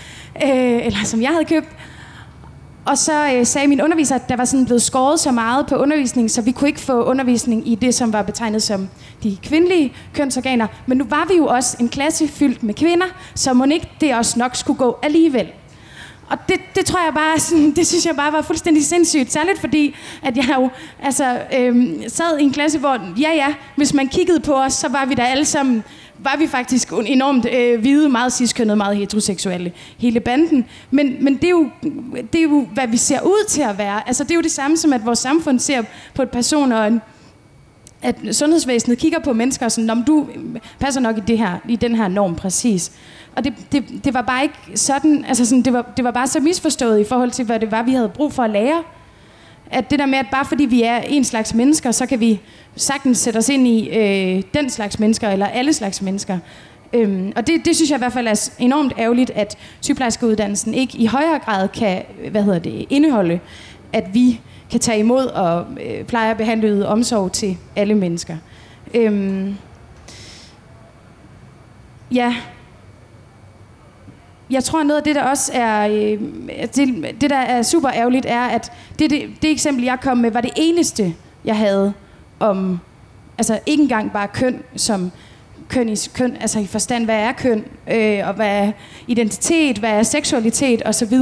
øh, 0.44 0.86
eller 0.86 1.04
som 1.04 1.22
jeg 1.22 1.30
havde 1.30 1.44
købt. 1.44 1.68
Og 2.90 2.98
så 2.98 3.32
øh, 3.34 3.46
sagde 3.46 3.68
min 3.68 3.80
underviser, 3.80 4.14
at 4.14 4.28
der 4.28 4.36
var 4.36 4.44
sådan 4.44 4.64
blevet 4.64 4.82
skåret 4.82 5.20
så 5.20 5.30
meget 5.30 5.66
på 5.66 5.76
undervisning, 5.76 6.30
så 6.30 6.42
vi 6.42 6.52
kunne 6.52 6.68
ikke 6.68 6.80
få 6.80 7.02
undervisning 7.02 7.68
i 7.68 7.74
det, 7.74 7.94
som 7.94 8.12
var 8.12 8.22
betegnet 8.22 8.62
som 8.62 8.88
de 9.22 9.38
kvindelige 9.42 9.92
kønsorganer. 10.14 10.66
Men 10.86 10.98
nu 10.98 11.04
var 11.04 11.26
vi 11.28 11.36
jo 11.36 11.46
også 11.46 11.76
en 11.80 11.88
klasse 11.88 12.28
fyldt 12.28 12.62
med 12.62 12.74
kvinder, 12.74 13.06
så 13.34 13.52
må 13.52 13.64
ikke 13.64 13.90
det 14.00 14.14
også 14.14 14.38
nok 14.38 14.56
skulle 14.56 14.78
gå 14.78 14.98
alligevel. 15.02 15.52
Og 16.30 16.38
det, 16.48 16.56
det 16.74 16.86
tror 16.86 17.04
jeg 17.04 17.14
bare, 17.14 17.38
sådan, 17.38 17.70
det 17.76 17.86
synes 17.86 18.06
jeg 18.06 18.16
bare 18.16 18.32
var 18.32 18.42
fuldstændig 18.42 18.84
sindssygt. 18.84 19.32
Særligt 19.32 19.60
fordi, 19.60 19.96
at 20.22 20.36
jeg 20.36 20.54
jo 20.56 20.70
altså, 21.02 21.40
øhm, 21.58 22.02
sad 22.08 22.38
i 22.38 22.42
en 22.42 22.52
klasse, 22.52 22.78
hvor, 22.78 22.98
ja 23.20 23.30
ja, 23.34 23.54
hvis 23.76 23.94
man 23.94 24.08
kiggede 24.08 24.40
på 24.40 24.54
os, 24.54 24.72
så 24.72 24.88
var 24.88 25.04
vi 25.04 25.14
der 25.14 25.24
alle 25.24 25.44
sammen 25.44 25.84
var 26.22 26.36
vi 26.38 26.46
faktisk 26.46 26.92
enormt 27.06 27.46
øh, 27.52 27.80
hvide, 27.80 28.08
meget 28.08 28.32
ciskønnede, 28.32 28.76
meget 28.76 28.96
heteroseksuelle, 28.96 29.72
hele 29.98 30.20
banden. 30.20 30.66
Men, 30.90 31.24
men 31.24 31.36
det, 31.36 31.44
er 31.44 31.50
jo, 31.50 31.68
det 32.32 32.38
er 32.38 32.42
jo, 32.42 32.66
hvad 32.72 32.86
vi 32.86 32.96
ser 32.96 33.20
ud 33.20 33.48
til 33.48 33.62
at 33.62 33.78
være. 33.78 34.08
Altså, 34.08 34.24
det 34.24 34.30
er 34.30 34.34
jo 34.34 34.42
det 34.42 34.52
samme 34.52 34.76
som, 34.76 34.92
at 34.92 35.06
vores 35.06 35.18
samfund 35.18 35.58
ser 35.58 35.82
på 36.14 36.22
et 36.22 36.30
person 36.30 36.72
og 36.72 36.86
en, 36.86 37.00
at 38.02 38.16
sundhedsvæsenet 38.32 38.98
kigger 38.98 39.18
på 39.18 39.32
mennesker 39.32 39.66
og 39.66 39.72
sådan, 39.72 39.90
om 39.90 40.04
du 40.04 40.26
passer 40.78 41.00
nok 41.00 41.18
i, 41.18 41.20
det 41.20 41.38
her, 41.38 41.58
i 41.68 41.76
den 41.76 41.94
her 41.94 42.08
norm 42.08 42.34
præcis. 42.34 42.92
Og 43.36 43.44
det, 43.44 43.54
det, 43.72 43.84
det 44.04 44.14
var 44.14 44.22
bare 44.22 44.42
ikke 44.42 44.54
sådan, 44.74 45.24
altså 45.24 45.44
sådan, 45.44 45.62
det, 45.62 45.72
var, 45.72 45.92
det 45.96 46.04
var 46.04 46.10
bare 46.10 46.26
så 46.26 46.40
misforstået 46.40 47.00
i 47.00 47.04
forhold 47.04 47.30
til, 47.30 47.44
hvad 47.44 47.60
det 47.60 47.70
var, 47.70 47.82
vi 47.82 47.92
havde 47.92 48.08
brug 48.08 48.32
for 48.32 48.42
at 48.42 48.50
lære. 48.50 48.82
At 49.70 49.90
det 49.90 49.98
der 49.98 50.06
med, 50.06 50.18
at 50.18 50.26
bare 50.32 50.44
fordi 50.44 50.64
vi 50.64 50.82
er 50.82 50.96
en 50.98 51.24
slags 51.24 51.54
mennesker, 51.54 51.90
så 51.90 52.06
kan 52.06 52.20
vi 52.20 52.40
sagtens 52.76 53.18
sætte 53.18 53.38
os 53.38 53.48
ind 53.48 53.66
i 53.66 53.88
øh, 53.88 54.42
den 54.54 54.70
slags 54.70 54.98
mennesker, 54.98 55.28
eller 55.28 55.46
alle 55.46 55.72
slags 55.72 56.02
mennesker. 56.02 56.38
Øhm, 56.92 57.32
og 57.36 57.46
det, 57.46 57.64
det 57.64 57.76
synes 57.76 57.90
jeg 57.90 57.96
i 57.96 57.98
hvert 57.98 58.12
fald 58.12 58.26
er 58.26 58.50
enormt 58.58 58.92
ærgerligt, 58.98 59.30
at 59.30 59.58
sygeplejerskeuddannelsen 59.80 60.74
ikke 60.74 60.98
i 60.98 61.06
højere 61.06 61.38
grad 61.38 61.68
kan 61.68 62.02
hvad 62.30 62.42
hedder 62.42 62.58
det, 62.58 62.86
indeholde, 62.90 63.40
at 63.92 64.04
vi 64.14 64.40
kan 64.70 64.80
tage 64.80 64.98
imod 64.98 65.26
og 65.26 65.66
øh, 65.84 66.04
pleje 66.04 66.30
at 66.30 66.36
behandle 66.36 66.86
omsorg 66.86 67.32
til 67.32 67.56
alle 67.76 67.94
mennesker. 67.94 68.36
Øhm, 68.94 69.54
ja, 72.12 72.36
jeg 74.50 74.64
tror, 74.64 74.82
noget 74.82 74.98
af 74.98 75.04
det, 75.04 75.14
der 75.14 75.22
også 75.22 75.52
er, 75.54 75.88
øh, 75.88 76.20
det, 76.74 77.14
det, 77.20 77.30
der 77.30 77.36
er 77.36 77.62
super 77.62 77.90
ærgerligt, 77.90 78.26
er, 78.26 78.42
at 78.42 78.72
det, 78.98 79.10
det, 79.10 79.22
det 79.42 79.50
eksempel, 79.50 79.84
jeg 79.84 79.98
kom 80.02 80.18
med, 80.18 80.30
var 80.30 80.40
det 80.40 80.50
eneste, 80.56 81.14
jeg 81.44 81.56
havde 81.56 81.92
om, 82.40 82.80
altså 83.38 83.58
ikke 83.66 83.82
engang 83.82 84.12
bare 84.12 84.28
køn 84.28 84.62
som 84.76 85.10
køn 85.68 85.88
i, 85.88 85.94
køn, 86.14 86.36
altså 86.40 86.58
i 86.58 86.66
forstand, 86.66 87.04
hvad 87.04 87.16
er 87.16 87.32
køn, 87.32 87.64
øh, 87.90 88.28
og 88.28 88.34
hvad 88.34 88.66
er 88.66 88.72
identitet, 89.06 89.78
hvad 89.78 89.90
er 89.90 90.02
seksualitet 90.02 90.82
osv., 90.86 91.14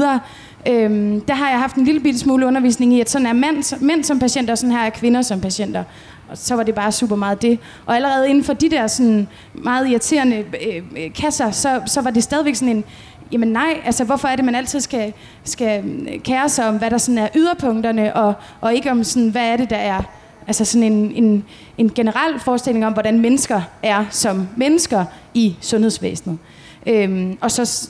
Øhm, 0.69 1.21
der 1.21 1.35
har 1.35 1.51
jeg 1.51 1.59
haft 1.59 1.77
en 1.77 1.85
lille 1.85 2.01
bitte 2.01 2.19
smule 2.19 2.47
undervisning 2.47 2.95
i, 2.95 3.01
at 3.01 3.11
sådan 3.11 3.27
er 3.27 3.33
mænd, 3.33 3.81
mænd 3.81 4.05
som 4.05 4.19
patienter, 4.19 4.53
og 4.53 4.59
sådan 4.59 4.73
her 4.73 4.83
er 4.83 4.91
kvinder 4.91 5.23
som 5.23 5.41
patienter. 5.41 5.85
Og 6.29 6.39
så 6.39 6.55
var 6.55 6.63
det 6.63 6.75
bare 6.75 6.93
super 6.93 7.17
meget 7.17 7.43
det. 7.43 7.59
Og 7.87 7.97
allerede 7.97 8.29
inden 8.29 8.45
for 8.45 8.53
de 8.53 8.71
der 8.71 8.87
sådan 8.87 9.29
meget 9.55 9.89
irriterende 9.89 10.37
øh, 10.37 10.83
øh 10.97 11.13
kasser, 11.15 11.51
så, 11.51 11.81
så 11.87 12.01
var 12.01 12.11
det 12.11 12.23
stadigvæk 12.23 12.55
sådan 12.55 12.77
en, 12.77 12.85
jamen 13.33 13.49
nej, 13.49 13.81
altså 13.85 14.05
hvorfor 14.05 14.29
er 14.29 14.37
det, 14.37 14.45
man 14.45 14.55
altid 14.55 14.81
skal, 14.81 15.13
skal 15.45 15.85
kære 16.25 16.49
sig 16.49 16.69
om, 16.69 16.79
hvad 16.79 16.91
der 16.91 16.99
sådan 16.99 17.19
er 17.19 17.29
yderpunkterne, 17.37 18.17
og, 18.17 18.35
og 18.61 18.75
ikke 18.75 18.91
om 18.91 19.05
sådan, 19.05 19.29
hvad 19.29 19.53
er 19.53 19.57
det, 19.57 19.71
der 19.71 19.77
er 19.77 20.03
altså 20.49 20.65
sådan 20.65 20.93
en, 20.93 21.25
en, 21.25 21.45
en 21.79 21.91
generel 21.95 22.41
forestilling 22.41 22.87
om, 22.87 22.93
hvordan 22.93 23.19
mennesker 23.19 23.63
er 23.83 24.05
som 24.11 24.49
mennesker 24.57 25.05
i 25.35 25.57
sundhedsvæsenet. 25.61 26.39
Øhm, 26.87 27.39
og 27.41 27.51
så 27.51 27.89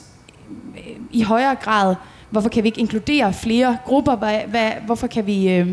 øh, 0.77 0.95
i 1.11 1.21
højere 1.21 1.55
grad, 1.55 1.95
hvorfor 2.29 2.49
kan 2.49 2.63
vi 2.63 2.67
ikke 2.67 2.79
inkludere 2.79 3.33
flere 3.33 3.77
grupper? 3.85 4.15
Hvad, 4.15 4.39
hvad, 4.47 4.71
hvorfor 4.85 5.07
kan 5.07 5.27
vi, 5.27 5.49
øh, 5.49 5.67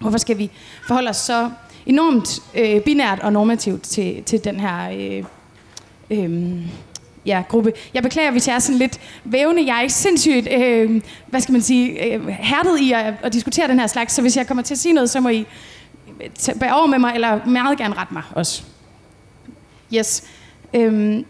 hvorfor 0.00 0.18
skal 0.18 0.38
vi 0.38 0.50
forholde 0.86 1.10
os 1.10 1.16
så 1.16 1.50
enormt 1.86 2.40
øh, 2.54 2.80
binært 2.80 3.20
og 3.20 3.32
normativt 3.32 3.82
til, 3.82 4.22
til 4.22 4.44
den 4.44 4.60
her 4.60 4.90
øh, 4.90 5.24
øh, 6.10 6.62
ja, 7.26 7.42
gruppe. 7.48 7.72
Jeg 7.94 8.02
beklager, 8.02 8.30
hvis 8.30 8.48
jeg 8.48 8.54
er 8.54 8.58
sådan 8.58 8.78
lidt 8.78 9.00
vævende. 9.24 9.66
Jeg 9.66 9.76
er 9.76 9.80
ikke 9.80 9.94
sindssygt, 9.94 10.48
øh, 10.52 11.02
hvad 11.26 11.40
skal 11.40 11.52
man 11.52 11.62
sige, 11.62 12.14
øh, 12.14 12.28
hærdet 12.28 12.80
i 12.80 12.92
at, 12.92 13.14
at 13.22 13.32
diskutere 13.32 13.68
den 13.68 13.80
her 13.80 13.86
slags, 13.86 14.14
så 14.14 14.22
hvis 14.22 14.36
jeg 14.36 14.46
kommer 14.46 14.62
til 14.62 14.74
at 14.74 14.78
sige 14.78 14.92
noget, 14.92 15.10
så 15.10 15.20
må 15.20 15.28
I 15.28 15.46
bære 16.60 16.74
over 16.74 16.86
med 16.86 16.98
mig, 16.98 17.14
eller 17.14 17.46
meget 17.46 17.78
gerne 17.78 17.94
rette 17.94 18.14
mig 18.14 18.22
også. 18.34 18.62
Yes. 19.94 20.24
Øhm, 20.74 21.24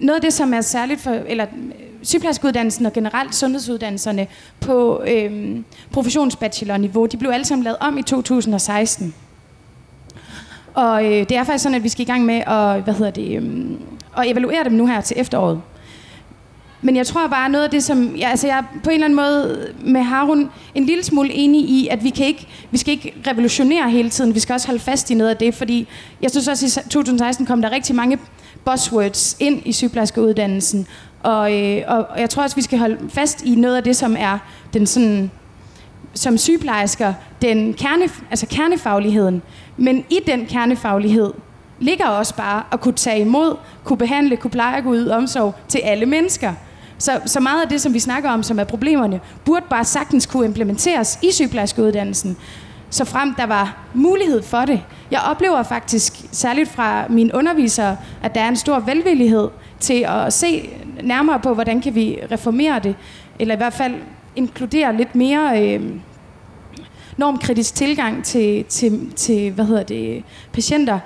noget 0.00 0.16
af 0.16 0.20
det, 0.22 0.32
som 0.32 0.54
er 0.54 0.60
særligt 0.60 1.00
for, 1.00 1.10
eller 1.10 1.46
øh, 1.52 1.84
sygeplejerskeuddannelsen 2.02 2.86
og 2.86 2.92
generelt 2.92 3.34
sundhedsuddannelserne 3.34 4.26
på 4.60 5.02
øhm, 5.08 5.64
professionsbachelor-niveau, 5.92 7.06
de 7.06 7.16
blev 7.16 7.30
alle 7.30 7.44
sammen 7.44 7.64
lavet 7.64 7.78
om 7.80 7.98
i 7.98 8.02
2016. 8.02 9.14
Og 10.74 11.04
øh, 11.04 11.10
det 11.10 11.32
er 11.32 11.44
faktisk 11.44 11.62
sådan, 11.62 11.76
at 11.76 11.82
vi 11.82 11.88
skal 11.88 12.02
i 12.02 12.10
gang 12.10 12.24
med 12.24 12.34
at, 12.34 12.82
hvad 12.82 12.94
hedder 12.94 13.10
det, 13.10 13.36
øhm, 13.36 13.82
at 14.16 14.30
evaluere 14.30 14.64
dem 14.64 14.72
nu 14.72 14.86
her 14.86 15.00
til 15.00 15.20
efteråret. 15.20 15.60
Men 16.82 16.96
jeg 16.96 17.06
tror 17.06 17.26
bare 17.26 17.48
noget 17.48 17.64
af 17.64 17.70
det, 17.70 17.84
som... 17.84 18.16
Ja, 18.16 18.30
altså 18.30 18.46
jeg 18.46 18.58
er 18.58 18.62
på 18.84 18.90
en 18.90 18.94
eller 18.94 19.04
anden 19.04 19.16
måde 19.16 19.72
med 19.80 20.00
Harun 20.02 20.50
en 20.74 20.84
lille 20.84 21.04
smule 21.04 21.32
enig 21.32 21.60
i, 21.60 21.88
at 21.90 22.04
vi, 22.04 22.10
kan 22.10 22.26
ikke, 22.26 22.48
vi 22.70 22.78
skal 22.78 22.92
ikke 22.92 23.14
revolutionere 23.26 23.90
hele 23.90 24.10
tiden. 24.10 24.34
Vi 24.34 24.40
skal 24.40 24.52
også 24.52 24.66
holde 24.66 24.80
fast 24.80 25.10
i 25.10 25.14
noget 25.14 25.30
af 25.30 25.36
det, 25.36 25.54
fordi 25.54 25.88
jeg 26.22 26.30
synes 26.30 26.48
også, 26.48 26.82
i 26.86 26.90
2016 26.90 27.46
kom 27.46 27.62
der 27.62 27.70
rigtig 27.70 27.94
mange 27.94 28.18
buzzwords 28.64 29.36
ind 29.40 29.62
i 29.64 29.72
sygeplejerskeuddannelsen. 29.72 30.86
Og, 31.22 31.54
øh, 31.54 31.82
og, 31.86 32.06
og 32.10 32.20
jeg 32.20 32.30
tror 32.30 32.42
også, 32.42 32.56
vi 32.56 32.62
skal 32.62 32.78
holde 32.78 32.98
fast 33.08 33.42
i 33.44 33.54
noget 33.54 33.76
af 33.76 33.82
det, 33.82 33.96
som 33.96 34.16
er 34.18 34.38
den 34.72 34.86
sådan 34.86 35.30
som 36.14 36.38
sygeplejersker 36.38 37.14
den 37.42 37.74
kerne, 37.74 38.10
altså 38.30 38.46
kernefagligheden. 38.46 39.42
Men 39.76 40.04
i 40.10 40.18
den 40.26 40.46
kernefaglighed 40.46 41.32
ligger 41.80 42.06
også 42.06 42.36
bare 42.36 42.62
at 42.72 42.80
kunne 42.80 42.94
tage 42.94 43.20
imod, 43.20 43.56
kunne 43.84 43.96
behandle, 43.96 44.36
kunne 44.36 44.50
pleje, 44.50 44.82
kunne 44.82 44.98
yde 44.98 45.16
omsorg 45.16 45.54
til 45.68 45.78
alle 45.78 46.06
mennesker. 46.06 46.54
Så, 46.98 47.20
så 47.26 47.40
meget 47.40 47.62
af 47.62 47.68
det, 47.68 47.80
som 47.80 47.94
vi 47.94 47.98
snakker 47.98 48.30
om, 48.30 48.42
som 48.42 48.58
er 48.58 48.64
problemerne, 48.64 49.20
burde 49.44 49.66
bare 49.70 49.84
sagtens 49.84 50.26
kunne 50.26 50.46
implementeres 50.46 51.18
i 51.22 51.32
sygeplejerskeuddannelsen, 51.32 52.36
så 52.90 53.04
frem 53.04 53.34
der 53.34 53.46
var 53.46 53.76
mulighed 53.94 54.42
for 54.42 54.64
det. 54.64 54.82
Jeg 55.10 55.20
oplever 55.20 55.62
faktisk, 55.62 56.12
særligt 56.32 56.70
fra 56.70 57.08
mine 57.08 57.34
undervisere, 57.34 57.96
at 58.22 58.34
der 58.34 58.40
er 58.40 58.48
en 58.48 58.56
stor 58.56 58.78
velvillighed 58.78 59.48
til 59.80 60.06
at 60.08 60.32
se 60.32 60.70
nærmere 61.02 61.40
på, 61.40 61.54
hvordan 61.54 61.80
kan 61.80 61.94
vi 61.94 62.18
reformere 62.30 62.78
det, 62.78 62.96
eller 63.38 63.54
i 63.54 63.56
hvert 63.56 63.74
fald 63.74 63.94
inkludere 64.36 64.96
lidt 64.96 65.14
mere 65.14 65.62
øh, 65.64 65.82
normkritisk 67.16 67.74
tilgang 67.74 68.24
til, 68.24 68.64
til, 68.64 69.12
til 69.16 69.50
hvad 69.50 69.64
hedder 69.64 69.82
det, 69.82 70.24
patienter. 70.52 70.98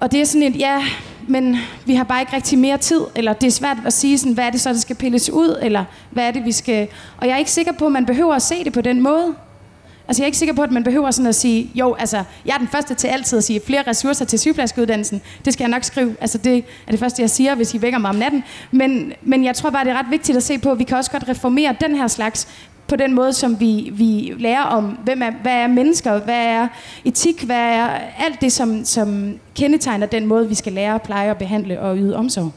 Og 0.00 0.12
det 0.12 0.20
er 0.20 0.24
sådan 0.24 0.42
et, 0.42 0.58
ja, 0.58 0.84
men 1.28 1.56
vi 1.86 1.94
har 1.94 2.04
bare 2.04 2.20
ikke 2.20 2.36
rigtig 2.36 2.58
mere 2.58 2.78
tid, 2.78 3.00
eller 3.14 3.32
det 3.32 3.46
er 3.46 3.50
svært 3.50 3.76
at 3.86 3.92
sige, 3.92 4.18
sådan, 4.18 4.32
hvad 4.32 4.44
er 4.44 4.50
det 4.50 4.60
så, 4.60 4.68
der 4.68 4.78
skal 4.78 4.96
pilles 4.96 5.30
ud, 5.30 5.58
eller 5.62 5.84
hvad 6.10 6.24
er 6.24 6.30
det, 6.30 6.44
vi 6.44 6.52
skal... 6.52 6.88
Og 7.16 7.26
jeg 7.26 7.34
er 7.34 7.38
ikke 7.38 7.50
sikker 7.50 7.72
på, 7.72 7.86
at 7.86 7.92
man 7.92 8.06
behøver 8.06 8.34
at 8.34 8.42
se 8.42 8.64
det 8.64 8.72
på 8.72 8.80
den 8.80 9.00
måde. 9.00 9.34
Altså 10.08 10.22
jeg 10.22 10.24
er 10.24 10.26
ikke 10.26 10.38
sikker 10.38 10.54
på, 10.54 10.62
at 10.62 10.70
man 10.70 10.84
behøver 10.84 11.10
sådan 11.10 11.28
at 11.28 11.34
sige, 11.34 11.70
jo, 11.74 11.94
altså 11.94 12.24
jeg 12.46 12.54
er 12.54 12.58
den 12.58 12.68
første 12.68 12.94
til 12.94 13.08
altid 13.08 13.38
at 13.38 13.44
sige 13.44 13.60
flere 13.66 13.82
ressourcer 13.86 14.24
til 14.24 14.38
sygeplejerskeuddannelsen. 14.38 15.22
Det 15.44 15.52
skal 15.52 15.64
jeg 15.64 15.70
nok 15.70 15.84
skrive. 15.84 16.16
Altså 16.20 16.38
det 16.38 16.64
er 16.86 16.90
det 16.90 17.00
første, 17.00 17.22
jeg 17.22 17.30
siger, 17.30 17.54
hvis 17.54 17.74
I 17.74 17.82
vækker 17.82 17.98
mig 17.98 18.10
om 18.10 18.16
natten. 18.16 18.44
Men, 18.70 19.12
men 19.22 19.44
jeg 19.44 19.56
tror 19.56 19.70
bare, 19.70 19.84
det 19.84 19.90
er 19.90 19.98
ret 19.98 20.10
vigtigt 20.10 20.36
at 20.36 20.42
se 20.42 20.58
på, 20.58 20.70
at 20.70 20.78
vi 20.78 20.84
kan 20.84 20.96
også 20.96 21.10
godt 21.10 21.28
reformere 21.28 21.76
den 21.80 21.96
her 21.96 22.08
slags 22.08 22.48
på 22.92 22.96
den 22.96 23.14
måde, 23.14 23.32
som 23.32 23.60
vi, 23.60 23.90
vi 23.92 24.34
lærer 24.38 24.62
om, 24.62 24.84
hvem 24.84 25.22
er, 25.22 25.30
hvad 25.42 25.52
er 25.52 25.66
mennesker, 25.66 26.20
hvad 26.20 26.46
er 26.46 26.68
etik, 27.04 27.42
hvad 27.42 27.56
er 27.56 27.86
alt 28.18 28.40
det, 28.40 28.52
som, 28.52 28.84
som 28.84 29.38
kendetegner 29.56 30.06
den 30.06 30.26
måde, 30.26 30.48
vi 30.48 30.54
skal 30.54 30.72
lære 30.72 30.94
at 30.94 31.02
pleje 31.02 31.30
og 31.30 31.36
behandle 31.36 31.80
og 31.80 31.96
yde 31.96 32.16
omsorg. 32.16 32.52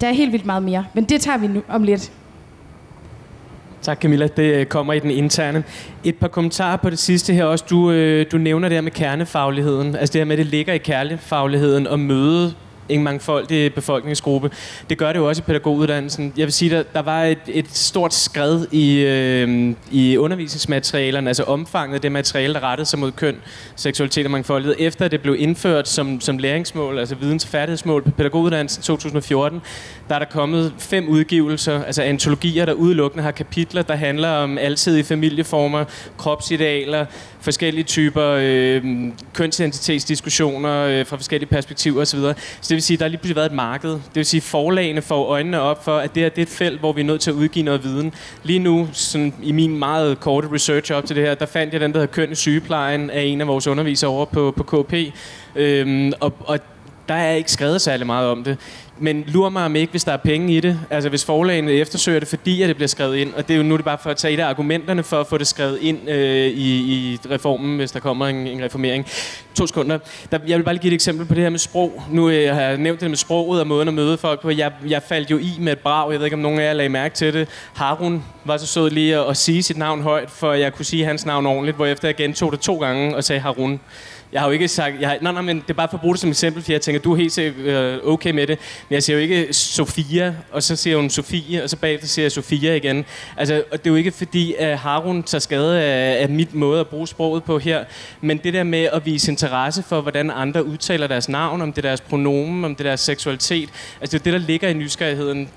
Der 0.00 0.08
er 0.08 0.12
helt 0.12 0.32
vildt 0.32 0.46
meget 0.46 0.62
mere, 0.62 0.86
men 0.94 1.04
det 1.04 1.20
tager 1.20 1.38
vi 1.38 1.46
nu 1.46 1.62
om 1.68 1.82
lidt. 1.82 2.12
Tak 3.82 4.00
Camilla, 4.00 4.26
det 4.26 4.42
øh, 4.42 4.66
kommer 4.66 4.92
i 4.92 4.98
den 4.98 5.10
interne. 5.10 5.64
Et 6.04 6.16
par 6.16 6.28
kommentarer 6.28 6.76
på 6.76 6.90
det 6.90 6.98
sidste 6.98 7.32
her 7.34 7.44
også. 7.44 7.64
Du, 7.70 7.90
øh, 7.90 8.26
du 8.32 8.38
nævner 8.38 8.68
det 8.68 8.76
her 8.76 8.82
med 8.82 8.90
kernefagligheden. 8.90 9.96
Altså 9.96 10.12
det 10.12 10.20
her 10.20 10.24
med, 10.24 10.32
at 10.32 10.38
det 10.38 10.46
ligger 10.46 10.72
i 10.72 10.78
kernefagligheden 10.78 11.86
at 11.86 12.00
møde 12.00 12.54
en 12.88 13.02
mangfoldig 13.02 13.74
befolkningsgruppe. 13.74 14.50
Det 14.90 14.98
gør 14.98 15.12
det 15.12 15.18
jo 15.18 15.28
også 15.28 15.42
i 15.42 15.44
pædagoguddannelsen. 15.46 16.32
Jeg 16.36 16.44
vil 16.44 16.52
sige, 16.52 16.76
at 16.76 16.94
der 16.94 17.02
var 17.02 17.24
et, 17.24 17.38
et 17.46 17.66
stort 17.70 18.14
skred 18.14 18.66
i, 18.72 18.98
øh, 18.98 19.74
i 19.90 20.16
undervisningsmaterialerne, 20.16 21.30
altså 21.30 21.42
omfanget 21.42 21.94
af 21.94 22.00
det 22.00 22.12
materiale, 22.12 22.54
der 22.54 22.62
rettede 22.62 22.88
sig 22.88 22.98
mod 22.98 23.12
køn, 23.12 23.36
seksualitet 23.76 24.24
og 24.24 24.30
mangfoldighed, 24.30 24.76
efter 24.78 25.08
det 25.08 25.20
blev 25.20 25.36
indført 25.38 25.88
som, 25.88 26.20
som 26.20 26.38
læringsmål, 26.38 26.98
altså 26.98 27.14
videns- 27.14 27.44
og 27.44 27.50
færdighedsmål 27.50 28.02
på 28.02 28.10
pædagoguddannelsen 28.10 28.82
2014, 28.82 29.60
der 30.08 30.14
er 30.14 30.18
der 30.18 30.26
kommet 30.26 30.72
fem 30.78 31.08
udgivelser, 31.08 31.84
altså 31.84 32.02
antologier, 32.02 32.64
der 32.64 32.72
udelukkende 32.72 33.24
har 33.24 33.30
kapitler, 33.30 33.82
der 33.82 33.94
handler 33.94 34.28
om 34.28 34.58
alsidige 34.58 35.04
familieformer, 35.04 35.84
kropsidealer, 36.18 37.06
forskellige 37.40 37.84
typer 37.84 38.36
øh, 38.40 38.82
kønsidentitetsdiskussioner 39.32 40.84
øh, 40.84 41.06
fra 41.06 41.16
forskellige 41.16 41.48
perspektiver 41.48 42.02
osv. 42.02 42.20
Så 42.60 42.74
det 42.74 42.75
vil 42.76 42.82
sige, 42.82 42.94
at 42.94 42.98
der 42.98 43.04
har 43.04 43.08
lige 43.08 43.18
pludselig 43.18 43.36
været 43.36 43.46
et 43.46 43.52
marked. 43.52 43.90
Det 43.90 44.14
vil 44.14 44.26
sige, 44.26 44.38
at 44.38 44.42
forlagene 44.42 45.02
får 45.02 45.26
øjnene 45.26 45.60
op 45.60 45.84
for, 45.84 45.98
at 45.98 46.14
det 46.14 46.22
her 46.22 46.30
det 46.30 46.38
er 46.38 46.42
et 46.42 46.48
felt, 46.48 46.80
hvor 46.80 46.92
vi 46.92 47.00
er 47.00 47.04
nødt 47.04 47.20
til 47.20 47.30
at 47.30 47.34
udgive 47.34 47.64
noget 47.64 47.84
viden. 47.84 48.14
Lige 48.42 48.58
nu, 48.58 48.88
sådan, 48.92 49.34
i 49.42 49.52
min 49.52 49.78
meget 49.78 50.20
korte 50.20 50.48
research 50.52 50.92
op 50.92 51.04
til 51.04 51.16
det 51.16 51.24
her, 51.24 51.34
der 51.34 51.46
fandt 51.46 51.72
jeg 51.72 51.80
den, 51.80 51.92
der 51.92 51.98
hedder 51.98 52.12
Køn 52.12 52.32
i 52.32 52.34
sygeplejen 52.34 53.10
af 53.10 53.22
en 53.22 53.40
af 53.40 53.46
vores 53.46 53.66
undervisere 53.66 54.10
over 54.10 54.24
på, 54.24 54.54
på 54.56 54.82
KP. 54.82 54.94
Øhm, 55.56 56.12
og, 56.20 56.32
og 56.40 56.58
der 57.08 57.14
er 57.14 57.32
ikke 57.32 57.52
skrevet 57.52 57.80
særlig 57.80 58.06
meget 58.06 58.28
om 58.28 58.44
det. 58.44 58.58
Men 58.98 59.24
lurer 59.26 59.50
mig 59.50 59.64
om 59.64 59.76
ikke, 59.76 59.90
hvis 59.90 60.04
der 60.04 60.12
er 60.12 60.16
penge 60.16 60.56
i 60.56 60.60
det. 60.60 60.80
Altså 60.90 61.08
hvis 61.08 61.24
forlagene 61.24 61.72
eftersøger 61.72 62.18
det, 62.18 62.28
fordi 62.28 62.62
at 62.62 62.68
det 62.68 62.76
bliver 62.76 62.88
skrevet 62.88 63.16
ind. 63.16 63.34
Og 63.34 63.48
det 63.48 63.54
er 63.54 63.58
jo 63.58 63.64
nu 63.64 63.76
det 63.76 63.84
bare 63.84 63.98
for 64.02 64.10
at 64.10 64.16
tage 64.16 64.34
et 64.34 64.40
af 64.40 64.46
argumenterne 64.46 65.02
for 65.02 65.20
at 65.20 65.26
få 65.26 65.38
det 65.38 65.46
skrevet 65.46 65.78
ind 65.80 66.08
øh, 66.10 66.46
i, 66.46 66.76
i 66.76 67.18
reformen, 67.30 67.76
hvis 67.76 67.90
der 67.90 68.00
kommer 68.00 68.26
en, 68.26 68.36
en 68.46 68.62
reformering. 68.62 69.06
To 69.54 69.66
sekunder. 69.66 69.98
Der, 70.32 70.38
jeg 70.46 70.58
vil 70.58 70.64
bare 70.64 70.74
lige 70.74 70.82
give 70.82 70.90
et 70.90 70.94
eksempel 70.94 71.26
på 71.26 71.34
det 71.34 71.42
her 71.42 71.50
med 71.50 71.58
sprog. 71.58 72.02
Nu 72.10 72.30
øh, 72.30 72.54
har 72.54 72.62
jeg 72.62 72.76
nævnt 72.76 73.00
det 73.00 73.10
med 73.10 73.16
sproget 73.16 73.60
og 73.60 73.66
måden 73.66 73.88
at 73.88 73.94
møde 73.94 74.18
folk 74.18 74.40
på. 74.40 74.50
Jeg, 74.50 74.72
jeg 74.88 75.02
faldt 75.02 75.30
jo 75.30 75.38
i 75.38 75.52
med 75.58 75.72
et 75.72 75.78
brag. 75.78 76.10
Jeg 76.10 76.18
ved 76.18 76.26
ikke, 76.26 76.36
om 76.36 76.40
nogen 76.40 76.60
af 76.60 76.64
jer 76.64 76.72
lagde 76.72 76.88
mærke 76.88 77.14
til 77.14 77.34
det. 77.34 77.48
Harun 77.74 78.24
var 78.44 78.56
så 78.56 78.66
sød 78.66 78.90
lige 78.90 79.16
at, 79.16 79.30
at 79.30 79.36
sige 79.36 79.62
sit 79.62 79.76
navn 79.76 80.02
højt, 80.02 80.30
for 80.30 80.52
jeg 80.52 80.72
kunne 80.72 80.84
sige 80.84 81.04
hans 81.04 81.26
navn 81.26 81.46
ordentligt, 81.46 81.76
hvorefter 81.76 82.08
jeg 82.08 82.16
gentog 82.16 82.52
det 82.52 82.60
to 82.60 82.78
gange 82.78 83.16
og 83.16 83.24
sagde 83.24 83.40
Harun. 83.40 83.80
Jeg 84.32 84.40
har 84.40 84.48
jo 84.48 84.52
ikke 84.52 84.68
sagt... 84.68 85.00
Jeg 85.00 85.08
har, 85.08 85.18
nej, 85.20 85.32
nej, 85.32 85.42
men 85.42 85.56
det 85.60 85.70
er 85.70 85.74
bare 85.74 85.88
for 85.88 85.96
at 85.96 86.00
bruge 86.00 86.14
det 86.14 86.20
som 86.20 86.30
eksempel, 86.30 86.62
for 86.62 86.72
jeg 86.72 86.80
tænker, 86.80 87.00
du 87.00 87.12
er 87.12 87.16
helt 87.16 87.38
øh, 87.38 87.98
okay 88.04 88.30
med 88.30 88.46
det. 88.46 88.58
Men 88.88 88.94
jeg 88.94 89.02
siger 89.02 89.16
jo 89.16 89.22
ikke 89.22 89.52
Sofia, 89.52 90.34
og 90.52 90.62
så 90.62 90.76
siger 90.76 90.96
hun 90.96 91.10
Sofie, 91.10 91.62
og 91.62 91.70
så 91.70 91.76
bagefter 91.76 92.06
siger 92.08 92.24
jeg 92.24 92.32
Sofia 92.32 92.74
igen. 92.74 93.04
Altså, 93.36 93.64
og 93.72 93.78
det 93.78 93.86
er 93.86 93.90
jo 93.90 93.96
ikke 93.96 94.12
fordi, 94.12 94.54
at 94.54 94.78
Harun 94.78 95.22
tager 95.22 95.40
skade 95.40 95.82
af, 95.82 96.22
af 96.22 96.28
mit 96.28 96.54
måde 96.54 96.80
at 96.80 96.86
bruge 96.86 97.08
sproget 97.08 97.44
på 97.44 97.58
her. 97.58 97.84
Men 98.20 98.38
det 98.38 98.54
der 98.54 98.64
med 98.64 98.88
at 98.92 99.06
vise 99.06 99.30
interesse 99.30 99.82
for, 99.82 100.00
hvordan 100.00 100.30
andre 100.30 100.64
udtaler 100.64 101.06
deres 101.06 101.28
navn, 101.28 101.62
om 101.62 101.72
det 101.72 101.84
er 101.84 101.88
deres 101.88 102.00
pronomen, 102.00 102.64
om 102.64 102.74
det 102.74 102.86
er 102.86 102.88
deres 102.88 103.00
seksualitet. 103.00 103.68
Altså, 104.00 104.18
det 104.18 104.26
er 104.26 104.32
det, 104.32 104.40
der 104.40 104.46
ligger 104.46 104.68
i 104.68 104.74
nysgerrigheden 104.74 105.48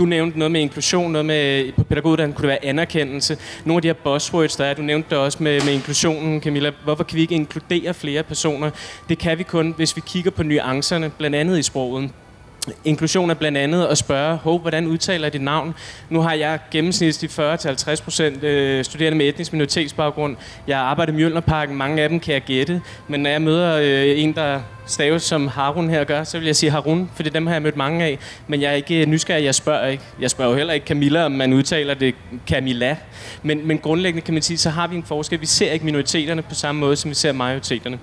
du 0.00 0.06
nævnte 0.06 0.38
noget 0.38 0.52
med 0.52 0.60
inklusion, 0.60 1.12
noget 1.12 1.26
med 1.26 1.72
på 1.72 1.84
pædagoguddannelsen 1.84 2.36
kunne 2.36 2.42
det 2.42 2.48
være 2.48 2.64
anerkendelse. 2.64 3.38
Nogle 3.64 3.78
af 3.78 3.82
de 3.82 3.88
her 3.88 3.94
buzzwords, 3.94 4.56
der 4.56 4.64
er, 4.64 4.74
du 4.74 4.82
nævnte 4.82 5.10
det 5.10 5.18
også 5.18 5.42
med, 5.42 5.64
med 5.64 5.72
inklusionen, 5.72 6.40
Camilla. 6.40 6.70
Hvorfor 6.84 7.04
kan 7.04 7.16
vi 7.16 7.20
ikke 7.20 7.34
inkludere 7.34 7.94
flere 7.94 8.22
personer? 8.22 8.70
Det 9.08 9.18
kan 9.18 9.38
vi 9.38 9.42
kun, 9.42 9.74
hvis 9.76 9.96
vi 9.96 10.02
kigger 10.06 10.30
på 10.30 10.42
nuancerne, 10.42 11.10
blandt 11.18 11.36
andet 11.36 11.58
i 11.58 11.62
sproget. 11.62 12.10
Inklusion 12.84 13.30
er 13.30 13.34
blandt 13.34 13.58
andet 13.58 13.86
at 13.86 13.98
spørge, 13.98 14.36
Hov, 14.36 14.58
hvordan 14.58 14.86
udtaler 14.86 15.24
jeg 15.24 15.32
dit 15.32 15.40
navn? 15.42 15.74
Nu 16.10 16.20
har 16.20 16.32
jeg 16.32 16.58
gennemsnitligt 16.70 17.38
40-50 17.38 18.02
procent 18.02 18.44
øh, 18.44 18.84
studerende 18.84 19.18
med 19.18 19.28
etnisk 19.28 19.52
minoritetsbaggrund. 19.52 20.36
Jeg 20.66 20.78
arbejder 20.78 21.12
i 21.12 21.16
Mjølnerparken, 21.16 21.76
mange 21.76 22.02
af 22.02 22.08
dem 22.08 22.20
kan 22.20 22.34
jeg 22.34 22.42
gætte. 22.42 22.82
Men 23.08 23.20
når 23.20 23.30
jeg 23.30 23.42
møder 23.42 23.76
øh, 23.76 24.22
en, 24.22 24.34
der 24.34 24.60
staves 24.86 25.22
som 25.22 25.48
Harun 25.48 25.90
her 25.90 26.04
gør, 26.04 26.24
så 26.24 26.38
vil 26.38 26.46
jeg 26.46 26.56
sige 26.56 26.70
Harun, 26.70 27.10
for 27.14 27.22
dem 27.22 27.46
har 27.46 27.54
jeg 27.54 27.62
mødt 27.62 27.76
mange 27.76 28.04
af. 28.04 28.18
Men 28.46 28.62
jeg 28.62 28.70
er 28.70 28.74
ikke 28.74 29.06
nysgerrig, 29.06 29.44
jeg 29.44 29.54
spørger 29.54 29.86
ikke. 29.86 30.02
Jeg 30.20 30.30
spørger 30.30 30.50
jo 30.50 30.56
heller 30.56 30.74
ikke 30.74 30.86
Camilla, 30.86 31.24
om 31.24 31.32
man 31.32 31.52
udtaler 31.52 31.94
det 31.94 32.14
Camilla. 32.46 32.96
Men, 33.42 33.66
men 33.66 33.78
grundlæggende 33.78 34.24
kan 34.24 34.34
man 34.34 34.42
sige, 34.42 34.58
så 34.58 34.70
har 34.70 34.86
vi 34.86 34.96
en 34.96 35.04
forskel. 35.04 35.40
Vi 35.40 35.46
ser 35.46 35.72
ikke 35.72 35.84
minoriteterne 35.84 36.42
på 36.42 36.54
samme 36.54 36.80
måde, 36.80 36.96
som 36.96 37.08
vi 37.08 37.14
ser 37.14 37.32
majoriteterne 37.32 37.98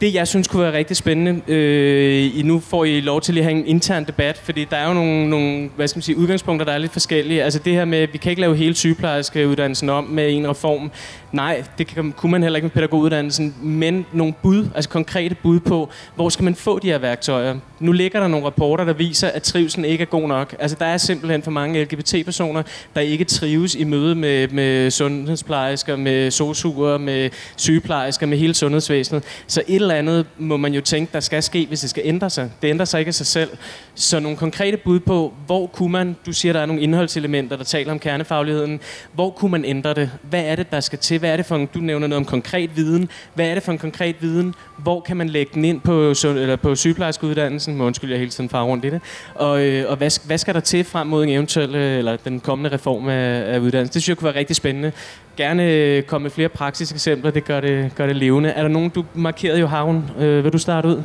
det, 0.00 0.14
jeg 0.14 0.28
synes 0.28 0.48
kunne 0.48 0.62
være 0.62 0.72
rigtig 0.72 0.96
spændende, 0.96 1.52
øh, 1.52 2.44
nu 2.44 2.60
får 2.60 2.84
I 2.84 3.00
lov 3.00 3.20
til 3.20 3.38
at 3.38 3.44
have 3.44 3.56
en 3.56 3.66
intern 3.66 4.04
debat, 4.04 4.40
fordi 4.44 4.64
der 4.64 4.76
er 4.76 4.88
jo 4.88 4.94
nogle, 4.94 5.30
nogle 5.30 5.70
hvad 5.76 5.88
skal 5.88 5.98
man 5.98 6.02
sige, 6.02 6.16
udgangspunkter, 6.16 6.66
der 6.66 6.72
er 6.72 6.78
lidt 6.78 6.92
forskellige. 6.92 7.44
Altså 7.44 7.58
det 7.58 7.72
her 7.72 7.84
med, 7.84 7.98
at 7.98 8.12
vi 8.12 8.18
kan 8.18 8.30
ikke 8.30 8.40
lave 8.40 8.56
hele 8.56 8.74
sygeplejerskeuddannelsen 8.74 9.88
om 9.88 10.04
med 10.04 10.32
en 10.32 10.48
reform. 10.48 10.90
Nej, 11.32 11.64
det 11.78 11.86
kan, 11.86 12.12
kunne 12.12 12.32
man 12.32 12.42
heller 12.42 12.56
ikke 12.56 12.64
med 12.64 12.70
pædagoguddannelsen, 12.70 13.54
men 13.62 14.06
nogle 14.12 14.34
bud, 14.42 14.68
altså 14.74 14.90
konkrete 14.90 15.34
bud 15.34 15.60
på, 15.60 15.88
hvor 16.14 16.28
skal 16.28 16.44
man 16.44 16.54
få 16.54 16.78
de 16.78 16.86
her 16.86 16.98
værktøjer. 16.98 17.56
Nu 17.80 17.92
ligger 17.92 18.20
der 18.20 18.28
nogle 18.28 18.46
rapporter, 18.46 18.84
der 18.84 18.92
viser, 18.92 19.28
at 19.28 19.42
trivselen 19.42 19.84
ikke 19.84 20.02
er 20.02 20.06
god 20.06 20.28
nok. 20.28 20.54
Altså 20.58 20.76
der 20.80 20.86
er 20.86 20.96
simpelthen 20.96 21.42
for 21.42 21.50
mange 21.50 21.84
LGBT-personer, 21.84 22.62
der 22.94 23.00
ikke 23.00 23.24
trives 23.24 23.74
i 23.74 23.84
møde 23.84 24.14
med, 24.14 24.48
med 24.48 24.90
sundhedsplejersker, 24.90 25.96
med 25.96 26.30
sosuer, 26.30 26.98
med 26.98 27.30
sygeplejersker, 27.56 28.26
med 28.26 28.38
hele 28.38 28.54
sundhedsvæsenet. 28.54 29.24
Så 29.46 29.62
et 29.68 29.85
eller 29.86 30.12
andet 30.12 30.26
må 30.38 30.56
man 30.56 30.74
jo 30.74 30.80
tænke, 30.80 31.12
der 31.12 31.20
skal 31.20 31.42
ske, 31.42 31.66
hvis 31.66 31.80
det 31.80 31.90
skal 31.90 32.02
ændre 32.06 32.30
sig. 32.30 32.50
Det 32.62 32.68
ændrer 32.68 32.84
sig 32.84 32.98
ikke 32.98 33.08
af 33.08 33.14
sig 33.14 33.26
selv. 33.26 33.50
Så 33.94 34.20
nogle 34.20 34.36
konkrete 34.36 34.76
bud 34.76 35.00
på, 35.00 35.34
hvor 35.46 35.66
kunne 35.66 35.92
man, 35.92 36.16
du 36.26 36.32
siger, 36.32 36.52
der 36.52 36.60
er 36.60 36.66
nogle 36.66 36.82
indholdselementer, 36.82 37.56
der 37.56 37.64
taler 37.64 37.92
om 37.92 37.98
kernefagligheden, 37.98 38.80
hvor 39.12 39.30
kunne 39.30 39.50
man 39.50 39.64
ændre 39.64 39.94
det? 39.94 40.10
Hvad 40.22 40.44
er 40.44 40.56
det, 40.56 40.70
der 40.70 40.80
skal 40.80 40.98
til? 40.98 41.18
Hvad 41.18 41.30
er 41.30 41.36
det 41.36 41.46
for 41.46 41.56
en, 41.56 41.68
du 41.74 41.78
nævner 41.78 42.06
noget 42.06 42.18
om 42.18 42.24
konkret 42.24 42.76
viden. 42.76 43.08
Hvad 43.34 43.46
er 43.46 43.54
det 43.54 43.62
for 43.62 43.72
en 43.72 43.78
konkret 43.78 44.16
viden? 44.20 44.54
Hvor 44.78 45.00
kan 45.00 45.16
man 45.16 45.28
lægge 45.28 45.50
den 45.54 45.64
ind 45.64 45.80
på, 45.80 46.14
eller 46.24 46.56
på 46.56 46.74
sygeplejerskeuddannelsen? 46.74 47.76
Må 47.76 47.84
undskyld, 47.84 48.10
jeg 48.10 48.18
hele 48.18 48.30
tiden 48.30 48.50
far 48.50 48.62
rundt 48.62 48.84
i 48.84 48.90
det. 48.90 49.00
Og, 49.34 49.64
øh, 49.64 49.90
og 49.90 49.96
hvad, 49.96 50.26
hvad 50.26 50.38
skal 50.38 50.54
der 50.54 50.60
til 50.60 50.84
frem 50.84 51.06
mod 51.06 51.24
en 51.24 51.28
eventuel, 51.28 51.74
øh, 51.74 51.98
eller 51.98 52.16
den 52.16 52.40
kommende 52.40 52.72
reform 52.72 53.08
af, 53.08 53.54
af 53.54 53.58
uddannelsen? 53.58 53.94
Det 53.94 54.02
synes 54.02 54.08
jeg 54.08 54.16
kunne 54.16 54.26
være 54.26 54.38
rigtig 54.38 54.56
spændende. 54.56 54.92
Gerne 55.36 55.72
øh, 55.72 56.02
komme 56.02 56.22
med 56.22 56.30
flere 56.30 56.48
praktiske 56.48 56.94
eksempler, 56.94 57.30
det 57.30 57.44
gør 57.44 57.60
det, 57.60 57.94
gør 57.94 58.06
det 58.06 58.16
levende. 58.16 58.48
Er 58.48 58.62
der 58.62 58.68
nogen, 58.68 58.90
du 58.90 59.04
markerede 59.14 59.60
jo, 59.60 59.66
Havn? 59.66 60.10
Øh, 60.18 60.44
vil 60.44 60.52
du 60.52 60.58
starte 60.58 60.88
ud? 60.88 61.02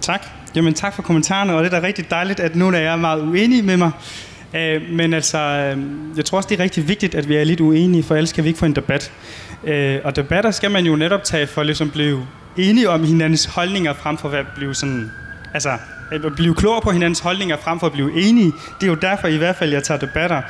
Tak. 0.00 0.26
Jamen 0.54 0.74
tak 0.74 0.94
for 0.94 1.02
kommentarerne, 1.02 1.54
og 1.54 1.64
det 1.64 1.72
er 1.72 1.80
da 1.80 1.86
rigtig 1.86 2.10
dejligt, 2.10 2.40
at 2.40 2.56
nogen 2.56 2.74
af 2.74 2.82
jer 2.82 2.92
er 2.92 2.96
meget 2.96 3.22
uenige 3.22 3.62
med 3.62 3.76
mig. 3.76 3.90
Øh, 4.54 4.82
men 4.90 5.14
altså, 5.14 5.38
øh, 5.38 5.84
jeg 6.16 6.24
tror 6.24 6.36
også, 6.36 6.48
det 6.48 6.60
er 6.60 6.62
rigtig 6.62 6.88
vigtigt, 6.88 7.14
at 7.14 7.28
vi 7.28 7.36
er 7.36 7.44
lidt 7.44 7.60
uenige, 7.60 8.02
for 8.02 8.14
ellers 8.14 8.32
kan 8.32 8.44
vi 8.44 8.48
ikke 8.48 8.58
få 8.58 8.66
en 8.66 8.76
debat. 8.76 9.12
Øh, 9.64 9.98
og 10.04 10.16
debatter 10.16 10.50
skal 10.50 10.70
man 10.70 10.86
jo 10.86 10.96
netop 10.96 11.24
tage 11.24 11.46
for 11.46 11.62
ligesom 11.62 11.90
blive 11.90 12.26
enige 12.56 12.90
om 12.90 13.04
hinandens 13.04 13.44
holdninger, 13.44 13.92
frem 13.92 14.18
for 14.18 14.28
at 14.28 14.46
blive 14.56 14.74
sådan, 14.74 15.10
altså, 15.54 15.78
at 16.12 16.34
blive 16.36 16.54
klogere 16.54 16.80
på 16.80 16.90
hinandens 16.90 17.20
holdninger, 17.20 17.56
frem 17.56 17.80
for 17.80 17.86
at 17.86 17.92
blive 17.92 18.22
enige. 18.22 18.52
Det 18.80 18.86
er 18.86 18.90
jo 18.90 18.94
derfor 18.94 19.28
i 19.28 19.36
hvert 19.36 19.56
fald, 19.56 19.72
jeg 19.72 19.82
tager 19.82 20.00
debatter. 20.00 20.42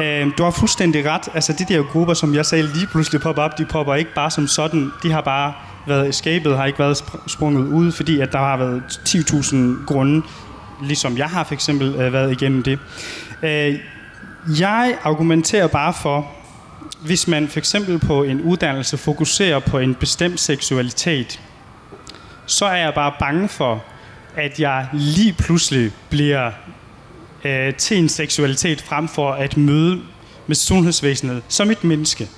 Øh, 0.00 0.26
du 0.38 0.42
har 0.42 0.50
fuldstændig 0.50 1.10
ret. 1.10 1.28
Altså, 1.34 1.52
de 1.52 1.74
der 1.74 1.82
grupper, 1.82 2.14
som 2.14 2.34
jeg 2.34 2.46
sagde 2.46 2.66
lige 2.74 2.86
pludselig 2.86 3.20
popper 3.20 3.42
op, 3.42 3.58
de 3.58 3.64
popper 3.64 3.94
ikke 3.94 4.14
bare 4.14 4.30
som 4.30 4.46
sådan. 4.46 4.90
De 5.02 5.12
har 5.12 5.20
bare 5.20 5.52
været 5.86 6.08
escapet, 6.08 6.56
har 6.56 6.64
ikke 6.64 6.78
været 6.78 7.04
sprunget 7.26 7.66
ud, 7.66 7.92
fordi 7.92 8.20
at 8.20 8.32
der 8.32 8.38
har 8.38 8.56
været 8.56 8.82
10.000 9.08 9.86
grunde, 9.86 10.22
ligesom 10.82 11.18
jeg 11.18 11.26
har 11.26 11.44
for 11.44 11.54
eksempel 11.54 11.94
øh, 11.94 12.12
været 12.12 12.32
igennem 12.32 12.62
det. 12.62 12.78
Øh, 13.42 13.78
jeg 14.60 14.98
argumenterer 15.02 15.66
bare 15.66 15.94
for, 15.94 16.26
hvis 17.00 17.28
man 17.28 17.48
for 17.48 17.58
eksempel 17.58 17.98
på 17.98 18.22
en 18.22 18.40
uddannelse 18.40 18.96
fokuserer 18.96 19.58
på 19.58 19.78
en 19.78 19.94
bestemt 19.94 20.40
seksualitet, 20.40 21.40
så 22.46 22.64
er 22.64 22.76
jeg 22.76 22.94
bare 22.94 23.12
bange 23.18 23.48
for, 23.48 23.84
at 24.36 24.60
jeg 24.60 24.86
lige 24.92 25.32
pludselig 25.32 25.90
bliver 26.10 26.50
øh, 27.44 27.74
til 27.74 27.98
en 27.98 28.08
seksualitet 28.08 28.80
frem 28.80 29.08
for 29.08 29.32
at 29.32 29.56
møde 29.56 30.00
med 30.46 30.56
sundhedsvæsenet 30.56 31.42
som 31.48 31.70
et 31.70 31.84
menneske. 31.84 32.28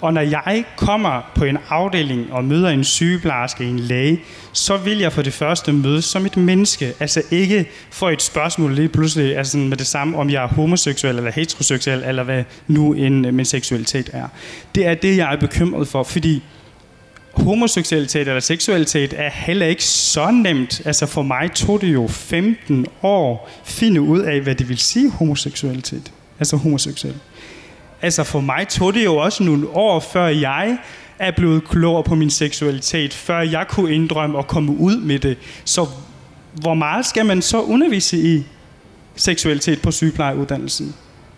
Og 0.00 0.14
når 0.14 0.20
jeg 0.20 0.64
kommer 0.76 1.30
på 1.34 1.44
en 1.44 1.58
afdeling 1.68 2.32
og 2.32 2.44
møder 2.44 2.68
en 2.68 2.84
sygeplejerske, 2.84 3.64
en 3.64 3.78
læge, 3.78 4.20
så 4.52 4.76
vil 4.76 4.98
jeg 4.98 5.12
for 5.12 5.22
det 5.22 5.32
første 5.32 5.72
møde 5.72 6.02
som 6.02 6.26
et 6.26 6.36
menneske. 6.36 6.92
Altså 7.00 7.22
ikke 7.30 7.66
få 7.90 8.08
et 8.08 8.22
spørgsmål 8.22 8.74
lige 8.74 8.88
pludselig 8.88 9.36
altså 9.36 9.58
med 9.58 9.76
det 9.76 9.86
samme, 9.86 10.18
om 10.18 10.30
jeg 10.30 10.42
er 10.42 10.48
homoseksuel 10.48 11.16
eller 11.16 11.30
heteroseksuel, 11.30 12.02
eller 12.06 12.22
hvad 12.22 12.44
nu 12.66 12.92
en 12.92 13.24
øh, 13.24 13.34
min 13.34 13.44
seksualitet 13.44 14.10
er. 14.12 14.28
Det 14.74 14.86
er 14.86 14.94
det, 14.94 15.16
jeg 15.16 15.32
er 15.32 15.36
bekymret 15.36 15.88
for, 15.88 16.02
fordi 16.02 16.42
homoseksualitet 17.40 18.28
eller 18.28 18.40
seksualitet 18.40 19.14
er 19.16 19.30
heller 19.30 19.66
ikke 19.66 19.84
så 19.84 20.30
nemt. 20.30 20.82
Altså 20.84 21.06
for 21.06 21.22
mig 21.22 21.52
tog 21.54 21.80
det 21.80 21.92
jo 21.92 22.06
15 22.08 22.86
år 23.02 23.50
at 23.62 23.68
finde 23.68 24.00
ud 24.00 24.20
af, 24.20 24.40
hvad 24.40 24.54
det 24.54 24.68
vil 24.68 24.78
sige 24.78 25.10
homoseksualitet. 25.10 26.12
Altså 26.38 26.56
homoseksuel. 26.56 27.14
Altså 28.02 28.24
for 28.24 28.40
mig 28.40 28.68
tog 28.68 28.94
det 28.94 29.04
jo 29.04 29.16
også 29.16 29.42
nogle 29.42 29.68
år, 29.68 30.00
før 30.00 30.26
jeg 30.26 30.78
er 31.18 31.30
blevet 31.30 31.68
klogere 31.68 32.04
på 32.04 32.14
min 32.14 32.30
seksualitet, 32.30 33.14
før 33.14 33.40
jeg 33.40 33.66
kunne 33.68 33.94
indrømme 33.94 34.38
og 34.38 34.46
komme 34.46 34.72
ud 34.72 34.96
med 34.96 35.18
det. 35.18 35.38
Så 35.64 35.86
hvor 36.54 36.74
meget 36.74 37.06
skal 37.06 37.26
man 37.26 37.42
så 37.42 37.60
undervise 37.60 38.36
i 38.36 38.44
seksualitet 39.16 39.82
på 39.82 39.90
sygeplejeuddannelsen? 39.90 40.94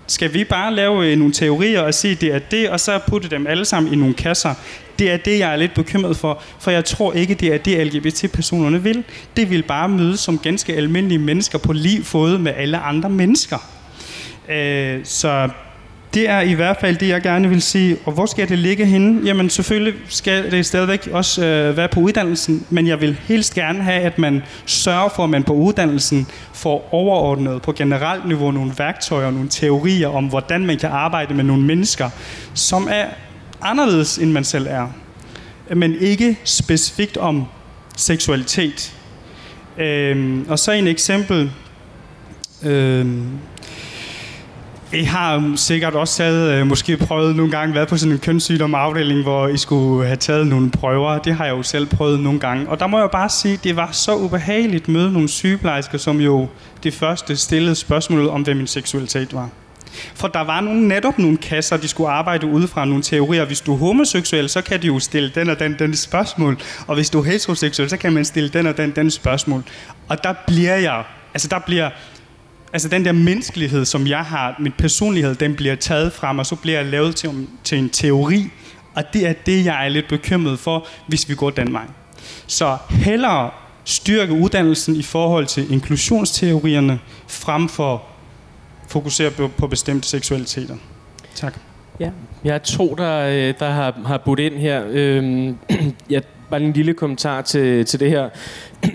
Skal 0.06 0.34
vi 0.34 0.44
bare 0.44 0.74
lave 0.74 1.06
øh, 1.06 1.18
nogle 1.18 1.32
teorier 1.32 1.80
og 1.80 1.94
sige, 1.94 2.14
det 2.14 2.34
er 2.34 2.38
det, 2.38 2.70
og 2.70 2.80
så 2.80 2.98
putte 3.06 3.28
dem 3.28 3.46
alle 3.46 3.64
sammen 3.64 3.92
i 3.92 3.96
nogle 3.96 4.14
kasser? 4.14 4.54
Det 4.98 5.10
er 5.10 5.16
det, 5.16 5.38
jeg 5.38 5.52
er 5.52 5.56
lidt 5.56 5.74
bekymret 5.74 6.16
for, 6.16 6.42
for 6.60 6.70
jeg 6.70 6.84
tror 6.84 7.12
ikke, 7.12 7.34
det 7.34 7.54
er 7.54 7.58
det, 7.58 7.86
LGBT-personerne 7.86 8.82
vil. 8.82 9.04
Det 9.36 9.50
vil 9.50 9.62
bare 9.62 9.88
mødes 9.88 10.20
som 10.20 10.38
ganske 10.38 10.74
almindelige 10.74 11.18
mennesker 11.18 11.58
på 11.58 11.72
lige 11.72 12.04
fod 12.04 12.38
med 12.38 12.52
alle 12.56 12.78
andre 12.78 13.10
mennesker. 13.10 13.58
Øh, 14.48 15.00
så 15.04 15.48
det 16.14 16.28
er 16.28 16.40
i 16.40 16.52
hvert 16.52 16.76
fald 16.80 16.96
det, 16.96 17.08
jeg 17.08 17.22
gerne 17.22 17.48
vil 17.48 17.62
sige. 17.62 17.96
Og 18.04 18.12
hvor 18.12 18.26
skal 18.26 18.48
det 18.48 18.58
ligge 18.58 18.86
henne? 18.86 19.26
Jamen 19.26 19.50
selvfølgelig 19.50 19.94
skal 20.08 20.50
det 20.50 20.66
stadigvæk 20.66 21.08
også 21.12 21.44
øh, 21.44 21.76
være 21.76 21.88
på 21.88 22.00
uddannelsen, 22.00 22.66
men 22.70 22.86
jeg 22.86 23.00
vil 23.00 23.18
helst 23.28 23.54
gerne 23.54 23.82
have, 23.82 24.00
at 24.00 24.18
man 24.18 24.42
sørger 24.66 25.08
for, 25.16 25.24
at 25.24 25.30
man 25.30 25.44
på 25.44 25.52
uddannelsen 25.52 26.26
får 26.54 26.88
overordnet 26.92 27.62
på 27.62 27.72
generelt 27.72 28.28
niveau 28.28 28.50
nogle 28.50 28.72
værktøjer 28.78 29.26
og 29.26 29.32
nogle 29.32 29.48
teorier 29.48 30.08
om, 30.08 30.24
hvordan 30.24 30.66
man 30.66 30.78
kan 30.78 30.90
arbejde 30.90 31.34
med 31.34 31.44
nogle 31.44 31.62
mennesker, 31.62 32.10
som 32.54 32.88
er 32.90 33.06
anderledes, 33.62 34.18
end 34.18 34.32
man 34.32 34.44
selv 34.44 34.66
er. 34.70 34.88
Men 35.74 35.94
ikke 36.00 36.38
specifikt 36.44 37.16
om 37.16 37.44
seksualitet. 37.96 38.94
Øhm, 39.78 40.46
og 40.48 40.58
så 40.58 40.72
en 40.72 40.86
eksempel. 40.86 41.50
Øhm, 42.62 43.38
i 44.94 45.02
har 45.02 45.52
sikkert 45.56 45.94
også 45.94 46.16
taget, 46.16 46.50
øh, 46.50 46.66
måske 46.66 46.96
prøvet 46.96 47.36
nogle 47.36 47.52
gange, 47.52 47.74
været 47.74 47.88
på 47.88 47.96
sådan 47.96 48.12
en 48.12 48.18
kønssygdomafdeling, 48.18 49.22
hvor 49.22 49.48
I 49.48 49.56
skulle 49.56 50.06
have 50.06 50.16
taget 50.16 50.46
nogle 50.46 50.70
prøver. 50.70 51.18
Det 51.18 51.34
har 51.34 51.44
jeg 51.44 51.52
jo 51.52 51.62
selv 51.62 51.86
prøvet 51.86 52.20
nogle 52.20 52.40
gange. 52.40 52.68
Og 52.68 52.80
der 52.80 52.86
må 52.86 52.98
jeg 52.98 53.10
bare 53.10 53.28
sige, 53.28 53.58
det 53.64 53.76
var 53.76 53.88
så 53.92 54.14
ubehageligt 54.14 54.82
at 54.82 54.88
møde 54.88 55.12
nogle 55.12 55.28
sygeplejersker, 55.28 55.98
som 55.98 56.20
jo 56.20 56.48
det 56.82 56.94
første 56.94 57.36
stillede 57.36 57.74
spørgsmålet 57.74 58.30
om, 58.30 58.42
hvad 58.42 58.54
min 58.54 58.66
seksualitet 58.66 59.34
var. 59.34 59.48
For 60.14 60.28
der 60.28 60.40
var 60.40 60.60
nogle, 60.60 60.88
netop 60.88 61.18
nogle 61.18 61.36
kasser, 61.36 61.76
de 61.76 61.88
skulle 61.88 62.10
arbejde 62.10 62.46
ud 62.46 62.66
fra 62.66 62.84
nogle 62.84 63.02
teorier. 63.02 63.44
Hvis 63.44 63.60
du 63.60 63.74
er 63.74 63.78
homoseksuel, 63.78 64.48
så 64.48 64.62
kan 64.62 64.82
de 64.82 64.86
jo 64.86 64.98
stille 64.98 65.32
den 65.34 65.50
og 65.50 65.58
den, 65.58 65.76
den 65.78 65.96
spørgsmål. 65.96 66.58
Og 66.86 66.94
hvis 66.94 67.10
du 67.10 67.18
er 67.18 67.24
heteroseksuel, 67.24 67.90
så 67.90 67.96
kan 67.96 68.12
man 68.12 68.24
stille 68.24 68.48
den 68.48 68.66
og 68.66 68.76
den, 68.76 68.90
den 68.90 69.10
spørgsmål. 69.10 69.62
Og 70.08 70.24
der 70.24 70.34
bliver 70.46 70.76
jeg, 70.76 71.04
altså 71.34 71.48
der 71.48 71.58
bliver 71.58 71.90
altså 72.72 72.88
den 72.88 73.04
der 73.04 73.12
menneskelighed, 73.12 73.84
som 73.84 74.06
jeg 74.06 74.24
har, 74.24 74.56
min 74.58 74.72
personlighed, 74.78 75.34
den 75.34 75.54
bliver 75.54 75.74
taget 75.74 76.12
frem, 76.12 76.38
og 76.38 76.46
så 76.46 76.56
bliver 76.56 76.78
jeg 76.80 76.90
lavet 76.90 77.16
til, 77.16 77.46
til 77.64 77.78
en 77.78 77.90
teori. 77.90 78.50
Og 78.94 79.04
det 79.12 79.26
er 79.26 79.32
det, 79.46 79.64
jeg 79.64 79.84
er 79.84 79.88
lidt 79.88 80.08
bekymret 80.08 80.58
for, 80.58 80.86
hvis 81.06 81.28
vi 81.28 81.34
går 81.34 81.50
den 81.50 81.72
vej. 81.72 81.84
Så 82.46 82.76
hellere 82.90 83.50
styrke 83.84 84.32
uddannelsen 84.32 84.96
i 84.96 85.02
forhold 85.02 85.46
til 85.46 85.72
inklusionsteorierne, 85.72 87.00
frem 87.28 87.68
for 87.68 88.02
fokusere 88.88 89.30
på, 89.30 89.48
på 89.48 89.66
bestemte 89.66 90.08
seksualiteter. 90.08 90.76
Tak. 91.34 91.58
Ja, 92.00 92.10
jeg 92.44 92.54
er 92.54 92.58
to, 92.58 92.94
der, 92.98 93.18
øh, 93.18 93.54
der 93.58 93.70
har, 93.70 93.94
har 94.06 94.18
budt 94.18 94.40
ind 94.40 94.54
her. 94.54 94.82
Øhm, 94.88 95.56
jeg 96.10 96.22
bare 96.50 96.60
en 96.60 96.72
lille 96.72 96.94
kommentar 96.94 97.42
til, 97.42 97.84
til 97.84 98.00
det 98.00 98.10
her 98.10 98.28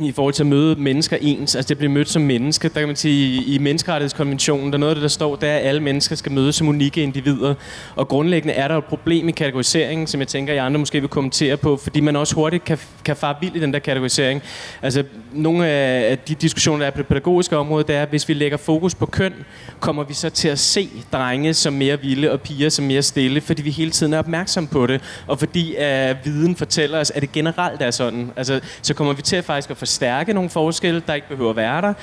i 0.02 0.12
forhold 0.12 0.34
til 0.34 0.44
at 0.44 0.48
møde 0.48 0.76
mennesker 0.76 1.18
ens. 1.22 1.56
Altså 1.56 1.70
det 1.70 1.78
bliver 1.78 1.92
mødt 1.92 2.10
som 2.10 2.22
menneske. 2.22 2.70
Der 2.70 2.80
kan 2.80 2.88
man 2.88 2.96
sige, 2.96 3.44
i 3.44 3.58
menneskerettighedskonventionen, 3.58 4.68
der 4.68 4.74
er 4.74 4.80
noget 4.80 4.92
af 4.92 4.96
det, 4.96 5.02
der 5.02 5.08
står, 5.08 5.36
der 5.36 5.48
er, 5.48 5.58
at 5.58 5.66
alle 5.66 5.82
mennesker 5.82 6.16
skal 6.16 6.32
mødes 6.32 6.56
som 6.56 6.68
unikke 6.68 7.04
individer. 7.04 7.54
Og 7.96 8.08
grundlæggende 8.08 8.54
er 8.54 8.68
der 8.68 8.78
et 8.78 8.84
problem 8.84 9.30
i 9.30 9.32
kategoriseringen, 9.32 10.08
som 10.08 10.20
jeg 10.20 10.28
tænker, 10.28 10.54
at 10.54 10.58
I 10.58 10.60
andre 10.60 10.80
måske 10.80 11.00
vil 11.00 11.10
kommentere 11.10 11.58
på, 11.58 11.78
fordi 11.78 12.00
man 12.00 12.16
også 12.16 12.36
hurtigt 12.36 12.64
kan, 12.64 12.78
kan 13.06 13.16
fare 13.16 13.36
vild 13.42 13.56
i 13.56 13.60
den 13.60 13.74
der 13.74 13.80
kategorisering. 13.80 14.42
Altså 14.82 15.04
nogle 15.34 15.68
af 15.68 16.18
de 16.18 16.36
diskussioner, 16.36 16.80
der 16.80 16.86
er 16.86 16.92
på 16.92 16.98
det 16.98 17.08
pædagogiske 17.08 17.58
område, 17.58 17.84
det 17.88 17.96
er, 17.96 18.02
at 18.02 18.10
hvis 18.10 18.30
vi 18.30 18.34
lægger 18.34 18.58
fokus 18.58 18.96
på 18.96 19.06
køn, 19.06 19.34
kommer 19.80 20.04
vi 20.04 20.14
så 20.14 20.30
til 20.30 20.48
at 20.48 20.60
se 20.60 20.90
drenge 21.14 21.54
som 21.54 21.74
mere 21.74 22.02
vilde 22.02 22.32
og 22.32 22.42
piger 22.42 22.70
som 22.70 22.86
mere 22.86 23.02
stille, 23.02 23.42
fordi 23.42 23.62
vi 23.62 23.70
hele 23.70 23.92
tiden 23.92 24.14
er 24.14 24.20
opmærksom 24.20 24.68
på 24.68 24.88
det, 24.88 25.02
og 25.28 25.40
fordi 25.40 25.76
uh, 25.76 26.26
viden 26.26 26.56
fortæller 26.56 27.00
os, 27.00 27.12
at 27.12 27.22
det 27.22 27.32
generelt 27.32 27.82
er 27.82 27.92
sådan. 27.92 28.32
Altså, 28.36 28.60
så 28.82 28.94
kommer 28.94 29.14
vi 29.14 29.22
til 29.22 29.36
at 29.36 29.44
faktisk 29.44 29.72
at 29.72 29.77
forstærke 29.78 30.34
nogle 30.34 30.50
forskelle, 30.50 31.02
der 31.08 31.14
ikke 31.14 31.28
behøver 31.30 31.50
at 31.50 31.56
være 31.56 31.82
der, 31.82 31.94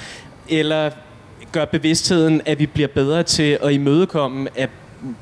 eller 0.49 0.91
gør 1.53 1.64
bevidstheden, 1.64 2.43
at 2.47 2.59
vi 2.59 2.66
bliver 2.66 2.89
bedre 2.89 3.22
til 3.22 3.59
at 3.62 3.72
imødekomme, 3.72 4.49
at 4.57 4.70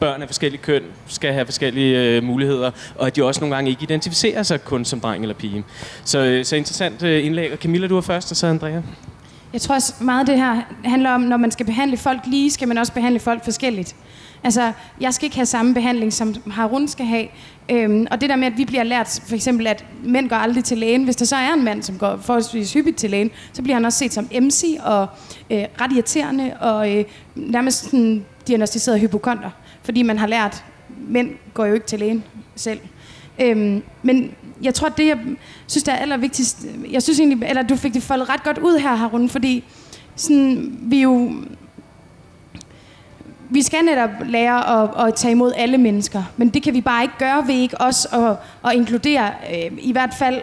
børn 0.00 0.22
af 0.22 0.28
forskellige 0.28 0.62
køn 0.62 0.82
skal 1.06 1.32
have 1.32 1.44
forskellige 1.44 1.98
øh, 1.98 2.22
muligheder, 2.22 2.70
og 2.98 3.06
at 3.06 3.16
de 3.16 3.24
også 3.24 3.40
nogle 3.40 3.54
gange 3.54 3.70
ikke 3.70 3.82
identificerer 3.82 4.42
sig 4.42 4.64
kun 4.64 4.84
som 4.84 5.00
dreng 5.00 5.22
eller 5.22 5.34
pige. 5.34 5.64
Så, 6.04 6.18
øh, 6.18 6.44
så 6.44 6.56
interessant 6.56 7.02
øh, 7.02 7.26
indlæg. 7.26 7.52
Og 7.52 7.58
Camilla, 7.58 7.86
du 7.86 7.96
er 7.96 8.00
først, 8.00 8.30
og 8.30 8.36
så 8.36 8.46
Andrea. 8.46 8.80
Jeg 9.52 9.60
tror 9.60 9.74
også 9.74 9.94
meget 10.00 10.20
af 10.20 10.26
det 10.26 10.36
her 10.36 10.62
handler 10.84 11.10
om, 11.10 11.20
når 11.20 11.36
man 11.36 11.50
skal 11.50 11.66
behandle 11.66 11.96
folk 11.96 12.20
lige, 12.26 12.50
skal 12.50 12.68
man 12.68 12.78
også 12.78 12.92
behandle 12.92 13.20
folk 13.20 13.44
forskelligt. 13.44 13.94
Altså, 14.44 14.72
jeg 15.00 15.14
skal 15.14 15.26
ikke 15.26 15.36
have 15.36 15.46
samme 15.46 15.74
behandling, 15.74 16.12
som 16.12 16.34
Harun 16.50 16.88
skal 16.88 17.06
have. 17.06 17.26
Øhm, 17.70 18.06
og 18.10 18.20
det 18.20 18.28
der 18.28 18.36
med, 18.36 18.46
at 18.46 18.58
vi 18.58 18.64
bliver 18.64 18.82
lært, 18.82 19.20
for 19.26 19.34
eksempel, 19.34 19.66
at 19.66 19.84
mænd 20.04 20.28
går 20.28 20.36
aldrig 20.36 20.64
til 20.64 20.78
lægen. 20.78 21.04
Hvis 21.04 21.16
der 21.16 21.24
så 21.24 21.36
er 21.36 21.52
en 21.52 21.64
mand, 21.64 21.82
som 21.82 21.98
går 21.98 22.16
forholdsvis 22.16 22.72
hyppigt 22.72 22.96
til 22.96 23.10
lægen, 23.10 23.30
så 23.52 23.62
bliver 23.62 23.76
han 23.76 23.84
også 23.84 23.98
set 23.98 24.12
som 24.12 24.28
MC 24.40 24.64
og 24.84 25.06
øh, 25.50 25.64
ret 25.80 25.92
irriterende 25.92 26.56
og 26.60 26.96
øh, 26.96 27.04
nærmest 27.34 27.84
sådan 27.84 28.24
diagnostiseret 28.48 29.00
hypokonter. 29.00 29.50
Fordi 29.82 30.02
man 30.02 30.18
har 30.18 30.26
lært, 30.26 30.54
at 30.54 30.64
mænd 31.08 31.30
går 31.54 31.66
jo 31.66 31.74
ikke 31.74 31.86
til 31.86 31.98
lægen 31.98 32.24
selv. 32.56 32.80
Øhm, 33.40 33.82
men 34.02 34.34
jeg 34.62 34.74
tror, 34.74 34.88
det 34.88 35.06
jeg 35.06 35.18
synes, 35.66 35.82
der 35.84 35.92
er 35.92 35.96
allervigtigst, 35.96 36.66
jeg 36.90 37.02
synes 37.02 37.18
egentlig, 37.20 37.48
eller 37.48 37.62
du 37.62 37.76
fik 37.76 37.94
det 37.94 38.02
foldet 38.02 38.28
ret 38.28 38.42
godt 38.42 38.58
ud 38.58 38.78
her, 38.78 38.94
Harun, 38.94 39.28
fordi 39.28 39.64
sådan, 40.16 40.78
vi 40.82 41.02
jo 41.02 41.32
vi 43.52 43.62
skal 43.62 43.84
netop 43.84 44.10
lære 44.26 44.82
at, 44.82 45.06
at 45.06 45.14
tage 45.14 45.32
imod 45.32 45.52
alle 45.56 45.78
mennesker, 45.78 46.22
men 46.36 46.48
det 46.48 46.62
kan 46.62 46.74
vi 46.74 46.80
bare 46.80 47.02
ikke 47.02 47.14
gøre 47.18 47.46
ved 47.46 47.54
ikke 47.54 47.80
også 47.80 48.08
at, 48.12 48.70
at 48.70 48.76
inkludere 48.76 49.30
øh, 49.54 49.78
i 49.78 49.92
hvert 49.92 50.14
fald 50.18 50.42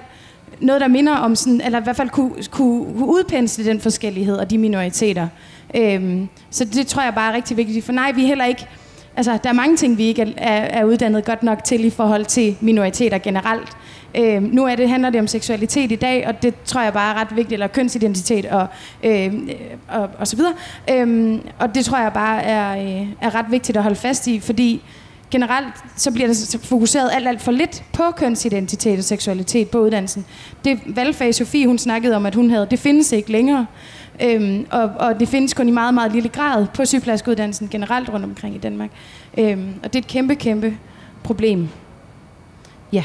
noget, 0.59 0.81
der 0.81 0.87
minder 0.87 1.15
om 1.15 1.35
sådan, 1.35 1.61
eller 1.61 1.79
i 1.79 1.83
hvert 1.83 1.95
fald 1.95 2.09
kunne, 2.09 2.31
kunne, 2.51 2.85
kunne 2.93 3.07
udpensle 3.07 3.65
den 3.65 3.79
forskellighed 3.79 4.37
og 4.37 4.49
de 4.49 4.57
minoriteter. 4.57 5.27
Øhm, 5.75 6.27
så 6.49 6.65
det 6.65 6.87
tror 6.87 7.03
jeg 7.03 7.13
bare 7.13 7.31
er 7.31 7.35
rigtig 7.35 7.57
vigtigt, 7.57 7.85
for 7.85 7.91
nej, 7.91 8.11
vi 8.11 8.23
er 8.23 8.27
heller 8.27 8.45
ikke, 8.45 8.67
altså 9.15 9.39
der 9.43 9.49
er 9.49 9.53
mange 9.53 9.77
ting, 9.77 9.97
vi 9.97 10.03
ikke 10.03 10.33
er, 10.37 10.79
er 10.79 10.83
uddannet 10.83 11.25
godt 11.25 11.43
nok 11.43 11.63
til 11.63 11.85
i 11.85 11.89
forhold 11.89 12.25
til 12.25 12.57
minoriteter 12.61 13.17
generelt. 13.17 13.77
Øh, 14.15 14.43
nu 14.43 14.65
er 14.65 14.75
det, 14.75 14.89
handler 14.89 15.09
det 15.09 15.21
om 15.21 15.27
seksualitet 15.27 15.91
i 15.91 15.95
dag, 15.95 16.27
og 16.27 16.43
det 16.43 16.53
tror 16.65 16.81
jeg 16.81 16.93
bare 16.93 17.15
er 17.15 17.21
ret 17.21 17.35
vigtigt, 17.35 17.53
eller 17.53 17.67
kønsidentitet 17.67 18.45
og, 18.45 18.67
øh, 19.03 19.33
og, 19.87 20.09
og 20.19 20.27
så 20.27 20.35
videre. 20.35 20.53
Øh, 20.91 21.39
og 21.59 21.75
det 21.75 21.85
tror 21.85 21.97
jeg 21.97 22.13
bare 22.13 22.43
er, 22.43 22.71
øh, 23.01 23.07
er 23.21 23.35
ret 23.35 23.45
vigtigt 23.49 23.77
at 23.77 23.83
holde 23.83 23.95
fast 23.95 24.27
i, 24.27 24.39
fordi 24.39 24.81
generelt 25.31 25.73
så 25.95 26.11
bliver 26.11 26.27
der 26.27 26.57
fokuseret 26.63 27.09
alt, 27.13 27.27
alt 27.27 27.41
for 27.41 27.51
lidt 27.51 27.83
på 27.93 28.03
kønsidentitet 28.11 28.97
og 28.97 29.03
seksualitet 29.03 29.69
på 29.69 29.79
uddannelsen. 29.79 30.25
Det 30.65 30.79
valgfag 30.85 31.35
Sofie, 31.35 31.67
hun 31.67 31.77
snakkede 31.77 32.15
om, 32.15 32.25
at 32.25 32.35
hun 32.35 32.49
havde, 32.49 32.67
det 32.71 32.79
findes 32.79 33.11
ikke 33.11 33.31
længere. 33.31 33.65
Øhm, 34.23 34.65
og, 34.71 34.91
og 34.95 35.19
det 35.19 35.27
findes 35.27 35.53
kun 35.53 35.67
i 35.67 35.71
meget, 35.71 35.93
meget 35.93 36.11
lille 36.11 36.29
grad 36.29 36.67
på 36.73 36.85
sygeplejerskeuddannelsen 36.85 37.67
generelt 37.67 38.09
rundt 38.09 38.25
omkring 38.25 38.55
i 38.55 38.57
Danmark. 38.57 38.89
Øhm, 39.37 39.73
og 39.83 39.93
det 39.93 39.99
er 39.99 40.03
et 40.03 40.07
kæmpe, 40.07 40.35
kæmpe 40.35 40.77
problem. 41.23 41.69
Ja. 42.93 43.03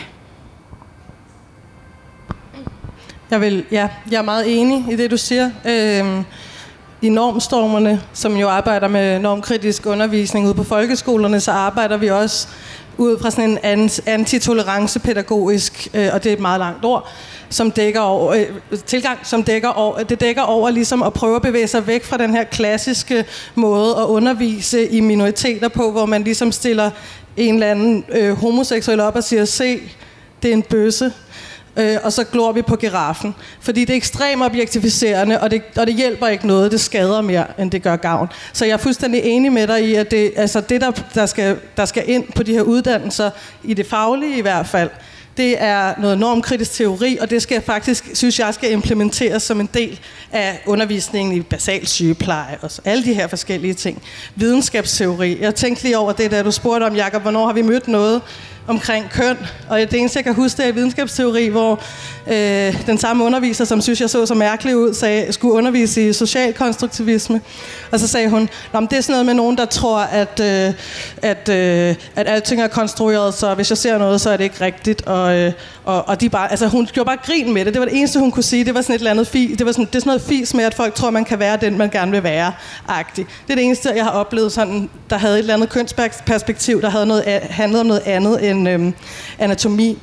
Jeg, 3.35 3.41
vil, 3.41 3.65
ja, 3.71 3.89
jeg 4.11 4.19
er 4.19 4.23
meget 4.23 4.61
enig 4.61 4.85
i 4.93 4.97
det, 4.97 5.11
du 5.11 5.17
siger. 5.17 5.51
Øhm, 5.65 6.25
I 7.03 7.09
normstormerne, 7.09 8.01
som 8.13 8.37
jo 8.37 8.49
arbejder 8.49 8.89
med 8.89 9.19
normkritisk 9.19 9.87
undervisning 9.87 10.47
ude 10.47 10.55
på 10.55 10.65
folkeskolerne, 10.65 11.41
så 11.41 11.51
arbejder 11.51 11.97
vi 11.97 12.11
også 12.11 12.49
ud 12.99 13.19
fra 13.19 13.31
sådan 13.31 13.59
en 13.65 13.91
antitolerancepædagogisk, 14.07 15.89
øh, 15.95 16.09
og 16.13 16.25
det 16.25 16.31
er 16.31 16.37
et 16.37 16.41
meget 16.41 16.59
langt 16.59 16.85
ord, 16.85 17.09
som 17.49 17.71
dækker 17.71 18.01
over, 18.01 18.33
øh, 18.33 18.79
tilgang, 18.87 19.19
som 19.23 19.43
dækker 19.43 19.69
over, 19.69 20.03
det 20.03 20.21
dækker 20.21 20.43
over 20.43 20.71
ligesom 20.71 21.03
at 21.03 21.13
prøve 21.13 21.37
at 21.37 21.43
bevæge 21.43 21.67
sig 21.67 21.87
væk 21.87 22.05
fra 22.05 22.17
den 22.17 22.31
her 22.31 22.45
klassiske 22.45 23.25
måde 23.55 23.91
at 23.91 24.05
undervise 24.05 24.89
i 24.89 25.01
minoriteter 25.01 25.69
på, 25.69 25.91
hvor 25.91 26.07
man 26.07 26.23
ligesom 26.25 26.53
stiller 26.53 26.91
en 27.37 27.55
eller 27.55 27.71
anden 27.71 28.05
øh, 28.09 28.37
homoseksuel 28.37 29.01
op 29.01 29.17
og 29.17 29.25
siger, 29.25 29.45
se, 29.45 29.81
det 30.43 30.49
er 30.49 30.55
en 30.55 30.63
bøsse, 30.63 31.13
øh, 31.77 31.97
og 32.03 32.13
så 32.13 32.25
glor 32.25 32.53
vi 32.53 32.63
på 32.63 32.77
giraffen. 32.77 33.35
Fordi 33.61 33.81
det 33.81 33.91
er 33.91 33.97
ekstremt 33.97 34.43
objektificerende, 34.43 35.41
og 35.41 35.51
det, 35.51 35.63
og 35.77 35.87
det 35.87 35.95
hjælper 35.95 36.27
ikke 36.27 36.47
noget. 36.47 36.73
Det 36.73 36.81
skader 36.81 37.21
mere, 37.21 37.47
end 37.59 37.71
det 37.71 37.83
gør 37.83 37.97
gavn. 37.97 38.29
Så 38.53 38.65
jeg 38.65 38.73
er 38.73 38.77
fuldstændig 38.77 39.23
enig 39.23 39.53
med 39.53 39.67
dig 39.67 39.89
i, 39.89 39.95
at 39.95 40.11
det, 40.11 40.33
altså 40.37 40.61
det 40.61 40.81
der, 40.81 40.91
der, 41.15 41.27
skal, 41.27 41.57
der 41.77 41.85
skal 41.85 42.11
ind 42.11 42.25
på 42.33 42.43
de 42.43 42.53
her 42.53 42.63
uddannelser, 42.63 43.31
i 43.65 43.75
det 43.75 43.87
faglige 43.87 44.39
i 44.39 44.41
hvert 44.41 44.67
fald, 44.67 44.91
det 45.37 45.63
er 45.63 45.95
noget 46.01 46.19
normkritisk 46.19 46.73
teori, 46.73 47.19
og 47.21 47.31
det 47.31 47.43
skal 47.43 47.63
faktisk, 47.63 48.11
synes 48.15 48.39
jeg, 48.39 48.55
skal 48.55 48.73
implementeres 48.73 49.43
som 49.43 49.61
en 49.61 49.69
del 49.75 50.01
af 50.33 50.63
undervisningen 50.67 51.37
i 51.37 51.43
basal 51.43 51.87
sygepleje 51.87 52.59
og 52.63 52.71
alle 52.85 53.05
de 53.05 53.15
her 53.15 53.27
forskellige 53.27 53.75
ting. 53.75 54.03
Videnskabsteori. 54.35 55.41
Jeg 55.41 55.55
tænkte 55.55 55.83
lige 55.83 55.99
over 55.99 56.13
det, 56.13 56.31
da 56.31 56.43
du 56.43 56.51
spurgte 56.51 56.85
om, 56.85 56.97
Jacob, 56.97 57.23
hvornår 57.23 57.47
har 57.47 57.53
vi 57.53 57.63
mødt 57.63 57.89
noget, 57.89 58.23
omkring 58.67 59.11
køn. 59.11 59.37
Og 59.69 59.79
det 59.79 59.95
eneste, 59.95 60.17
jeg 60.17 60.25
kan 60.25 60.35
huske, 60.35 60.57
det 60.63 60.69
er 60.69 60.73
videnskabsteori, 60.73 61.49
hvor 61.49 61.81
øh, 62.27 62.87
den 62.87 62.99
samme 62.99 63.25
underviser, 63.25 63.65
som 63.65 63.81
synes, 63.81 64.01
jeg 64.01 64.11
så 64.11 64.27
så 64.27 64.35
mærkelig 64.35 64.77
ud, 64.77 64.95
sagde, 64.95 65.33
skulle 65.33 65.55
undervise 65.55 66.09
i 66.09 66.13
socialkonstruktivisme. 66.13 67.41
Og 67.91 68.01
så 68.01 68.09
sagde 68.09 68.29
hun, 68.29 68.49
Nå, 68.73 68.81
det 68.81 68.93
er 68.93 69.01
sådan 69.01 69.13
noget 69.13 69.27
med 69.27 69.35
nogen, 69.35 69.59
der 69.59 69.65
tror, 69.65 69.99
at, 69.99 70.41
øh, 70.41 70.73
at, 71.23 71.49
øh, 71.49 71.95
at 72.17 72.29
alting 72.29 72.63
er 72.63 72.69
konstrueret, 72.69 73.35
så 73.35 73.55
hvis 73.55 73.71
jeg 73.71 73.79
ser 73.79 73.99
noget, 73.99 74.21
så 74.21 74.31
er 74.31 74.37
det 74.37 74.45
ikke 74.45 74.61
rigtigt. 74.61 75.07
Og, 75.07 75.37
øh, 75.37 75.53
og, 75.85 76.09
og 76.09 76.21
de 76.21 76.29
bare, 76.29 76.51
altså, 76.51 76.67
hun 76.67 76.87
gjorde 76.93 77.07
bare 77.07 77.19
grin 77.27 77.55
med 77.55 77.65
det. 77.65 77.75
Det 77.75 77.81
var 77.81 77.87
det 77.87 77.99
eneste, 77.99 78.19
hun 78.19 78.31
kunne 78.31 78.43
sige. 78.43 78.65
Det 78.65 78.75
var 78.75 78.81
sådan 78.81 78.95
et 78.95 78.99
eller 78.99 79.11
andet 79.11 79.27
fi, 79.27 79.55
det 79.59 79.67
var 79.67 79.73
sådan, 79.73 79.85
det 79.85 79.95
er 79.95 80.01
sådan 80.01 80.11
noget 80.11 80.23
fis 80.23 80.55
med, 80.55 80.65
at 80.65 80.75
folk 80.75 80.95
tror, 80.95 81.11
man 81.11 81.25
kan 81.25 81.39
være 81.39 81.57
den, 81.57 81.79
man 81.79 81.91
gerne 81.91 82.11
vil 82.11 82.23
være. 82.23 82.53
-agtig. 82.89 83.17
Det 83.17 83.51
er 83.51 83.55
det 83.55 83.65
eneste, 83.65 83.93
jeg 83.97 84.05
har 84.05 84.11
oplevet, 84.11 84.53
sådan, 84.53 84.91
der 85.11 85.17
havde 85.17 85.35
et 85.35 85.39
eller 85.39 85.55
andet 85.55 85.69
kønsperspektiv, 85.69 86.83
der 86.83 86.91
havde 86.91 87.07
noget, 87.07 87.25
handlede 87.51 87.81
om 87.81 87.87
noget 87.87 88.03
andet 88.07 88.51
end 88.51 88.54
øhm, 88.67 88.95
anatomi. 89.39 89.99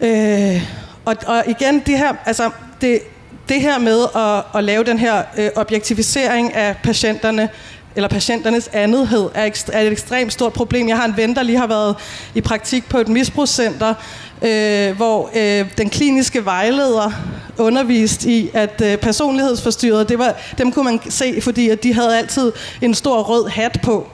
Øh, 0.00 0.62
og, 1.04 1.16
og 1.26 1.44
igen, 1.46 1.82
det 1.86 1.98
her, 1.98 2.14
altså, 2.26 2.50
det, 2.80 3.00
det 3.48 3.60
her 3.60 3.78
med 3.78 4.04
at, 4.16 4.58
at 4.58 4.64
lave 4.64 4.84
den 4.84 4.98
her 4.98 5.22
øh, 5.38 5.50
objektivisering 5.56 6.54
af 6.54 6.76
patienterne, 6.82 7.48
eller 7.96 8.08
patienternes 8.08 8.70
andethed, 8.72 9.28
er, 9.34 9.50
er 9.72 9.80
et 9.80 9.92
ekstremt 9.92 10.32
stort 10.32 10.52
problem. 10.52 10.88
Jeg 10.88 10.96
har 10.96 11.04
en 11.04 11.16
ven, 11.16 11.34
der 11.34 11.42
lige 11.42 11.58
har 11.58 11.66
været 11.66 11.96
i 12.34 12.40
praktik 12.40 12.88
på 12.88 12.98
et 12.98 13.08
misbrugscenter, 13.08 13.94
øh, 14.42 14.96
hvor 14.96 15.30
øh, 15.34 15.66
den 15.78 15.90
kliniske 15.90 16.44
vejleder 16.44 17.10
undervist 17.58 18.24
i, 18.24 18.50
at 18.54 18.82
øh, 18.84 18.96
personlighedsforstyrrede, 18.96 20.04
det 20.04 20.18
var, 20.18 20.34
dem 20.58 20.72
kunne 20.72 20.84
man 20.84 21.00
se, 21.10 21.40
fordi 21.40 21.68
at 21.68 21.82
de 21.82 21.94
havde 21.94 22.18
altid 22.18 22.52
en 22.82 22.94
stor 22.94 23.22
rød 23.22 23.48
hat 23.48 23.78
på 23.82 24.08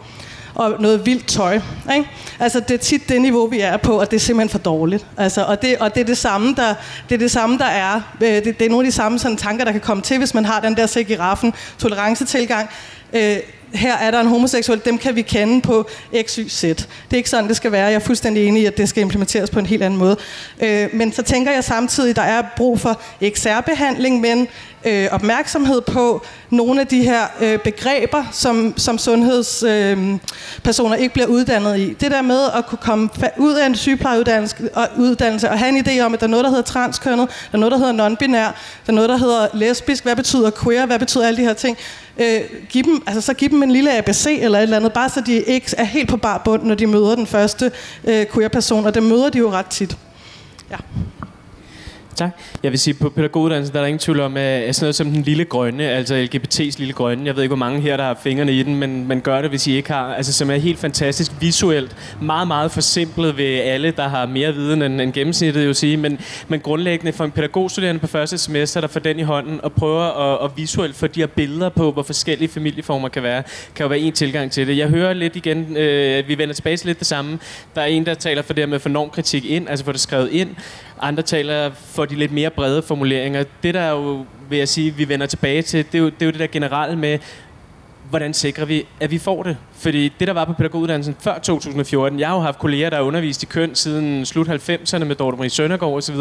og 0.59 0.75
noget 0.81 1.07
vildt 1.07 1.27
tøj. 1.27 1.61
Ikke? 1.97 2.11
Altså, 2.39 2.61
det 2.61 2.75
er 2.75 2.79
tit 2.79 3.09
det 3.09 3.21
niveau, 3.21 3.47
vi 3.47 3.61
er 3.61 3.77
på, 3.77 4.01
og 4.01 4.11
det 4.11 4.17
er 4.17 4.21
simpelthen 4.21 4.49
for 4.49 4.59
dårligt. 4.59 5.07
Altså, 5.17 5.45
og, 5.45 5.63
det, 5.63 5.77
og 5.79 5.95
det 5.95 6.01
er 6.01 6.05
det 6.05 6.19
samme, 6.19 6.55
der, 6.55 6.75
det 7.09 7.15
er, 7.15 7.19
det 7.19 7.31
samme, 7.31 7.59
der 7.59 7.65
er. 7.65 8.01
Øh, 8.21 8.29
det, 8.29 8.45
det 8.45 8.63
er 8.63 8.69
nogle 8.69 8.87
af 8.87 8.93
de 8.93 8.97
samme 8.97 9.19
sådan, 9.19 9.37
tanker, 9.37 9.65
der 9.65 9.73
kan 9.73 9.81
komme 9.81 10.03
til, 10.03 10.19
hvis 10.19 10.35
man 10.35 10.45
har 10.45 10.61
den 10.61 10.77
der 10.77 10.87
se 10.87 11.05
giraffen 11.05 11.55
tolerancetilgang. 11.79 12.69
Øh, 13.13 13.37
her 13.75 13.97
er 13.97 14.11
der 14.11 14.21
en 14.21 14.27
homoseksuel, 14.27 14.81
dem 14.85 14.99
kan 14.99 15.17
vi 15.17 15.23
kende 15.23 15.61
på 15.61 15.89
X, 16.27 16.37
Y, 16.37 16.49
Z. 16.49 16.63
Det 16.63 16.87
er 17.11 17.17
ikke 17.17 17.31
sådan, 17.31 17.49
det 17.49 17.57
skal 17.57 17.73
være. 17.73 17.87
Jeg 17.87 17.95
er 17.95 17.99
fuldstændig 17.99 18.49
enig 18.49 18.63
i, 18.63 18.67
at 18.67 18.79
det 18.79 18.89
skal 18.89 19.01
implementeres 19.01 19.51
på 19.51 19.59
en 19.59 19.67
helt 19.67 19.83
anden 19.83 19.99
måde. 19.99 20.17
Øh, 20.61 20.89
men 20.93 21.13
så 21.13 21.23
tænker 21.23 21.53
jeg 21.53 21.65
samtidig, 21.65 22.17
der 22.17 22.23
er 22.23 22.43
brug 22.57 22.81
for 22.81 23.01
ikke 23.21 23.41
særbehandling, 23.41 24.21
men 24.21 24.49
øh, 24.85 25.09
opmærksomhed 25.11 25.81
på 25.81 26.23
nogle 26.51 26.81
af 26.81 26.87
de 26.87 27.03
her 27.03 27.27
øh, 27.41 27.59
begreber, 27.59 28.25
som, 28.33 28.75
som 28.77 28.99
sundhedspersoner 28.99 30.97
øh, 30.97 31.03
ikke 31.03 31.13
bliver 31.13 31.27
uddannet 31.27 31.79
i. 31.79 31.93
Det 32.01 32.11
der 32.11 32.23
med 32.23 32.41
at 32.57 32.67
kunne 32.67 32.79
komme 32.83 33.09
ud 33.37 33.55
af 33.55 33.67
en 33.67 33.75
sygeplejeuddannelse 33.75 34.71
og, 34.75 34.89
uddannelse, 34.99 35.51
og 35.51 35.59
have 35.59 35.69
en 35.69 35.87
idé 35.87 36.01
om, 36.01 36.15
at 36.15 36.21
der 36.21 36.27
er 36.27 36.31
noget, 36.31 36.45
der 36.45 36.51
hedder 36.51 36.63
transkønnet, 36.63 37.29
der 37.29 37.35
er 37.53 37.59
noget, 37.59 37.73
der 37.73 37.79
hedder 37.79 38.09
non-binær, 38.09 38.53
der 38.87 38.89
er 38.89 38.93
noget, 38.93 39.09
der 39.09 39.17
hedder 39.17 39.49
lesbisk, 39.55 40.05
hvad 40.05 40.17
betyder 40.17 40.51
queer, 40.63 40.87
hvad 40.87 40.99
betyder 40.99 41.27
alle 41.27 41.37
de 41.37 41.47
her 41.47 41.55
ting. 41.55 41.77
Øh, 42.19 42.41
giv 42.69 42.83
dem, 42.83 43.03
altså, 43.07 43.21
så 43.21 43.35
giv 43.35 43.49
dem 43.51 43.63
en 43.63 43.71
lille 43.71 43.99
ABC 43.99 44.27
eller 44.41 44.59
et 44.59 44.63
eller 44.63 44.77
andet, 44.77 44.93
bare 44.93 45.09
så 45.09 45.21
de 45.21 45.43
ikke 45.43 45.75
er 45.79 45.85
helt 45.85 46.09
på 46.09 46.17
bar 46.17 46.39
bund, 46.45 46.63
når 46.63 46.75
de 46.75 46.87
møder 46.87 47.15
den 47.15 47.27
første 47.27 47.73
øh, 48.05 48.27
queer-person, 48.35 48.87
og 48.87 48.95
det 48.95 49.03
møder 49.03 49.29
de 49.31 49.39
jo 49.39 49.51
ret 49.51 49.67
tit. 49.67 49.97
Ja. 50.71 50.77
Tak. 52.19 52.31
Jeg 52.63 52.71
vil 52.71 52.79
sige, 52.79 52.95
på 52.95 53.09
pædagoguddannelsen 53.09 53.73
der 53.73 53.81
er 53.81 53.83
der 53.83 53.87
ingen 53.87 53.99
tvivl 53.99 54.21
om, 54.21 54.37
at 54.37 54.75
sådan 54.75 54.85
noget 54.85 54.95
som 54.95 55.11
den 55.11 55.23
lille 55.23 55.45
grønne, 55.45 55.85
altså 55.85 56.15
LGBT's 56.15 56.79
lille 56.79 56.93
grønne, 56.93 57.27
jeg 57.27 57.37
ved 57.37 57.43
ikke, 57.43 57.51
hvor 57.51 57.57
mange 57.57 57.81
her, 57.81 57.97
der 57.97 58.05
har 58.05 58.19
fingrene 58.23 58.53
i 58.53 58.63
den, 58.63 58.77
men, 58.77 59.09
men 59.09 59.21
gør 59.21 59.41
det, 59.43 59.51
hvis 59.51 59.67
I 59.67 59.77
ikke 59.77 59.93
har, 59.93 60.15
altså 60.15 60.33
som 60.33 60.51
er 60.51 60.57
helt 60.57 60.79
fantastisk 60.79 61.33
visuelt, 61.41 61.97
meget, 62.23 62.49
meget 62.49 62.71
forsimplet 62.71 63.37
ved 63.37 63.45
alle, 63.45 63.91
der 63.91 64.09
har 64.09 64.27
mere 64.27 64.55
viden 64.55 64.83
end, 64.83 65.01
end 65.01 65.13
gennemsnittet, 65.13 65.67
jo 65.67 65.75
sige, 65.75 65.97
men, 65.97 66.21
men 66.49 66.61
grundlæggende 66.61 67.13
for 67.13 67.25
en 67.25 67.31
pædagogstuderende 67.31 68.01
på 68.01 68.07
første 68.07 68.39
semester, 68.39 68.81
der 68.81 68.89
får 68.89 69.01
den 69.01 69.19
i 69.19 69.23
hånden 69.23 69.61
og 69.63 69.73
prøver 69.73 70.35
at, 70.35 70.45
at 70.45 70.51
visuelt 70.57 70.97
få 70.97 71.07
de 71.07 71.21
her 71.21 71.27
billeder 71.27 71.69
på, 71.69 71.93
hvor 71.93 72.03
forskellige 72.03 72.49
familieformer 72.49 73.09
kan 73.09 73.23
være, 73.23 73.43
kan 73.75 73.85
jo 73.85 73.89
være 73.89 73.99
en 73.99 74.13
tilgang 74.13 74.51
til 74.51 74.67
det. 74.67 74.77
Jeg 74.77 74.89
hører 74.89 75.13
lidt 75.13 75.37
igen, 75.37 75.77
øh, 75.77 76.29
vi 76.29 76.39
vender 76.39 76.55
tilbage 76.55 76.77
til 76.77 76.87
lidt 76.87 76.99
det 76.99 77.07
samme. 77.07 77.39
Der 77.75 77.81
er 77.81 77.87
en, 77.87 78.07
der 78.07 78.15
taler 78.15 78.43
for 78.43 78.53
det 78.53 78.63
her 78.63 78.67
med 78.67 78.75
at 78.75 78.83
få 78.83 78.89
normkritik 78.89 79.45
ind, 79.45 79.69
altså 79.69 79.85
få 79.85 79.93
det 79.93 80.01
skrevet 80.01 80.31
ind, 80.33 80.49
andre 81.01 81.23
taler 81.23 81.71
for 81.75 82.05
de 82.05 82.15
lidt 82.15 82.33
mere 82.33 82.51
brede 82.51 82.83
formuleringer. 82.83 83.45
Det 83.63 83.75
der 83.75 83.91
jo, 83.91 84.27
vil 84.49 84.59
jeg 84.59 84.69
sige, 84.69 84.95
vi 84.95 85.09
vender 85.09 85.27
tilbage 85.27 85.63
til, 85.63 85.87
det 85.87 85.95
er 85.95 85.99
jo 85.99 86.07
det, 86.07 86.23
er 86.23 86.27
jo 86.27 86.31
det 86.33 86.41
der 86.41 86.47
generelle 86.47 86.97
med, 86.97 87.19
hvordan 88.11 88.35
sikrer 88.35 88.65
vi, 88.65 88.87
at 89.01 89.11
vi 89.11 89.19
får 89.19 89.43
det? 89.43 89.57
Fordi 89.79 90.13
det, 90.19 90.29
der 90.29 90.35
var 90.35 90.45
på 90.45 90.53
pædagoguddannelsen 90.53 91.17
før 91.21 91.39
2014, 91.39 92.21
jeg 92.21 92.29
har 92.29 92.35
jo 92.35 92.41
haft 92.41 92.59
kolleger, 92.59 92.91
der 92.91 92.97
har 92.97 93.05
undervist 93.05 93.43
i 93.43 93.47
køn 93.47 93.75
siden 93.75 94.27
slut 94.27 94.49
90'erne 94.49 95.05
med 95.05 95.17
Dorte 95.17 95.37
Marie 95.37 95.51
Søndergaard 95.51 95.95
osv., 95.95 96.17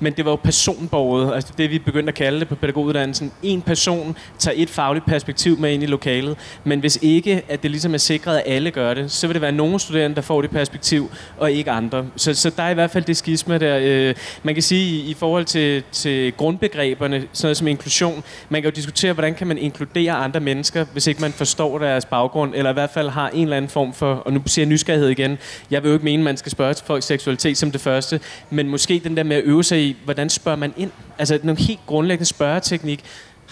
men 0.00 0.12
det 0.12 0.24
var 0.24 0.30
jo 0.30 0.36
personborget, 0.36 1.34
altså 1.34 1.52
det 1.58 1.70
vi 1.70 1.78
begyndte 1.78 2.10
at 2.10 2.14
kalde 2.14 2.40
det 2.40 2.48
på 2.48 2.54
pædagoguddannelsen. 2.54 3.32
En 3.42 3.62
person 3.62 4.16
tager 4.38 4.54
et 4.58 4.70
fagligt 4.70 5.06
perspektiv 5.06 5.58
med 5.58 5.72
ind 5.72 5.82
i 5.82 5.86
lokalet, 5.86 6.36
men 6.64 6.80
hvis 6.80 6.98
ikke, 7.02 7.42
at 7.48 7.62
det 7.62 7.70
ligesom 7.70 7.94
er 7.94 7.98
sikret, 7.98 8.36
at 8.36 8.42
alle 8.46 8.70
gør 8.70 8.94
det, 8.94 9.10
så 9.10 9.26
vil 9.26 9.34
det 9.34 9.42
være 9.42 9.52
nogle 9.52 9.80
studerende, 9.80 10.16
der 10.16 10.22
får 10.22 10.42
det 10.42 10.50
perspektiv, 10.50 11.10
og 11.38 11.52
ikke 11.52 11.70
andre. 11.70 12.06
Så, 12.16 12.34
så 12.34 12.50
der 12.56 12.62
er 12.62 12.70
i 12.70 12.74
hvert 12.74 12.90
fald 12.90 13.04
det 13.04 13.16
skisme 13.16 13.58
der. 13.58 13.78
Øh, 13.82 14.14
man 14.42 14.54
kan 14.54 14.62
sige, 14.62 14.96
i, 14.96 15.10
i 15.10 15.14
forhold 15.14 15.44
til, 15.44 15.82
til 15.92 16.32
grundbegreberne, 16.32 17.16
sådan 17.32 17.46
noget 17.46 17.56
som 17.56 17.66
inklusion, 17.66 18.24
man 18.48 18.62
kan 18.62 18.70
jo 18.70 18.74
diskutere, 18.74 19.12
hvordan 19.12 19.34
kan 19.34 19.46
man 19.46 19.58
inkludere 19.58 20.12
andre 20.12 20.40
mennesker, 20.40 20.84
hvis 20.92 21.06
ikke 21.06 21.20
man 21.20 21.32
forstår 21.32 21.78
deres 21.78 22.04
baggrund, 22.04 22.54
eller 22.54 22.70
i 22.70 22.74
hvert 22.74 22.90
fald 22.96 23.08
har 23.08 23.28
en 23.28 23.42
eller 23.42 23.56
anden 23.56 23.68
form 23.68 23.92
for, 23.92 24.14
og 24.14 24.32
nu 24.32 24.42
siger 24.46 24.64
jeg 24.64 24.68
nysgerrighed 24.68 25.08
igen, 25.08 25.38
jeg 25.70 25.82
vil 25.82 25.88
jo 25.88 25.94
ikke 25.94 26.04
mene, 26.04 26.20
at 26.20 26.24
man 26.24 26.36
skal 26.36 26.52
spørge 26.52 26.74
til 26.74 26.86
folks 26.86 27.06
seksualitet 27.06 27.58
som 27.58 27.70
det 27.70 27.80
første, 27.80 28.20
men 28.50 28.68
måske 28.68 29.00
den 29.04 29.16
der 29.16 29.22
med 29.22 29.36
at 29.36 29.44
øve 29.44 29.64
sig 29.64 29.82
i, 29.82 29.96
hvordan 30.04 30.30
spørger 30.30 30.58
man 30.58 30.74
ind? 30.76 30.90
Altså 31.18 31.38
en 31.42 31.56
helt 31.56 31.80
grundlæggende 31.86 32.28
spørgeteknik. 32.28 33.04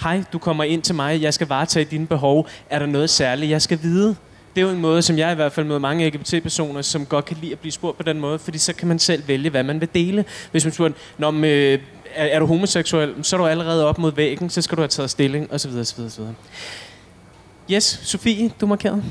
Hej, 0.03 0.25
du 0.33 0.39
kommer 0.39 0.65
ind 0.65 0.83
til 0.83 0.95
mig, 0.95 1.23
jeg 1.23 1.35
skal 1.35 1.47
varetage 1.47 1.85
dine 1.85 2.07
behov. 2.07 2.49
Er 2.71 2.79
der 2.79 2.87
noget 2.87 3.11
særligt, 3.11 3.51
jeg 3.51 3.63
skal 3.63 3.79
vide? 3.83 4.17
det 4.55 4.63
er 4.63 4.67
jo 4.67 4.73
en 4.73 4.81
måde, 4.81 5.03
som 5.03 5.19
jeg 5.19 5.33
i 5.33 5.35
hvert 5.35 5.53
fald 5.53 5.67
møder 5.67 5.79
mange 5.79 6.11
LGBT-personer, 6.11 6.83
som 6.83 7.07
godt 7.07 7.25
kan 7.25 7.37
lide 7.41 7.53
at 7.53 7.59
blive 7.59 7.73
spurgt 7.73 7.97
på 7.97 8.03
den 8.03 8.21
måde, 8.21 8.39
fordi 8.39 8.59
så 8.59 8.73
kan 8.73 8.89
man 8.89 8.99
selv 8.99 9.29
vælge, 9.29 9.51
hvad 9.51 9.63
man 9.63 9.81
vil 9.81 9.89
dele. 9.95 10.25
Hvis 10.51 10.65
man 10.65 10.73
spørger, 10.73 10.93
Nå, 11.19 11.31
men, 11.31 11.45
øh, 11.45 11.79
er, 12.15 12.25
er 12.25 12.39
du 12.39 12.47
homoseksuel, 12.47 13.15
så 13.23 13.37
er 13.37 13.39
du 13.39 13.47
allerede 13.47 13.87
op 13.87 13.99
mod 13.99 14.13
væggen, 14.13 14.51
så 14.51 14.63
skal 14.63 14.77
du 14.77 14.83
have 14.83 14.89
taget 14.89 15.11
stilling, 15.11 15.53
osv. 15.53 15.71
osv., 15.71 16.01
osv. 16.01 16.23
Yes, 17.71 18.01
Sofie, 18.05 18.51
du 18.61 18.67
markerede. 18.67 19.05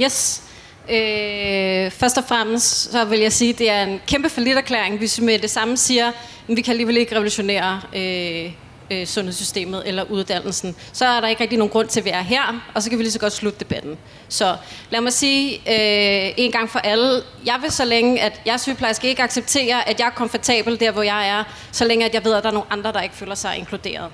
Yes. 0.00 0.42
Øh, 0.90 1.90
først 1.90 2.18
og 2.18 2.24
fremmest 2.28 2.92
så 2.92 3.04
vil 3.04 3.20
jeg 3.20 3.32
sige, 3.32 3.52
at 3.52 3.58
det 3.58 3.70
er 3.70 3.82
en 3.82 4.00
kæmpe 4.06 4.28
forlitterklæring, 4.28 4.98
hvis 4.98 5.20
vi 5.20 5.24
med 5.24 5.38
det 5.38 5.50
samme 5.50 5.76
siger, 5.76 6.08
at 6.08 6.14
vi 6.56 6.60
kan 6.60 6.70
alligevel 6.70 6.96
ikke 6.96 7.14
revolutionere 7.14 7.80
øh, 7.96 8.52
øh, 8.90 9.06
sundhedssystemet 9.06 9.82
eller 9.86 10.04
uddannelsen. 10.10 10.76
Så 10.92 11.06
er 11.06 11.20
der 11.20 11.28
ikke 11.28 11.42
rigtig 11.42 11.58
nogen 11.58 11.70
grund 11.70 11.88
til, 11.88 12.00
at 12.00 12.04
vi 12.04 12.10
er 12.10 12.20
her, 12.20 12.70
og 12.74 12.82
så 12.82 12.90
kan 12.90 12.98
vi 12.98 13.04
lige 13.04 13.12
så 13.12 13.18
godt 13.18 13.32
slutte 13.32 13.58
debatten. 13.58 13.98
Så 14.28 14.56
lad 14.90 15.00
mig 15.00 15.12
sige 15.12 15.54
øh, 15.54 16.34
en 16.36 16.52
gang 16.52 16.70
for 16.70 16.78
alle, 16.78 17.22
jeg 17.46 17.58
vil 17.62 17.70
så 17.70 17.84
længe, 17.84 18.20
at 18.20 18.40
jeg 18.46 18.60
sygeplejerske 18.60 19.08
ikke 19.08 19.22
acceptere, 19.22 19.88
at 19.88 20.00
jeg 20.00 20.06
er 20.06 20.10
komfortabel 20.10 20.80
der, 20.80 20.90
hvor 20.90 21.02
jeg 21.02 21.28
er, 21.28 21.44
så 21.72 21.84
længe 21.84 22.04
at 22.04 22.14
jeg 22.14 22.24
ved, 22.24 22.34
at 22.34 22.42
der 22.42 22.48
er 22.48 22.54
nogle 22.54 22.72
andre, 22.72 22.92
der 22.92 23.00
ikke 23.00 23.14
føler 23.14 23.34
sig 23.34 23.56
inkluderet. 23.58 24.10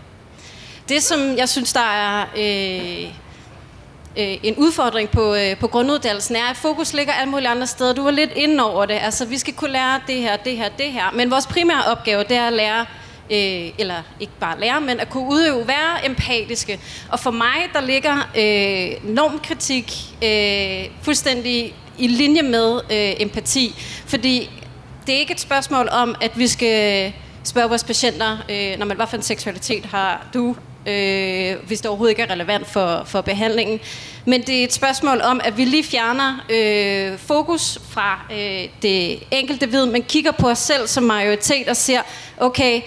Det, 0.90 1.02
som 1.02 1.36
jeg 1.36 1.48
synes, 1.48 1.72
der 1.72 1.80
er 1.80 2.26
øh, 2.36 3.02
øh, 4.16 4.38
en 4.42 4.54
udfordring 4.56 5.10
på, 5.10 5.34
øh, 5.34 5.56
på 5.56 5.66
grunduddannelsen, 5.66 6.36
er, 6.36 6.44
at 6.50 6.56
fokus 6.56 6.92
ligger 6.94 7.12
alle 7.12 7.30
mulige 7.30 7.48
andre 7.48 7.66
steder. 7.66 7.92
Du 7.92 8.02
var 8.02 8.10
lidt 8.10 8.30
inde 8.36 8.64
over 8.64 8.86
det. 8.86 8.98
Altså, 9.02 9.24
vi 9.24 9.38
skal 9.38 9.54
kunne 9.54 9.70
lære 9.70 10.00
det 10.06 10.16
her, 10.16 10.36
det 10.36 10.56
her, 10.56 10.68
det 10.68 10.86
her. 10.86 11.10
Men 11.14 11.30
vores 11.30 11.46
primære 11.46 11.84
opgave, 11.84 12.24
det 12.24 12.36
er 12.36 12.46
at 12.46 12.52
lære 12.52 12.80
øh, 13.30 13.72
eller 13.78 14.02
ikke 14.20 14.32
bare 14.40 14.60
lære, 14.60 14.80
men 14.80 15.00
at 15.00 15.10
kunne 15.10 15.28
udøve, 15.28 15.68
være 15.68 16.06
empatiske. 16.06 16.80
Og 17.08 17.20
for 17.20 17.30
mig, 17.30 17.56
der 17.72 17.80
ligger 17.80 18.16
øh, 18.36 19.14
normkritik 19.14 19.92
øh, 20.24 20.84
fuldstændig 21.02 21.74
i 21.98 22.06
linje 22.06 22.42
med 22.42 22.80
øh, 22.90 23.22
empati. 23.22 23.74
Fordi 24.06 24.50
det 25.06 25.14
er 25.14 25.18
ikke 25.18 25.32
et 25.32 25.40
spørgsmål 25.40 25.88
om, 25.92 26.14
at 26.20 26.38
vi 26.38 26.48
skal 26.48 27.12
spørge 27.44 27.68
vores 27.68 27.84
patienter, 27.84 28.38
øh, 28.50 28.78
når 28.78 28.86
man, 28.86 28.96
hvad 28.96 29.06
for 29.06 29.16
en 29.16 29.22
seksualitet 29.22 29.84
har 29.84 30.26
du, 30.34 30.56
øh, 30.90 31.66
hvis 31.66 31.80
det 31.80 31.88
overhovedet 31.88 32.10
ikke 32.12 32.22
er 32.22 32.30
relevant 32.30 32.66
for, 32.66 33.02
for 33.06 33.20
behandlingen. 33.20 33.80
Men 34.26 34.42
det 34.42 34.60
er 34.60 34.64
et 34.64 34.72
spørgsmål 34.72 35.20
om, 35.20 35.40
at 35.44 35.56
vi 35.56 35.64
lige 35.64 35.84
fjerner 35.84 36.44
øh, 36.50 37.18
fokus 37.18 37.78
fra 37.90 38.20
øh, 38.32 38.68
det 38.82 39.22
enkelte 39.30 39.70
vid, 39.70 39.86
men 39.86 40.02
kigger 40.02 40.32
på 40.32 40.48
os 40.48 40.58
selv 40.58 40.86
som 40.86 41.02
majoritet 41.02 41.68
og 41.68 41.76
ser, 41.76 42.00
okay, 42.38 42.80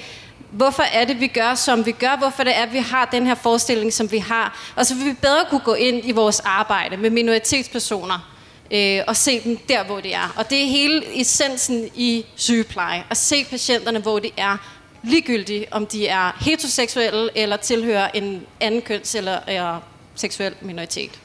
hvorfor 0.52 0.84
er 0.84 1.06
det, 1.06 1.20
vi 1.20 1.28
gør, 1.28 1.56
som 1.56 1.86
vi 1.86 1.92
gør, 1.92 2.18
hvorfor 2.18 2.44
det 2.44 2.58
er, 2.58 2.66
vi 2.66 2.78
har 2.78 3.10
den 3.12 3.28
her 3.28 3.36
forestilling, 3.36 3.94
som 3.94 4.12
vi 4.12 4.18
har. 4.18 4.74
Og 4.76 4.86
så 4.86 4.96
vil 4.96 5.06
vi 5.06 5.14
bedre 5.14 5.46
kunne 5.50 5.62
gå 5.66 5.74
ind 5.74 6.02
i 6.04 6.12
vores 6.12 6.40
arbejde 6.40 6.98
med 6.98 7.10
minoritetspersoner 7.10 8.34
øh, 8.72 9.02
og 9.08 9.16
se 9.16 9.44
dem 9.44 9.58
der, 9.58 9.84
hvor 9.84 10.00
de 10.00 10.14
er. 10.14 10.34
Og 10.38 10.50
det 10.50 10.62
er 10.62 10.66
hele 10.66 11.22
essensen 11.22 11.90
i 11.96 12.26
sygepleje, 12.36 13.04
at 13.10 13.18
se 13.18 13.44
patienterne, 13.44 14.00
hvor 14.00 14.20
de 14.20 14.30
er, 14.38 14.58
ligegyldigt 15.04 15.66
om 15.72 15.86
de 15.86 16.08
er 16.08 16.44
heteroseksuelle 16.46 17.30
eller 17.36 17.58
tilhører 17.58 18.10
en 18.14 18.46
anden 18.60 18.82
køns- 18.82 19.16
eller, 19.16 19.40
er 19.48 19.80
seksuel 20.16 20.56
minoritet. 20.62 21.20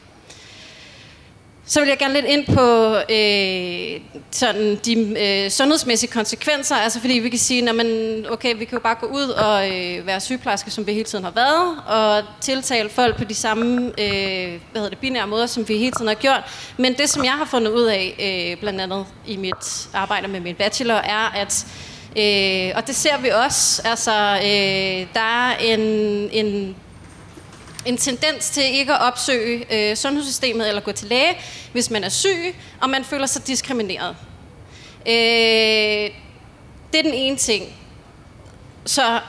Så 1.66 1.80
vil 1.80 1.88
jeg 1.88 1.98
gerne 1.98 2.14
lidt 2.14 2.26
ind 2.26 2.46
på 2.46 2.96
øh, 2.96 4.00
sådan 4.30 4.78
de 4.84 4.94
øh, 5.20 5.50
sundhedsmæssige 5.50 6.10
konsekvenser. 6.10 6.76
Altså 6.76 7.00
fordi 7.00 7.14
vi 7.14 7.28
kan 7.28 7.38
sige, 7.38 7.72
man, 7.72 8.26
okay, 8.30 8.54
vi 8.56 8.64
kan 8.64 8.78
jo 8.78 8.82
bare 8.82 8.94
gå 9.00 9.06
ud 9.06 9.28
og 9.28 9.70
øh, 9.70 10.06
være 10.06 10.20
sygeplejerske, 10.20 10.70
som 10.70 10.86
vi 10.86 10.92
hele 10.92 11.04
tiden 11.04 11.24
har 11.24 11.30
været, 11.30 11.78
og 11.86 12.24
tiltale 12.40 12.88
folk 12.88 13.16
på 13.16 13.24
de 13.24 13.34
samme 13.34 13.86
øh, 13.86 14.60
hvad 14.70 14.74
hedder 14.74 14.88
det, 14.88 14.98
binære 14.98 15.26
måder, 15.26 15.46
som 15.46 15.68
vi 15.68 15.78
hele 15.78 15.92
tiden 15.92 16.08
har 16.08 16.14
gjort. 16.14 16.72
Men 16.76 16.94
det, 16.94 17.10
som 17.10 17.24
jeg 17.24 17.32
har 17.32 17.44
fundet 17.44 17.70
ud 17.70 17.84
af, 17.84 18.14
øh, 18.20 18.60
blandt 18.60 18.80
andet 18.80 19.06
i 19.26 19.36
mit 19.36 19.88
arbejde 19.94 20.28
med 20.28 20.40
min 20.40 20.54
bachelor, 20.54 20.94
er, 20.94 21.30
at 21.36 21.66
øh, 21.66 21.97
Øh, 22.16 22.72
og 22.74 22.86
det 22.86 22.96
ser 22.96 23.18
vi 23.18 23.28
også. 23.28 23.82
Altså, 23.84 24.12
øh, 24.36 25.06
der 25.14 25.20
er 25.20 25.56
en, 25.56 25.80
en 26.32 26.76
en 27.88 27.96
tendens 27.96 28.50
til 28.50 28.62
ikke 28.62 28.92
at 28.92 29.00
opsøge 29.00 29.90
øh, 29.90 29.96
sundhedssystemet 29.96 30.68
eller 30.68 30.80
gå 30.80 30.92
til 30.92 31.08
læge, 31.08 31.38
hvis 31.72 31.90
man 31.90 32.04
er 32.04 32.08
syg, 32.08 32.54
og 32.80 32.90
man 32.90 33.04
føler 33.04 33.26
sig 33.26 33.46
diskrimineret. 33.46 34.16
Øh, 35.06 36.10
det 36.92 36.98
er 36.98 37.02
den 37.02 37.14
ene 37.14 37.36
ting. 37.36 37.64
Så 38.84 39.20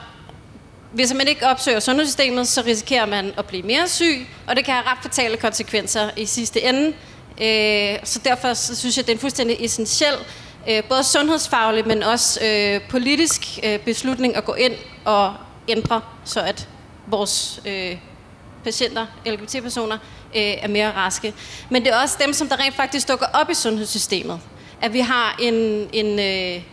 hvis 0.93 1.13
man 1.13 1.27
ikke 1.27 1.47
opsøger 1.47 1.79
sundhedssystemet, 1.79 2.47
så 2.47 2.61
risikerer 2.61 3.05
man 3.05 3.33
at 3.37 3.45
blive 3.45 3.63
mere 3.63 3.87
syg, 3.87 4.27
og 4.47 4.55
det 4.55 4.65
kan 4.65 4.73
have 4.73 4.85
ret 4.85 4.97
fatale 5.01 5.37
konsekvenser 5.37 6.09
i 6.17 6.25
sidste 6.25 6.61
ende. 6.61 6.87
Øh, 7.41 7.99
så 8.03 8.19
derfor 8.23 8.53
så 8.53 8.75
synes 8.75 8.97
jeg, 8.97 9.05
det 9.05 9.11
er 9.11 9.15
en 9.15 9.19
fuldstændig 9.19 9.57
essentiel, 9.59 10.15
øh, 10.69 10.83
både 10.83 11.03
sundhedsfagligt, 11.03 11.87
men 11.87 12.03
også 12.03 12.45
øh, 12.45 12.81
politisk 12.89 13.59
øh, 13.63 13.79
beslutning 13.79 14.35
at 14.35 14.45
gå 14.45 14.53
ind 14.53 14.73
og 15.05 15.35
ændre, 15.67 16.01
så 16.25 16.41
at 16.41 16.67
vores 17.07 17.61
øh, 17.65 17.97
patienter, 18.63 19.05
LGBT-personer, 19.25 19.97
øh, 20.35 20.41
er 20.41 20.67
mere 20.67 20.91
raske. 20.91 21.33
Men 21.69 21.85
det 21.85 21.93
er 21.93 22.01
også 22.01 22.17
dem, 22.25 22.33
som 22.33 22.47
der 22.47 22.59
rent 22.59 22.75
faktisk 22.75 23.07
dukker 23.07 23.25
op 23.33 23.49
i 23.49 23.53
sundhedssystemet. 23.53 24.39
At 24.81 24.93
vi 24.93 24.99
har 24.99 25.35
en, 25.39 25.89
en, 25.93 26.19
øh, 26.19 26.63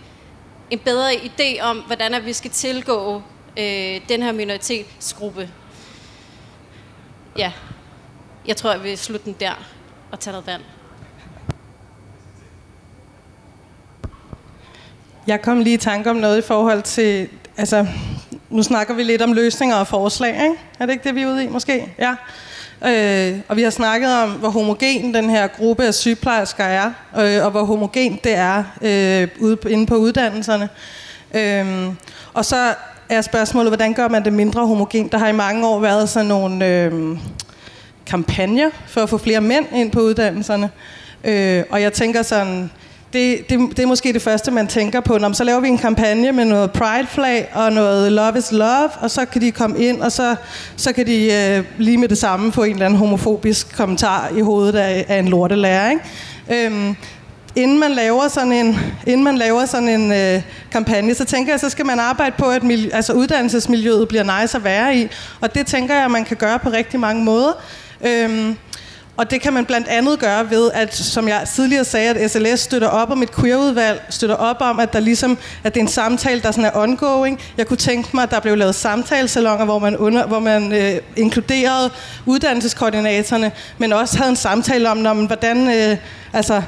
en 0.71 0.79
bedre 0.79 1.13
idé 1.13 1.63
om, 1.63 1.77
hvordan 1.77 2.15
at 2.15 2.27
vi 2.27 2.33
skal 2.33 2.51
tilgå 2.51 3.23
øh, 3.59 4.01
den 4.09 4.23
her 4.23 4.33
minoritetsgruppe. 4.33 5.51
Ja, 7.39 7.53
jeg 8.47 8.57
tror, 8.57 8.71
jeg 8.71 8.83
vil 8.83 8.99
slutte 8.99 9.25
den 9.25 9.37
der 9.41 9.53
og 10.13 10.21
tage 10.21 10.33
noget 10.33 10.47
vand. 10.47 10.63
Jeg 15.27 15.43
kom 15.43 15.61
lige 15.61 15.75
i 15.75 15.77
tanke 15.77 16.11
om 16.11 16.17
noget 16.17 16.39
i 16.39 16.43
forhold 16.43 16.83
til, 16.83 17.29
altså 17.57 17.87
nu 18.51 18.63
snakker 18.63 18.95
vi 18.95 19.03
lidt 19.03 19.23
om 19.23 19.33
løsninger 19.33 19.77
og 19.77 19.87
forslag, 19.87 20.31
ikke? 20.31 20.55
Er 20.79 20.87
det 20.87 20.93
ikke 20.93 21.05
det, 21.05 21.15
vi 21.15 21.23
er 21.23 21.27
ude 21.27 21.45
i, 21.45 21.49
måske? 21.49 21.95
Ja. 21.99 22.15
Øh, 22.87 23.39
og 23.49 23.57
vi 23.57 23.63
har 23.63 23.71
snakket 23.71 24.23
om, 24.23 24.31
hvor 24.31 24.49
homogen 24.49 25.15
den 25.15 25.31
her 25.31 25.47
gruppe 25.47 25.85
af 25.85 25.95
sygeplejersker 25.95 26.65
er, 26.65 26.93
øh, 27.19 27.45
og 27.45 27.51
hvor 27.51 27.65
homogen 27.65 28.21
det 28.25 28.35
er 28.35 28.65
øh, 28.83 29.29
ude, 29.41 29.59
inde 29.69 29.87
på 29.87 29.97
uddannelserne. 29.97 30.69
Øh, 31.35 31.93
og 32.35 32.45
så 32.45 32.75
er 33.09 33.21
spørgsmålet, 33.21 33.71
hvordan 33.71 33.95
gør 33.95 34.09
man 34.09 34.25
det 34.25 34.33
mindre 34.33 34.67
homogen? 34.67 35.09
Der 35.09 35.19
har 35.19 35.29
i 35.29 35.33
mange 35.33 35.67
år 35.67 35.81
været 35.81 36.09
sådan 36.09 36.27
nogle 36.27 36.67
øh, 36.67 37.19
kampagner 38.07 38.71
for 38.87 39.01
at 39.01 39.09
få 39.09 39.19
flere 39.19 39.41
mænd 39.41 39.67
ind 39.75 39.91
på 39.91 40.01
uddannelserne. 40.01 40.71
Øh, 41.25 41.65
og 41.71 41.83
jeg 41.83 41.93
tænker 41.93 42.23
sådan, 42.23 42.71
det, 43.17 43.51
det, 43.51 43.77
det 43.77 43.79
er 43.79 43.87
måske 43.87 44.13
det 44.13 44.23
første, 44.23 44.51
man 44.51 44.67
tænker 44.67 45.01
på. 45.01 45.19
Nå, 45.19 45.33
så 45.33 45.45
laver 45.45 45.61
vi 45.61 45.69
en 45.69 45.79
kampagne 45.79 46.33
med 46.33 46.45
noget 46.45 46.71
pride-flag 46.71 47.49
og 47.55 47.73
noget 47.73 48.13
love 48.13 48.39
is 48.39 48.53
love, 48.53 48.91
og 49.01 49.11
så 49.11 49.25
kan 49.25 49.41
de 49.41 49.53
komme 49.53 49.79
ind, 49.79 50.01
og 50.01 50.13
så, 50.13 50.37
så 50.77 50.93
kan 50.93 51.07
de 51.07 51.33
øh, 51.33 51.65
lige 51.79 51.99
med 51.99 52.09
det 52.09 52.19
samme 52.19 52.53
få 52.53 52.63
en 52.63 52.73
eller 52.73 52.87
anden 52.87 52.99
homofobisk 52.99 53.77
kommentar 53.77 54.29
i 54.37 54.41
hovedet 54.41 54.75
af, 54.75 55.05
af 55.09 55.19
en 55.19 55.29
lortelærer. 55.29 55.91
Ikke? 55.91 56.67
Øhm, 56.67 56.97
inden 57.57 57.79
man 57.79 57.91
laver 57.91 58.29
sådan 58.29 58.53
en, 58.53 58.79
inden 59.07 59.25
man 59.25 59.39
laver 59.39 59.65
sådan 59.65 59.89
en 59.89 60.13
øh, 60.13 60.43
kampagne, 60.73 61.15
så 61.15 61.25
tænker 61.25 61.53
jeg, 61.53 61.61
så 61.61 61.71
skal 61.71 61.87
man 61.87 61.99
arbejde 61.99 62.35
på, 62.39 62.45
at 62.45 62.63
miljø, 62.63 62.89
altså 62.93 63.13
uddannelsesmiljøet 63.13 64.09
bliver 64.09 64.41
nice 64.41 64.57
at 64.57 64.65
være 64.65 64.97
i. 64.97 65.09
Og 65.41 65.55
det 65.55 65.67
tænker 65.67 65.95
jeg, 65.95 66.11
man 66.11 66.25
kan 66.25 66.37
gøre 66.37 66.59
på 66.59 66.71
rigtig 66.71 67.01
mange 67.01 67.25
måder. 67.25 67.53
Øhm, 68.07 68.57
og 69.17 69.31
det 69.31 69.41
kan 69.41 69.53
man 69.53 69.65
blandt 69.65 69.89
andet 69.89 70.19
gøre 70.19 70.51
ved, 70.51 70.71
at, 70.75 70.95
som 70.95 71.29
jeg 71.29 71.49
tidligere 71.55 71.85
sagde, 71.85 72.11
at 72.11 72.31
SLS 72.31 72.61
støtter 72.61 72.89
op 72.89 73.11
om 73.11 73.23
et 73.23 73.37
queerudvalg, 73.37 74.03
støtter 74.11 74.37
op 74.37 74.57
om, 74.61 74.81
at 74.81 74.93
der 74.93 75.01
ligesom, 75.01 75.39
at 75.65 75.75
det 75.75 75.81
er 75.81 75.85
en 75.85 75.91
samtale, 75.91 76.41
der 76.41 76.51
sådan 76.51 76.65
er 76.65 76.71
ongoing. 76.75 77.41
Jeg 77.57 77.67
kunne 77.67 77.77
tænke 77.77 78.09
mig, 78.15 78.23
at 78.23 78.31
der 78.31 78.41
blev 78.41 78.57
lavet 78.57 78.75
samtalesalonger, 78.75 79.65
hvor 79.65 79.79
man, 79.79 79.97
under, 79.97 80.27
hvor 80.27 80.39
man 80.39 80.73
øh, 80.73 81.01
inkluderede 81.17 81.91
uddannelseskoordinatorerne, 82.27 83.53
men 83.79 83.93
også 83.93 84.17
havde 84.17 84.31
en 84.31 84.37
samtale 84.37 84.91
om, 84.91 84.97
når 84.97 85.15
man, 85.15 85.27
hvordan, 85.27 85.69
øh, 85.69 85.97
altså, 86.33 86.63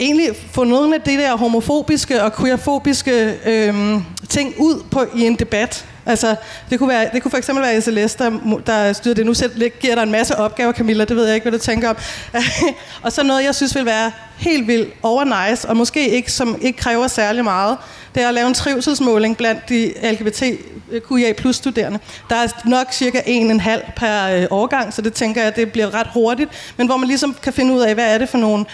egentlig 0.00 0.28
få 0.52 0.64
nogle 0.64 0.94
af 0.94 1.00
det 1.00 1.18
der 1.18 1.36
homofobiske 1.36 2.22
og 2.22 2.36
queerfobiske 2.36 3.34
øh, 3.46 4.00
ting 4.28 4.54
ud 4.58 4.82
på 4.90 5.04
i 5.16 5.26
en 5.26 5.36
debat. 5.36 5.86
Altså, 6.06 6.34
det 6.70 6.78
kunne, 6.78 6.88
være, 6.88 7.08
det 7.12 7.22
kunne 7.22 7.30
for 7.30 7.38
eksempel 7.38 7.64
være 7.64 7.80
SLS, 7.80 8.14
der, 8.14 8.30
der 8.66 8.92
styrer 8.92 9.14
det. 9.14 9.26
Nu 9.26 9.34
selv, 9.34 9.70
giver 9.80 9.94
der 9.94 10.02
en 10.02 10.12
masse 10.12 10.38
opgaver, 10.38 10.72
Camilla, 10.72 11.04
det 11.04 11.16
ved 11.16 11.26
jeg 11.26 11.34
ikke, 11.34 11.50
hvad 11.50 11.58
du 11.58 11.64
tænker 11.64 11.88
om. 11.88 11.96
og 13.02 13.12
så 13.12 13.22
noget, 13.22 13.44
jeg 13.44 13.54
synes 13.54 13.74
vil 13.74 13.86
være 13.86 14.12
helt 14.36 14.66
vildt 14.66 14.94
over 15.02 15.48
nice, 15.48 15.68
og 15.68 15.76
måske 15.76 16.08
ikke, 16.08 16.32
som 16.32 16.58
ikke 16.60 16.78
kræver 16.78 17.06
særlig 17.06 17.44
meget, 17.44 17.76
det 18.14 18.22
er 18.22 18.28
at 18.28 18.34
lave 18.34 18.48
en 18.48 18.54
trivselsmåling 18.54 19.36
blandt 19.36 19.68
de 19.68 19.92
LGBTQIA 20.12 21.32
plus 21.32 21.56
studerende. 21.56 21.98
Der 22.30 22.36
er 22.36 22.46
nok 22.64 22.92
cirka 22.92 23.20
en 23.26 23.50
en 23.50 23.60
halv 23.60 23.82
per 23.96 24.26
øh, 24.26 24.46
årgang, 24.50 24.92
så 24.92 25.02
det 25.02 25.12
tænker 25.12 25.42
jeg, 25.42 25.56
det 25.56 25.72
bliver 25.72 25.94
ret 25.94 26.06
hurtigt, 26.14 26.50
men 26.76 26.86
hvor 26.86 26.96
man 26.96 27.08
ligesom 27.08 27.36
kan 27.42 27.52
finde 27.52 27.74
ud 27.74 27.80
af, 27.80 27.94
hvad 27.94 28.14
er 28.14 28.18
det 28.18 28.28
for 28.28 28.38
nogle 28.38 28.64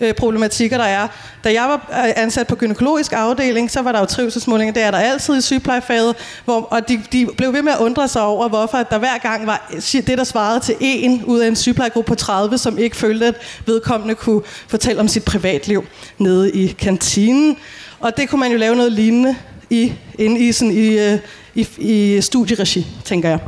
øh, 0.00 0.14
problematikker, 0.14 0.78
der 0.78 0.84
er. 0.84 1.08
Da 1.46 1.52
jeg 1.52 1.68
var 1.68 2.04
øh, 2.06 2.12
ansat 2.16 2.46
på 2.46 2.54
gynækologisk 2.54 3.12
afdeling, 3.12 3.70
så 3.70 3.82
var 3.82 3.92
der 3.92 4.00
jo 4.00 4.06
trivselsmålinger, 4.06 4.72
det 4.72 4.82
er 4.82 4.90
der 4.90 4.98
altid 4.98 5.38
i 5.38 5.40
sygeplejefaget, 5.40 6.16
hvor, 6.44 6.60
og 6.60 6.88
de, 6.88 7.02
de 7.12 7.28
blev 7.36 7.52
ved 7.52 7.62
med 7.62 7.72
at 7.72 7.78
undre 7.78 8.08
sig 8.08 8.22
over, 8.22 8.48
hvorfor 8.48 8.78
der 8.78 8.98
hver 8.98 9.18
gang 9.18 9.46
var 9.46 9.72
det, 9.92 10.18
der 10.18 10.24
svarede 10.24 10.60
til 10.60 10.76
en 10.80 11.24
ud 11.24 11.38
af 11.38 11.48
en 11.48 11.56
sygeplejegruppe 11.56 12.08
på 12.08 12.14
30, 12.14 12.58
som 12.58 12.78
ikke 12.78 12.96
følte, 12.96 13.26
at 13.26 13.34
vedkommende 13.66 14.14
kunne 14.14 14.42
fortælle 14.68 15.00
om 15.00 15.08
sit 15.08 15.24
privatliv 15.24 15.84
nede 16.18 16.52
i 16.52 16.66
kantinen. 16.66 17.56
Og 18.00 18.16
det 18.16 18.28
kunne 18.28 18.40
man 18.40 18.52
jo 18.52 18.58
lave 18.58 18.76
noget 18.76 18.92
lignende 18.92 19.36
i, 19.70 19.92
inde 20.18 20.40
i, 20.40 20.52
sådan, 20.52 20.74
i, 20.74 20.98
øh, 20.98 21.18
i, 21.54 21.66
i 21.78 22.20
studieregi, 22.20 22.86
tænker 23.04 23.28
jeg. 23.28 23.38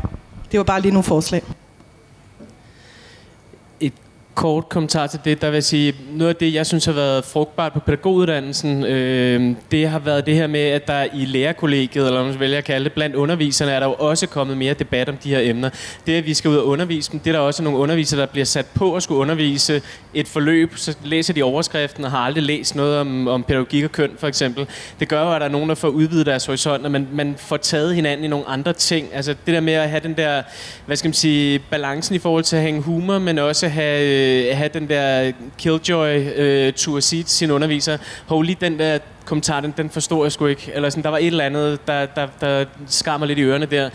Det 0.53 0.59
var 0.59 0.64
bare 0.64 0.80
lige 0.80 0.92
nogle 0.92 1.05
forslag 1.05 1.42
kort 4.39 4.68
kommentar 4.68 5.07
til 5.07 5.20
det, 5.24 5.43
der 5.43 5.51
vil 5.51 5.62
sige, 5.62 5.95
noget 6.12 6.28
af 6.28 6.36
det, 6.36 6.55
jeg 6.55 6.66
synes 6.66 6.84
har 6.84 6.93
været 6.93 7.24
frugtbart 7.24 7.72
på 7.72 7.80
pædagoguddannelsen, 7.80 8.84
øh, 8.84 9.55
det 9.70 9.89
har 9.89 9.99
været 9.99 10.26
det 10.26 10.34
her 10.34 10.47
med, 10.47 10.61
at 10.61 10.86
der 10.86 11.07
i 11.14 11.24
lærerkollegiet, 11.24 12.07
eller 12.07 12.24
man 12.24 12.41
vælger 12.41 12.59
at 12.59 12.64
kalde 12.64 12.84
det, 12.84 12.93
blandt 12.93 13.16
underviserne, 13.16 13.72
er 13.72 13.80
der 13.80 13.86
jo 13.86 13.95
også 13.95 14.26
kommet 14.26 14.57
mere 14.57 14.74
debat 14.74 15.09
om 15.09 15.16
de 15.16 15.30
her 15.30 15.41
emner. 15.41 15.70
Det, 16.07 16.14
at 16.14 16.26
vi 16.26 16.34
skal 16.34 16.51
ud 16.51 16.57
og 16.57 16.66
undervise 16.66 17.12
dem, 17.12 17.20
det 17.20 17.30
er 17.30 17.34
der 17.34 17.41
også 17.41 17.62
nogle 17.62 17.78
undervisere, 17.78 18.20
der 18.20 18.26
bliver 18.26 18.45
sat 18.45 18.66
på 18.74 18.97
at 18.97 19.03
skulle 19.03 19.20
undervise 19.20 19.82
et 20.14 20.28
forløb, 20.28 20.76
så 20.76 20.97
læser 21.05 21.34
de 21.34 21.43
overskriften 21.43 22.05
og 22.05 22.11
har 22.11 22.18
aldrig 22.18 22.43
læst 22.43 22.76
noget 22.76 22.99
om, 22.99 23.28
om 23.28 23.43
pædagogik 23.43 23.84
og 23.84 23.93
køn, 23.93 24.11
for 24.18 24.26
eksempel. 24.26 24.66
Det 25.01 25.09
gør 25.09 25.22
jo, 25.22 25.34
at 25.34 25.41
der 25.41 25.47
er 25.47 25.51
nogen, 25.51 25.68
der 25.68 25.74
får 25.74 25.89
udvidet 25.89 26.26
deres 26.26 26.47
horisont, 26.47 26.84
og 26.84 26.91
man, 26.91 27.09
man 27.12 27.34
får 27.39 27.57
taget 27.57 27.95
hinanden 27.95 28.24
i 28.24 28.28
nogle 28.28 28.49
andre 28.49 28.72
ting. 28.72 29.09
Altså 29.12 29.34
det 29.47 29.55
der 29.55 29.61
med 29.61 29.72
at 29.72 29.91
have 29.91 30.01
den 30.01 30.16
der, 30.16 30.43
hvad 30.86 30.97
skal 30.97 31.09
man 31.09 31.14
sige, 31.14 31.59
balancen 31.59 32.14
i 32.14 32.18
forhold 32.18 32.45
til 32.45 32.57
at 32.57 32.62
hænge 32.62 32.82
humor, 32.82 33.18
men 33.18 33.39
også 33.39 33.68
have 33.68 34.05
øh, 34.07 34.28
øh, 34.29 34.57
have 34.57 34.70
den 34.74 34.89
der 34.89 35.33
Killjoy 35.59 36.26
øh, 36.37 37.01
sit 37.01 37.31
sin 37.31 37.51
underviser, 37.51 37.99
holy, 38.26 38.55
den 38.61 38.79
der 38.79 38.99
kommentar, 39.24 39.61
den, 39.61 39.74
den 39.76 39.91
forstår 39.91 40.24
jeg 40.24 40.33
sgu 40.33 40.47
ikke. 40.47 40.70
Eller 40.74 40.91
sådan, 40.91 41.03
der 41.03 41.11
var 41.11 41.18
et 41.18 41.26
eller 41.26 41.45
andet, 41.45 41.87
der, 41.87 42.07
der, 42.07 42.26
der 42.41 42.64
skar 42.87 43.18
mig 43.18 43.29
lidt 43.29 43.39
i 43.39 43.43
ørerne 43.43 43.66
der 43.66 43.91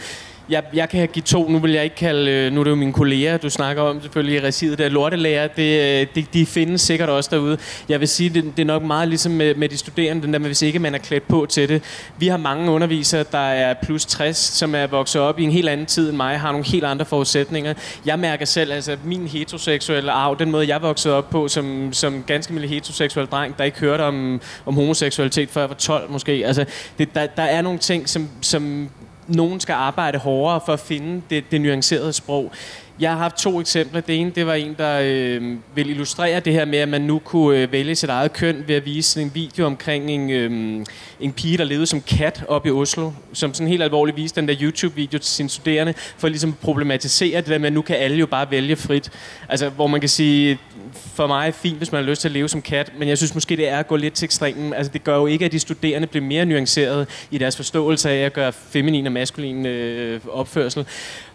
jeg, 0.49 0.63
jeg 0.73 0.89
kan 0.89 1.07
give 1.07 1.23
to. 1.23 1.49
Nu 1.49 1.59
vil 1.59 1.71
jeg 1.71 1.83
ikke 1.83 1.95
kalde... 1.95 2.31
Øh, 2.31 2.51
nu 2.51 2.59
er 2.59 2.63
det 2.63 2.71
jo 2.71 2.75
mine 2.75 2.93
kolleger, 2.93 3.37
du 3.37 3.49
snakker 3.49 3.83
om 3.83 4.01
selvfølgelig 4.01 4.41
i 4.41 4.47
residet. 4.47 4.77
der. 4.77 4.89
Lortelærer, 4.89 5.47
det, 5.47 5.79
øh, 5.79 6.07
det, 6.15 6.15
de, 6.15 6.39
de 6.39 6.45
findes 6.45 6.81
sikkert 6.81 7.09
også 7.09 7.29
derude. 7.33 7.57
Jeg 7.89 7.99
vil 7.99 8.07
sige, 8.07 8.29
det, 8.29 8.43
det 8.43 8.59
er 8.59 8.65
nok 8.65 8.83
meget 8.83 9.07
ligesom 9.07 9.31
med, 9.31 9.55
med 9.55 9.69
de 9.69 9.77
studerende, 9.77 10.21
den 10.21 10.33
der 10.33 10.39
hvis 10.39 10.61
ikke 10.61 10.79
man 10.79 10.95
er 10.95 10.99
klædt 10.99 11.27
på 11.27 11.45
til 11.49 11.69
det. 11.69 11.83
Vi 12.17 12.27
har 12.27 12.37
mange 12.37 12.71
undervisere, 12.71 13.25
der 13.31 13.37
er 13.37 13.73
plus 13.83 14.05
60, 14.05 14.37
som 14.37 14.75
er 14.75 14.87
vokset 14.87 15.21
op 15.21 15.39
i 15.39 15.43
en 15.43 15.51
helt 15.51 15.69
anden 15.69 15.85
tid 15.85 16.09
end 16.09 16.17
mig, 16.17 16.39
har 16.39 16.51
nogle 16.51 16.65
helt 16.65 16.83
andre 16.83 17.05
forudsætninger. 17.05 17.73
Jeg 18.05 18.19
mærker 18.19 18.45
selv, 18.45 18.71
altså 18.71 18.97
min 19.03 19.27
heteroseksuelle 19.27 20.11
arv, 20.11 20.39
den 20.39 20.51
måde 20.51 20.67
jeg 20.67 20.81
voksede 20.81 21.15
op 21.15 21.29
på, 21.29 21.47
som, 21.47 21.93
som 21.93 22.23
ganske 22.27 22.53
mild 22.53 22.65
heteroseksuel 22.65 23.27
dreng, 23.27 23.57
der 23.57 23.63
ikke 23.63 23.79
hørte 23.79 24.01
om, 24.01 24.41
om 24.65 24.75
homoseksualitet 24.75 25.49
før 25.49 25.61
jeg 25.61 25.69
var 25.69 25.75
12 25.75 26.11
måske. 26.11 26.31
Altså, 26.45 26.65
det, 26.97 27.15
der, 27.15 27.25
der 27.25 27.43
er 27.43 27.61
nogle 27.61 27.79
ting, 27.79 28.09
som, 28.09 28.29
som 28.41 28.89
nogen 29.27 29.59
skal 29.59 29.73
arbejde 29.73 30.17
hårdere 30.17 30.61
for 30.65 30.73
at 30.73 30.79
finde 30.79 31.21
det, 31.29 31.51
det 31.51 31.61
nuancerede 31.61 32.13
sprog. 32.13 32.51
Jeg 32.99 33.11
har 33.11 33.17
haft 33.17 33.37
to 33.37 33.59
eksempler. 33.59 34.01
Det 34.01 34.19
ene, 34.19 34.29
det 34.29 34.47
var 34.47 34.53
en, 34.53 34.75
der 34.77 34.99
øh, 35.03 35.57
vil 35.75 35.89
illustrere 35.89 36.39
det 36.39 36.53
her 36.53 36.65
med, 36.65 36.79
at 36.79 36.89
man 36.89 37.01
nu 37.01 37.19
kunne 37.19 37.57
øh, 37.57 37.71
vælge 37.71 37.95
sit 37.95 38.09
eget 38.09 38.33
køn 38.33 38.63
ved 38.67 38.75
at 38.75 38.85
vise 38.85 39.21
en 39.21 39.31
video 39.33 39.65
omkring 39.65 40.11
en, 40.11 40.29
øh, 40.29 40.85
en 41.19 41.33
pige, 41.33 41.57
der 41.57 41.63
levede 41.63 41.85
som 41.85 42.01
kat 42.01 42.45
op 42.47 42.65
i 42.65 42.69
Oslo, 42.69 43.11
som 43.33 43.53
sådan 43.53 43.67
helt 43.67 43.83
alvorligt 43.83 44.17
viste 44.17 44.41
den 44.41 44.47
der 44.47 44.55
YouTube-video 44.61 45.19
til 45.19 45.31
sine 45.31 45.49
studerende, 45.49 45.93
for 46.17 46.27
ligesom 46.27 46.53
problematisere 46.61 47.37
det 47.37 47.47
der 47.47 47.57
med, 47.57 47.67
at 47.67 47.73
nu 47.73 47.81
kan 47.81 47.95
alle 47.95 48.17
jo 48.17 48.25
bare 48.25 48.51
vælge 48.51 48.75
frit. 48.75 49.11
Altså, 49.49 49.69
hvor 49.69 49.87
man 49.87 49.99
kan 49.99 50.09
sige, 50.09 50.59
for 50.95 51.27
mig 51.27 51.53
fint, 51.53 51.77
hvis 51.77 51.91
man 51.91 52.03
har 52.03 52.09
lyst 52.09 52.21
til 52.21 52.27
at 52.27 52.31
leve 52.31 52.49
som 52.49 52.61
kat, 52.61 52.91
men 52.97 53.07
jeg 53.07 53.17
synes 53.17 53.33
måske, 53.33 53.57
det 53.57 53.69
er 53.69 53.77
at 53.77 53.87
gå 53.87 53.95
lidt 53.95 54.13
til 54.13 54.25
ekstremen. 54.25 54.73
Altså, 54.73 54.91
det 54.93 55.03
gør 55.03 55.15
jo 55.15 55.25
ikke, 55.25 55.45
at 55.45 55.51
de 55.51 55.59
studerende 55.59 56.07
bliver 56.07 56.25
mere 56.25 56.45
nuanceret 56.45 57.07
i 57.31 57.37
deres 57.37 57.55
forståelse 57.55 58.09
af 58.09 58.25
at 58.25 58.33
gøre 58.33 58.53
feminin 58.53 59.05
og 59.05 59.11
maskulin 59.11 59.65
øh, 59.65 60.19
opførsel. 60.31 60.85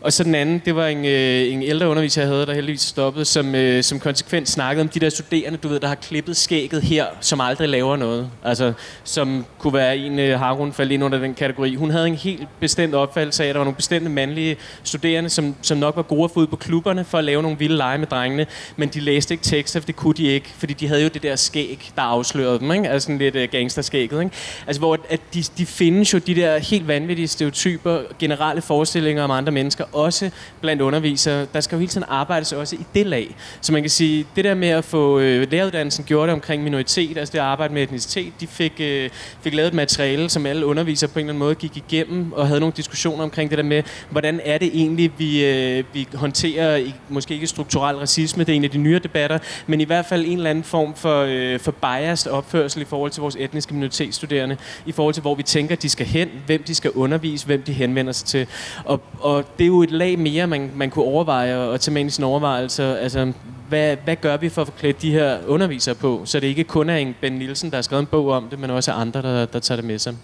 Og 0.00 0.12
så 0.12 0.24
den 0.24 0.34
anden, 0.34 0.62
det 0.64 0.76
var 0.76 0.86
en, 0.86 1.04
øh, 1.04 1.52
en 1.52 1.62
ældre 1.62 1.88
underviser, 1.88 2.22
jeg 2.22 2.28
havde, 2.28 2.46
der 2.46 2.54
heldigvis 2.54 2.80
stoppede, 2.80 3.24
som, 3.24 3.54
øh, 3.54 3.82
som 3.82 4.00
konsekvent 4.00 4.48
snakkede 4.48 4.82
om 4.82 4.88
de 4.88 5.00
der 5.00 5.08
studerende, 5.08 5.58
du 5.58 5.68
ved, 5.68 5.80
der 5.80 5.88
har 5.88 5.94
klippet 5.94 6.36
skægget 6.36 6.82
her, 6.82 7.06
som 7.20 7.40
aldrig 7.40 7.68
laver 7.68 7.96
noget. 7.96 8.30
Altså, 8.44 8.72
som 9.04 9.46
kunne 9.58 9.72
være 9.72 9.96
en, 9.96 10.18
øh, 10.18 10.38
Harun 10.38 10.72
faldt 10.72 10.92
ind 10.92 11.04
under 11.04 11.18
den 11.18 11.34
kategori. 11.34 11.74
Hun 11.74 11.90
havde 11.90 12.06
en 12.06 12.14
helt 12.14 12.48
bestemt 12.60 12.94
opfattelse 12.94 13.44
af, 13.44 13.48
at 13.48 13.54
der 13.54 13.58
var 13.58 13.64
nogle 13.64 13.76
bestemte 13.76 14.10
mandlige 14.10 14.56
studerende, 14.82 15.30
som, 15.30 15.54
som 15.62 15.78
nok 15.78 15.96
var 15.96 16.02
gode 16.02 16.24
at 16.24 16.30
få 16.30 16.40
ud 16.40 16.46
på 16.46 16.56
klubberne 16.56 17.04
for 17.04 17.18
at 17.18 17.24
lave 17.24 17.42
nogle 17.42 17.58
vilde 17.58 17.76
lege 17.76 17.98
med 17.98 18.06
drengene, 18.06 18.46
men 18.76 18.88
de 18.88 19.00
læste 19.00 19.34
ikke 19.34 19.44
tekster, 19.48 19.80
det 19.80 19.96
kunne 19.96 20.14
de 20.14 20.26
ikke, 20.26 20.50
fordi 20.58 20.72
de 20.72 20.88
havde 20.88 21.02
jo 21.02 21.08
det 21.08 21.22
der 21.22 21.36
skæg, 21.36 21.90
der 21.96 22.02
afslørede 22.02 22.58
dem, 22.58 22.72
ikke? 22.72 22.88
altså 22.88 23.06
sådan 23.06 23.18
lidt 23.18 23.34
øh, 23.34 23.48
gangsterskægget. 23.50 24.20
Ikke? 24.20 24.36
Altså, 24.66 24.80
hvor 24.80 24.98
at 25.08 25.20
de, 25.34 25.42
de 25.58 25.66
findes 25.66 26.14
jo 26.14 26.18
de 26.18 26.34
der 26.34 26.58
helt 26.58 26.88
vanvittige 26.88 27.28
stereotyper, 27.28 28.00
generelle 28.18 28.62
forestillinger 28.62 29.22
om 29.22 29.30
andre 29.30 29.52
mennesker, 29.52 29.84
også 29.92 30.30
blandt 30.60 30.82
undervisere. 30.82 31.46
Der 31.52 31.60
skal 31.60 31.76
jo 31.76 31.80
hele 31.80 31.90
tiden 31.90 32.06
arbejdes 32.08 32.52
også 32.52 32.76
i 32.76 32.86
det 32.94 33.06
lag. 33.06 33.36
Så 33.60 33.72
man 33.72 33.82
kan 33.82 33.90
sige, 33.90 34.26
det 34.36 34.44
der 34.44 34.54
med 34.54 34.68
at 34.68 34.84
få 34.84 35.18
øh, 35.18 35.50
læreruddannelsen 35.50 36.04
gjort 36.04 36.28
omkring 36.28 36.62
minoritet, 36.62 37.18
altså 37.18 37.32
det 37.32 37.38
at 37.38 37.44
arbejde 37.44 37.74
med 37.74 37.82
etnicitet, 37.82 38.32
de 38.40 38.46
fik, 38.46 38.72
øh, 38.80 39.10
fik 39.42 39.54
lavet 39.54 39.68
et 39.68 39.74
materiale, 39.74 40.30
som 40.30 40.46
alle 40.46 40.66
undervisere 40.66 41.10
på 41.10 41.18
en 41.18 41.24
eller 41.24 41.32
anden 41.32 41.38
måde 41.38 41.54
gik 41.54 41.76
igennem, 41.76 42.32
og 42.32 42.46
havde 42.46 42.60
nogle 42.60 42.72
diskussioner 42.76 43.22
omkring 43.24 43.50
det 43.50 43.58
der 43.58 43.64
med, 43.64 43.82
hvordan 44.10 44.40
er 44.44 44.58
det 44.58 44.70
egentlig, 44.74 45.12
vi, 45.18 45.44
øh, 45.44 45.84
vi 45.92 46.08
håndterer, 46.14 46.76
i, 46.76 46.94
måske 47.08 47.34
ikke 47.34 47.46
strukturel 47.46 47.96
racisme, 47.96 48.44
det 48.44 48.52
er 48.52 48.56
en 48.56 48.64
af 48.64 48.70
de 48.70 48.78
nyere 48.78 48.98
debatter, 48.98 49.37
men 49.66 49.80
i 49.80 49.84
hvert 49.84 50.06
fald 50.06 50.24
en 50.26 50.36
eller 50.36 50.50
anden 50.50 50.64
form 50.64 50.94
for, 50.94 51.26
øh, 51.28 51.60
for 51.60 51.72
biased 51.72 52.32
opførsel 52.32 52.82
i 52.82 52.84
forhold 52.84 53.10
til 53.10 53.20
vores 53.20 53.36
etniske 53.38 53.74
minoritetsstuderende, 53.74 54.56
i 54.86 54.92
forhold 54.92 55.14
til, 55.14 55.20
hvor 55.20 55.34
vi 55.34 55.42
tænker, 55.42 55.76
de 55.76 55.88
skal 55.88 56.06
hen, 56.06 56.28
hvem 56.46 56.62
de 56.62 56.74
skal 56.74 56.90
undervise, 56.90 57.46
hvem 57.46 57.62
de 57.62 57.72
henvender 57.72 58.12
sig 58.12 58.26
til. 58.26 58.46
Og, 58.84 59.00
og 59.20 59.44
det 59.58 59.64
er 59.64 59.68
jo 59.68 59.82
et 59.82 59.90
lag 59.90 60.18
mere, 60.18 60.46
man, 60.46 60.70
man 60.74 60.90
kunne 60.90 61.04
overveje 61.04 61.56
og 61.56 61.80
tage 61.80 61.92
med 61.92 62.00
ind 62.00 62.08
i 62.08 62.12
sine 62.12 62.26
overvejelser. 62.26 62.96
Altså, 62.96 63.32
hvad, 63.68 63.96
hvad 64.04 64.16
gør 64.16 64.36
vi 64.36 64.48
for 64.48 64.62
at 64.62 64.68
forklæde 64.68 64.92
de 65.02 65.10
her 65.10 65.38
undervisere 65.46 65.94
på, 65.94 66.22
så 66.24 66.40
det 66.40 66.46
ikke 66.46 66.64
kun 66.64 66.90
er 66.90 66.96
en 66.96 67.14
Ben 67.20 67.32
Nielsen, 67.32 67.70
der 67.70 67.76
har 67.76 67.82
skrevet 67.82 68.00
en 68.00 68.06
bog 68.06 68.28
om 68.28 68.48
det, 68.50 68.58
men 68.58 68.70
også 68.70 68.92
andre, 68.92 69.22
der, 69.22 69.46
der 69.46 69.58
tager 69.58 69.76
det 69.76 69.84
med 69.84 69.98
sig. 69.98 70.14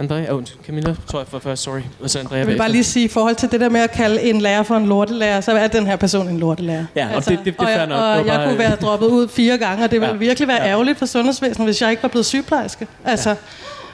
Andrea, 0.00 0.32
oh, 0.32 0.42
Camilla, 0.66 0.94
tror 1.10 1.18
jeg 1.18 1.28
for 1.28 1.38
først, 1.38 1.62
sorry. 1.62 1.80
Og 2.02 2.10
så 2.10 2.18
Andrea 2.18 2.38
Jeg 2.38 2.46
vil 2.46 2.56
bare 2.58 2.70
lige 2.70 2.84
sige, 2.84 3.04
i 3.04 3.08
forhold 3.08 3.34
til 3.36 3.50
det 3.52 3.60
der 3.60 3.68
med 3.68 3.80
at 3.80 3.90
kalde 3.90 4.22
en 4.22 4.40
lærer 4.40 4.62
for 4.62 4.76
en 4.76 4.86
lortelærer, 4.86 5.40
så 5.40 5.52
er 5.52 5.68
den 5.68 5.86
her 5.86 5.96
person 5.96 6.28
en 6.28 6.38
lortelærer. 6.38 6.84
Ja, 6.96 7.08
og 7.16 7.24
det- 7.24 7.38
det- 7.38 7.44
det 7.44 7.54
er 7.58 7.62
og 7.62 7.66
fair 7.66 7.76
jeg, 7.78 7.86
nok. 7.86 7.98
Og 7.98 8.16
jeg 8.16 8.24
bare- 8.26 8.48
kunne 8.48 8.58
være 8.58 8.76
droppet 8.76 9.06
ud 9.06 9.28
fire 9.28 9.58
gange, 9.58 9.84
og 9.84 9.90
det 9.90 10.00
ville 10.00 10.12
Ja. 10.14 10.18
virkelig 10.18 10.48
være 10.48 10.62
Ja. 10.62 10.68
ærgerligt 10.68 10.98
for 10.98 11.06
sundhedsvæsenet, 11.06 11.66
hvis 11.66 11.82
jeg 11.82 11.90
ikke 11.90 12.02
var 12.02 12.08
blevet 12.08 12.26
sygeplejerske. 12.26 12.86
Altså, 13.04 13.30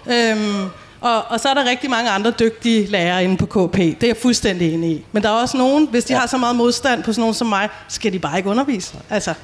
øhm, 0.07 0.64
og, 1.00 1.22
og 1.28 1.40
så 1.40 1.48
er 1.48 1.54
der 1.54 1.70
rigtig 1.70 1.90
mange 1.90 2.11
andre 2.11 2.30
dygtige 2.30 2.86
lærere 2.86 3.24
inde 3.24 3.36
på 3.36 3.46
KP. 3.46 3.76
Det 3.76 4.02
er 4.02 4.07
jeg 4.07 4.16
fuldstændig 4.16 4.74
enig 4.74 4.90
i. 4.90 5.04
Men 5.12 5.22
der 5.22 5.28
er 5.28 5.32
også 5.32 5.57
nogen, 5.57 5.88
hvis 5.90 6.04
de 6.04 6.12
ja. 6.12 6.18
har 6.20 6.26
så 6.26 6.38
meget 6.38 6.57
modstand 6.57 7.02
på 7.02 7.12
sådan 7.12 7.20
nogen 7.20 7.34
som 7.34 7.46
mig, 7.46 7.68
skal 7.88 8.12
de 8.12 8.18
bare 8.18 8.36
ikke 8.36 8.48
undervise. 8.50 8.94
Altså, 9.11 9.34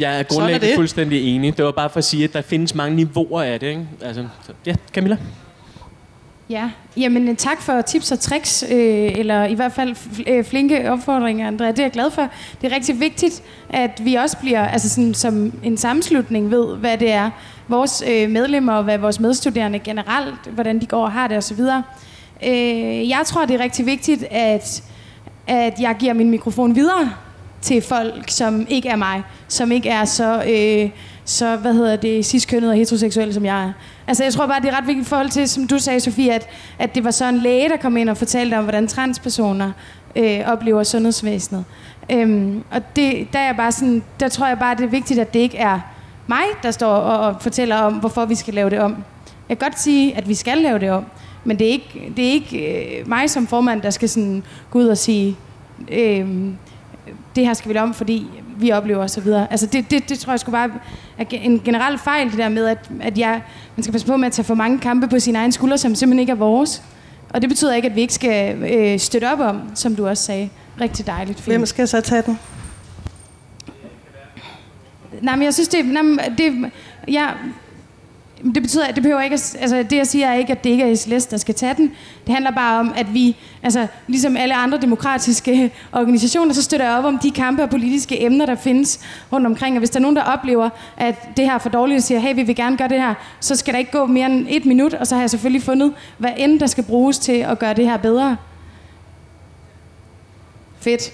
Jeg 0.00 0.18
er 0.18 0.22
grundlæggende 0.22 0.74
fuldstændig 0.76 1.34
enig. 1.36 1.56
Det 1.56 1.64
var 1.64 1.70
bare 1.72 1.90
for 1.90 1.98
at 1.98 2.04
sige, 2.04 2.24
at 2.24 2.32
der 2.32 2.42
findes 2.42 2.74
mange 2.74 2.96
niveauer 2.96 3.42
af 3.42 3.60
det. 3.60 3.66
Ikke? 3.66 3.86
Altså, 4.02 4.24
så, 4.46 4.52
ja, 4.66 4.74
Camilla? 4.94 5.16
Ja, 6.50 6.70
jamen 6.96 7.28
øh, 7.28 7.36
tak 7.36 7.62
for 7.62 7.80
tips 7.80 8.12
og 8.12 8.20
tricks, 8.20 8.64
øh, 8.70 9.12
eller 9.18 9.44
i 9.44 9.54
hvert 9.54 9.72
fald 9.72 9.96
øh, 10.26 10.44
flinke 10.44 10.90
opfordringer, 10.90 11.46
Andrea. 11.46 11.70
Det 11.70 11.78
er 11.78 11.82
jeg 11.82 11.92
glad 11.92 12.10
for. 12.10 12.28
Det 12.60 12.72
er 12.72 12.76
rigtig 12.76 13.00
vigtigt, 13.00 13.42
at 13.70 14.00
vi 14.04 14.14
også 14.14 14.36
bliver, 14.38 14.68
altså 14.68 14.88
sådan, 14.88 15.14
som 15.14 15.52
en 15.62 15.76
sammenslutning 15.76 16.50
ved, 16.50 16.76
hvad 16.76 16.98
det 16.98 17.12
er, 17.12 17.30
vores 17.68 18.04
øh, 18.08 18.30
medlemmer 18.30 18.72
og 18.72 18.84
hvad 18.84 18.98
vores 18.98 19.20
medstuderende 19.20 19.78
generelt, 19.78 20.46
hvordan 20.46 20.80
de 20.80 20.86
går 20.86 21.02
og 21.02 21.12
har 21.12 21.28
det 21.28 21.36
osv. 21.36 21.60
Øh, 22.46 23.08
jeg 23.08 23.22
tror, 23.26 23.44
det 23.44 23.60
er 23.60 23.64
rigtig 23.64 23.86
vigtigt, 23.86 24.24
at, 24.30 24.82
at 25.46 25.80
jeg 25.80 25.96
giver 25.98 26.12
min 26.12 26.30
mikrofon 26.30 26.74
videre 26.74 27.12
til 27.60 27.82
folk, 27.82 28.30
som 28.30 28.66
ikke 28.68 28.88
er 28.88 28.96
mig, 28.96 29.22
som 29.48 29.72
ikke 29.72 29.88
er 29.88 30.04
så, 30.04 30.42
øh, 30.42 30.90
så 31.24 31.56
hvad 31.56 31.74
hedder 31.74 31.96
det, 31.96 32.26
ciskønnet 32.26 32.70
og 32.70 32.76
heteroseksuelle, 32.76 33.34
som 33.34 33.44
jeg 33.44 33.64
er. 33.64 33.72
Altså, 34.06 34.24
jeg 34.24 34.32
tror 34.32 34.46
bare, 34.46 34.60
det 34.60 34.68
er 34.68 34.78
ret 34.78 34.86
vigtigt 34.86 35.06
i 35.06 35.08
forhold 35.08 35.30
til, 35.30 35.48
som 35.48 35.66
du 35.66 35.78
sagde, 35.78 36.00
Sofie, 36.00 36.34
at, 36.34 36.48
at 36.78 36.94
det 36.94 37.04
var 37.04 37.10
så 37.10 37.28
en 37.28 37.38
læge, 37.38 37.68
der 37.68 37.76
kom 37.76 37.96
ind 37.96 38.08
og 38.08 38.16
fortalte 38.16 38.54
om, 38.58 38.64
hvordan 38.64 38.86
transpersoner 38.86 39.72
øh, 40.16 40.40
oplever 40.46 40.82
sundhedsvæsenet. 40.82 41.64
Øhm, 42.10 42.64
og 42.70 42.96
det, 42.96 43.28
der, 43.32 43.38
er 43.38 43.46
jeg 43.46 43.56
bare 43.56 43.72
sådan, 43.72 44.02
der 44.20 44.28
tror 44.28 44.46
jeg 44.46 44.58
bare, 44.58 44.74
det 44.74 44.84
er 44.84 44.88
vigtigt, 44.88 45.20
at 45.20 45.34
det 45.34 45.40
ikke 45.40 45.56
er 45.58 45.80
mig, 46.26 46.44
der 46.62 46.70
står 46.70 46.94
og, 46.94 47.28
og 47.28 47.42
fortæller 47.42 47.76
om, 47.76 47.94
hvorfor 47.94 48.24
vi 48.24 48.34
skal 48.34 48.54
lave 48.54 48.70
det 48.70 48.80
om. 48.80 49.04
Jeg 49.48 49.58
kan 49.58 49.68
godt 49.68 49.80
sige, 49.80 50.16
at 50.16 50.28
vi 50.28 50.34
skal 50.34 50.58
lave 50.58 50.78
det 50.78 50.90
om, 50.90 51.04
men 51.44 51.58
det 51.58 51.66
er 51.66 51.70
ikke, 51.70 52.12
det 52.16 52.28
er 52.28 52.32
ikke 52.32 52.58
øh, 52.98 53.08
mig 53.08 53.30
som 53.30 53.46
formand, 53.46 53.82
der 53.82 53.90
skal 53.90 54.08
sådan 54.08 54.42
gå 54.70 54.78
ud 54.78 54.86
og 54.86 54.98
sige, 54.98 55.36
øh, 55.92 56.28
det 57.36 57.46
her 57.46 57.54
skal 57.54 57.68
vi 57.68 57.74
lave 57.74 57.84
om, 57.84 57.94
fordi 57.94 58.26
vi 58.56 58.72
oplever 58.72 59.04
osv. 59.04 59.28
Altså 59.50 59.66
det, 59.66 59.90
det, 59.90 60.08
det 60.08 60.18
tror 60.18 60.32
jeg 60.32 60.40
skulle 60.40 60.52
bare 60.52 60.70
er 61.18 61.24
en 61.30 61.60
generel 61.64 61.98
fejl, 61.98 62.30
det 62.30 62.38
der 62.38 62.48
med, 62.48 62.66
at, 62.66 62.90
at 63.00 63.18
jeg, 63.18 63.42
man 63.76 63.82
skal 63.82 63.92
passe 63.92 64.06
på 64.06 64.16
med 64.16 64.26
at 64.26 64.32
tage 64.32 64.44
for 64.44 64.54
mange 64.54 64.78
kampe 64.78 65.08
på 65.08 65.18
sine 65.18 65.38
egne 65.38 65.52
skuldre, 65.52 65.78
som 65.78 65.94
simpelthen 65.94 66.20
ikke 66.20 66.30
er 66.30 66.36
vores. 66.36 66.82
Og 67.30 67.42
det 67.42 67.50
betyder 67.50 67.74
ikke, 67.74 67.88
at 67.88 67.96
vi 67.96 68.00
ikke 68.00 68.14
skal 68.14 68.62
øh, 68.62 68.98
støtte 68.98 69.32
op 69.32 69.40
om, 69.40 69.60
som 69.74 69.96
du 69.96 70.08
også 70.08 70.22
sagde. 70.22 70.50
Rigtig 70.80 71.06
dejligt. 71.06 71.40
Fint. 71.40 71.56
hvem 71.56 71.66
skal 71.66 71.88
så 71.88 72.00
tage 72.00 72.22
den? 72.22 72.38
Nej, 75.20 75.36
men 75.36 75.44
jeg 75.44 75.54
synes, 75.54 75.68
det, 75.68 75.86
nej, 75.86 76.32
det, 76.38 76.70
ja, 77.08 77.28
det 78.54 78.62
betyder, 78.62 78.86
at 78.86 78.94
det 78.94 79.02
behøver 79.02 79.22
ikke, 79.22 79.34
at- 79.34 79.56
altså 79.60 79.76
det 79.90 79.96
jeg 79.96 80.06
siger 80.06 80.26
er 80.26 80.34
ikke, 80.34 80.52
at 80.52 80.64
det 80.64 80.70
ikke 80.70 80.84
er 80.90 80.94
SLS, 80.96 81.26
der 81.26 81.36
skal 81.36 81.54
tage 81.54 81.74
den. 81.74 81.92
Det 82.26 82.34
handler 82.34 82.50
bare 82.50 82.80
om, 82.80 82.92
at 82.96 83.14
vi, 83.14 83.36
altså 83.62 83.86
ligesom 84.06 84.36
alle 84.36 84.54
andre 84.54 84.78
demokratiske 84.78 85.72
organisationer, 85.92 86.54
så 86.54 86.62
støtter 86.62 86.86
jeg 86.86 86.98
op 86.98 87.04
om 87.04 87.18
de 87.18 87.30
kampe 87.30 87.62
og 87.62 87.70
politiske 87.70 88.22
emner, 88.24 88.46
der 88.46 88.54
findes 88.54 89.00
rundt 89.32 89.46
omkring. 89.46 89.76
Og 89.76 89.78
hvis 89.78 89.90
der 89.90 89.98
er 89.98 90.02
nogen, 90.02 90.16
der 90.16 90.22
oplever, 90.22 90.68
at 90.96 91.36
det 91.36 91.44
her 91.44 91.54
er 91.54 91.58
for 91.58 91.68
dårligt, 91.68 91.96
og 91.96 92.02
siger, 92.02 92.18
hey, 92.18 92.34
vi 92.34 92.42
vil 92.42 92.56
gerne 92.56 92.76
gøre 92.76 92.88
det 92.88 93.00
her, 93.00 93.14
så 93.40 93.56
skal 93.56 93.72
der 93.74 93.78
ikke 93.78 93.92
gå 93.92 94.06
mere 94.06 94.26
end 94.26 94.46
et 94.50 94.64
minut, 94.64 94.94
og 94.94 95.06
så 95.06 95.14
har 95.14 95.22
jeg 95.22 95.30
selvfølgelig 95.30 95.62
fundet, 95.62 95.92
hvad 96.18 96.30
end 96.36 96.60
der 96.60 96.66
skal 96.66 96.84
bruges 96.84 97.18
til 97.18 97.32
at 97.32 97.58
gøre 97.58 97.74
det 97.74 97.84
her 97.84 97.96
bedre. 97.96 98.36
Fedt. 100.80 101.10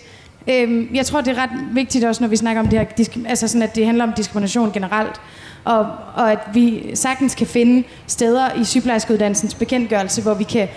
Øhm, 0.50 0.88
jeg 0.94 1.06
tror, 1.06 1.20
det 1.20 1.38
er 1.38 1.42
ret 1.42 1.50
vigtigt 1.72 2.04
også, 2.04 2.22
når 2.22 2.28
vi 2.28 2.36
snakker 2.36 2.62
om 2.62 2.68
det 2.68 2.78
her, 2.78 2.86
altså 3.28 3.48
sådan, 3.48 3.62
at 3.62 3.74
det 3.76 3.86
handler 3.86 4.04
om 4.04 4.12
diskrimination 4.12 4.72
generelt, 4.72 5.20
og, 5.68 5.86
og 6.14 6.32
at 6.32 6.38
vi 6.54 6.90
sagtens 6.94 7.34
kan 7.34 7.46
finde 7.46 7.88
steder 8.06 8.54
i 8.60 8.64
sygeplejerskeuddannelsens 8.64 9.54
bekendtgørelse, 9.54 10.22
hvor 10.22 10.34
vi 10.34 10.44
kan 10.44 10.68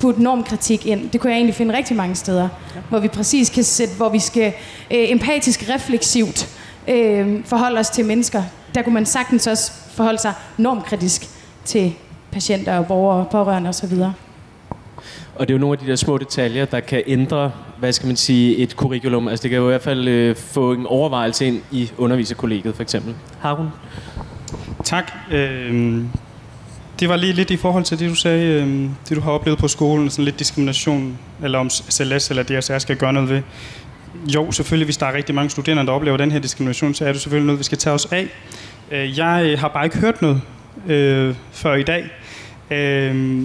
putte 0.00 0.22
normkritik 0.22 0.86
ind. 0.86 1.10
Det 1.10 1.20
kunne 1.20 1.30
jeg 1.30 1.36
egentlig 1.36 1.54
finde 1.54 1.76
rigtig 1.76 1.96
mange 1.96 2.14
steder, 2.14 2.48
ja. 2.74 2.80
hvor 2.88 2.98
vi 2.98 3.08
præcis 3.08 3.50
kan 3.50 3.64
sætte, 3.64 3.94
hvor 3.96 4.08
vi 4.08 4.18
skal 4.18 4.52
øh, 4.90 5.10
empatisk 5.10 5.68
refleksivt 5.74 6.58
øh, 6.88 7.44
forholde 7.44 7.78
os 7.78 7.90
til 7.90 8.04
mennesker. 8.04 8.42
Der 8.74 8.82
kunne 8.82 8.94
man 8.94 9.06
sagtens 9.06 9.46
også 9.46 9.72
forholde 9.72 10.18
sig 10.18 10.32
normkritisk 10.56 11.28
til 11.64 11.94
patienter 12.30 12.78
og 12.78 12.86
borgere, 12.86 13.26
pårørende 13.30 13.68
osv. 13.68 13.92
Og 15.34 15.48
det 15.48 15.54
er 15.54 15.58
jo 15.58 15.60
nogle 15.60 15.78
af 15.78 15.78
de 15.78 15.90
der 15.90 15.96
små 15.96 16.18
detaljer, 16.18 16.64
der 16.64 16.80
kan 16.80 17.02
ændre, 17.06 17.52
hvad 17.78 17.92
skal 17.92 18.06
man 18.06 18.16
sige, 18.16 18.56
et 18.56 18.70
curriculum. 18.70 19.28
Altså 19.28 19.42
det 19.42 19.50
kan 19.50 19.58
jo 19.58 19.64
i 19.64 19.70
hvert 19.70 19.82
fald 19.82 20.08
øh, 20.08 20.36
få 20.36 20.72
en 20.72 20.86
overvejelse 20.86 21.46
ind 21.46 21.60
i 21.70 21.90
underviserkollegiet, 21.98 22.74
for 22.74 22.82
eksempel. 22.82 23.14
Harun? 23.40 23.68
Tak. 24.88 25.12
Øh, 25.30 26.02
det 27.00 27.08
var 27.08 27.16
lige 27.16 27.32
lidt 27.32 27.50
i 27.50 27.56
forhold 27.56 27.84
til 27.84 27.98
det, 27.98 28.10
du 28.10 28.14
sagde, 28.14 28.62
øh, 28.62 28.90
det 29.08 29.16
du 29.16 29.20
har 29.20 29.30
oplevet 29.30 29.58
på 29.58 29.68
skolen, 29.68 30.10
sådan 30.10 30.24
lidt 30.24 30.38
diskrimination, 30.38 31.18
eller 31.42 31.58
om 31.58 31.70
SLS 31.70 32.30
eller 32.30 32.42
DSR 32.42 32.78
skal 32.78 32.96
gøre 32.96 33.12
noget 33.12 33.28
ved. 33.28 33.42
Jo, 34.34 34.52
selvfølgelig, 34.52 34.84
hvis 34.84 34.96
der 34.96 35.06
er 35.06 35.12
rigtig 35.12 35.34
mange 35.34 35.50
studerende, 35.50 35.86
der 35.86 35.92
oplever 35.92 36.16
den 36.16 36.30
her 36.30 36.38
diskrimination, 36.38 36.94
så 36.94 37.04
er 37.04 37.12
det 37.12 37.20
selvfølgelig 37.20 37.46
noget, 37.46 37.58
vi 37.58 37.64
skal 37.64 37.78
tage 37.78 37.94
os 37.94 38.06
af. 38.06 38.28
Øh, 38.90 39.18
jeg 39.18 39.42
øh, 39.44 39.58
har 39.58 39.68
bare 39.68 39.84
ikke 39.84 39.98
hørt 39.98 40.22
noget 40.22 40.40
øh, 40.86 41.34
før 41.52 41.74
i 41.74 41.82
dag. 41.82 42.10
Øh, 42.70 43.42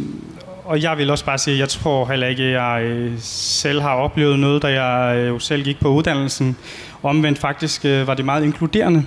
og 0.66 0.82
jeg 0.82 0.98
vil 0.98 1.10
også 1.10 1.26
bare 1.26 1.38
sige, 1.38 1.54
at 1.54 1.60
jeg 1.60 1.70
tror 1.70 2.06
heller 2.06 2.28
ikke, 2.28 2.44
at 2.44 2.52
jeg 2.52 2.84
øh, 2.84 3.12
selv 3.20 3.82
har 3.82 3.96
oplevet 3.96 4.40
noget, 4.40 4.62
da 4.62 4.84
jeg 4.84 5.18
øh, 5.18 5.28
jo 5.28 5.40
selv 5.40 5.64
gik 5.64 5.80
på 5.80 5.88
uddannelsen. 5.88 6.58
Omvendt 7.04 7.40
faktisk 7.40 7.84
var 7.84 8.14
det 8.14 8.26
meget 8.26 8.44
inkluderende. 8.44 9.04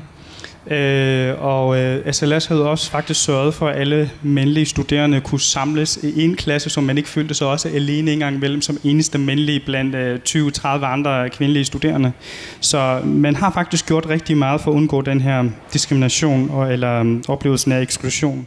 Øh, 0.70 1.34
og 1.44 1.78
øh, 1.78 2.12
SLS 2.12 2.46
havde 2.46 2.68
også 2.68 2.90
faktisk 2.90 3.24
sørget 3.24 3.54
for, 3.54 3.68
at 3.68 3.80
alle 3.80 4.10
mandlige 4.22 4.66
studerende 4.66 5.20
kunne 5.20 5.40
samles 5.40 5.98
i 6.02 6.24
en 6.24 6.36
klasse, 6.36 6.70
så 6.70 6.80
man 6.80 6.98
ikke 6.98 7.08
følte 7.08 7.34
sig 7.34 7.46
også 7.46 7.68
alene 7.68 8.12
en 8.12 8.18
gang 8.18 8.62
som 8.62 8.78
eneste 8.84 9.18
mandlige 9.18 9.60
blandt 9.66 9.94
øh, 9.94 10.18
20-30 10.28 10.68
andre 10.68 11.30
kvindelige 11.30 11.64
studerende. 11.64 12.12
Så 12.60 13.00
man 13.04 13.36
har 13.36 13.50
faktisk 13.50 13.86
gjort 13.86 14.08
rigtig 14.08 14.36
meget 14.36 14.60
for 14.60 14.70
at 14.70 14.74
undgå 14.74 15.02
den 15.02 15.20
her 15.20 15.44
diskrimination 15.72 16.50
og, 16.50 16.72
eller 16.72 17.02
øh, 17.02 17.22
oplevelsen 17.28 17.72
af 17.72 17.80
eksklusion. 17.80 18.46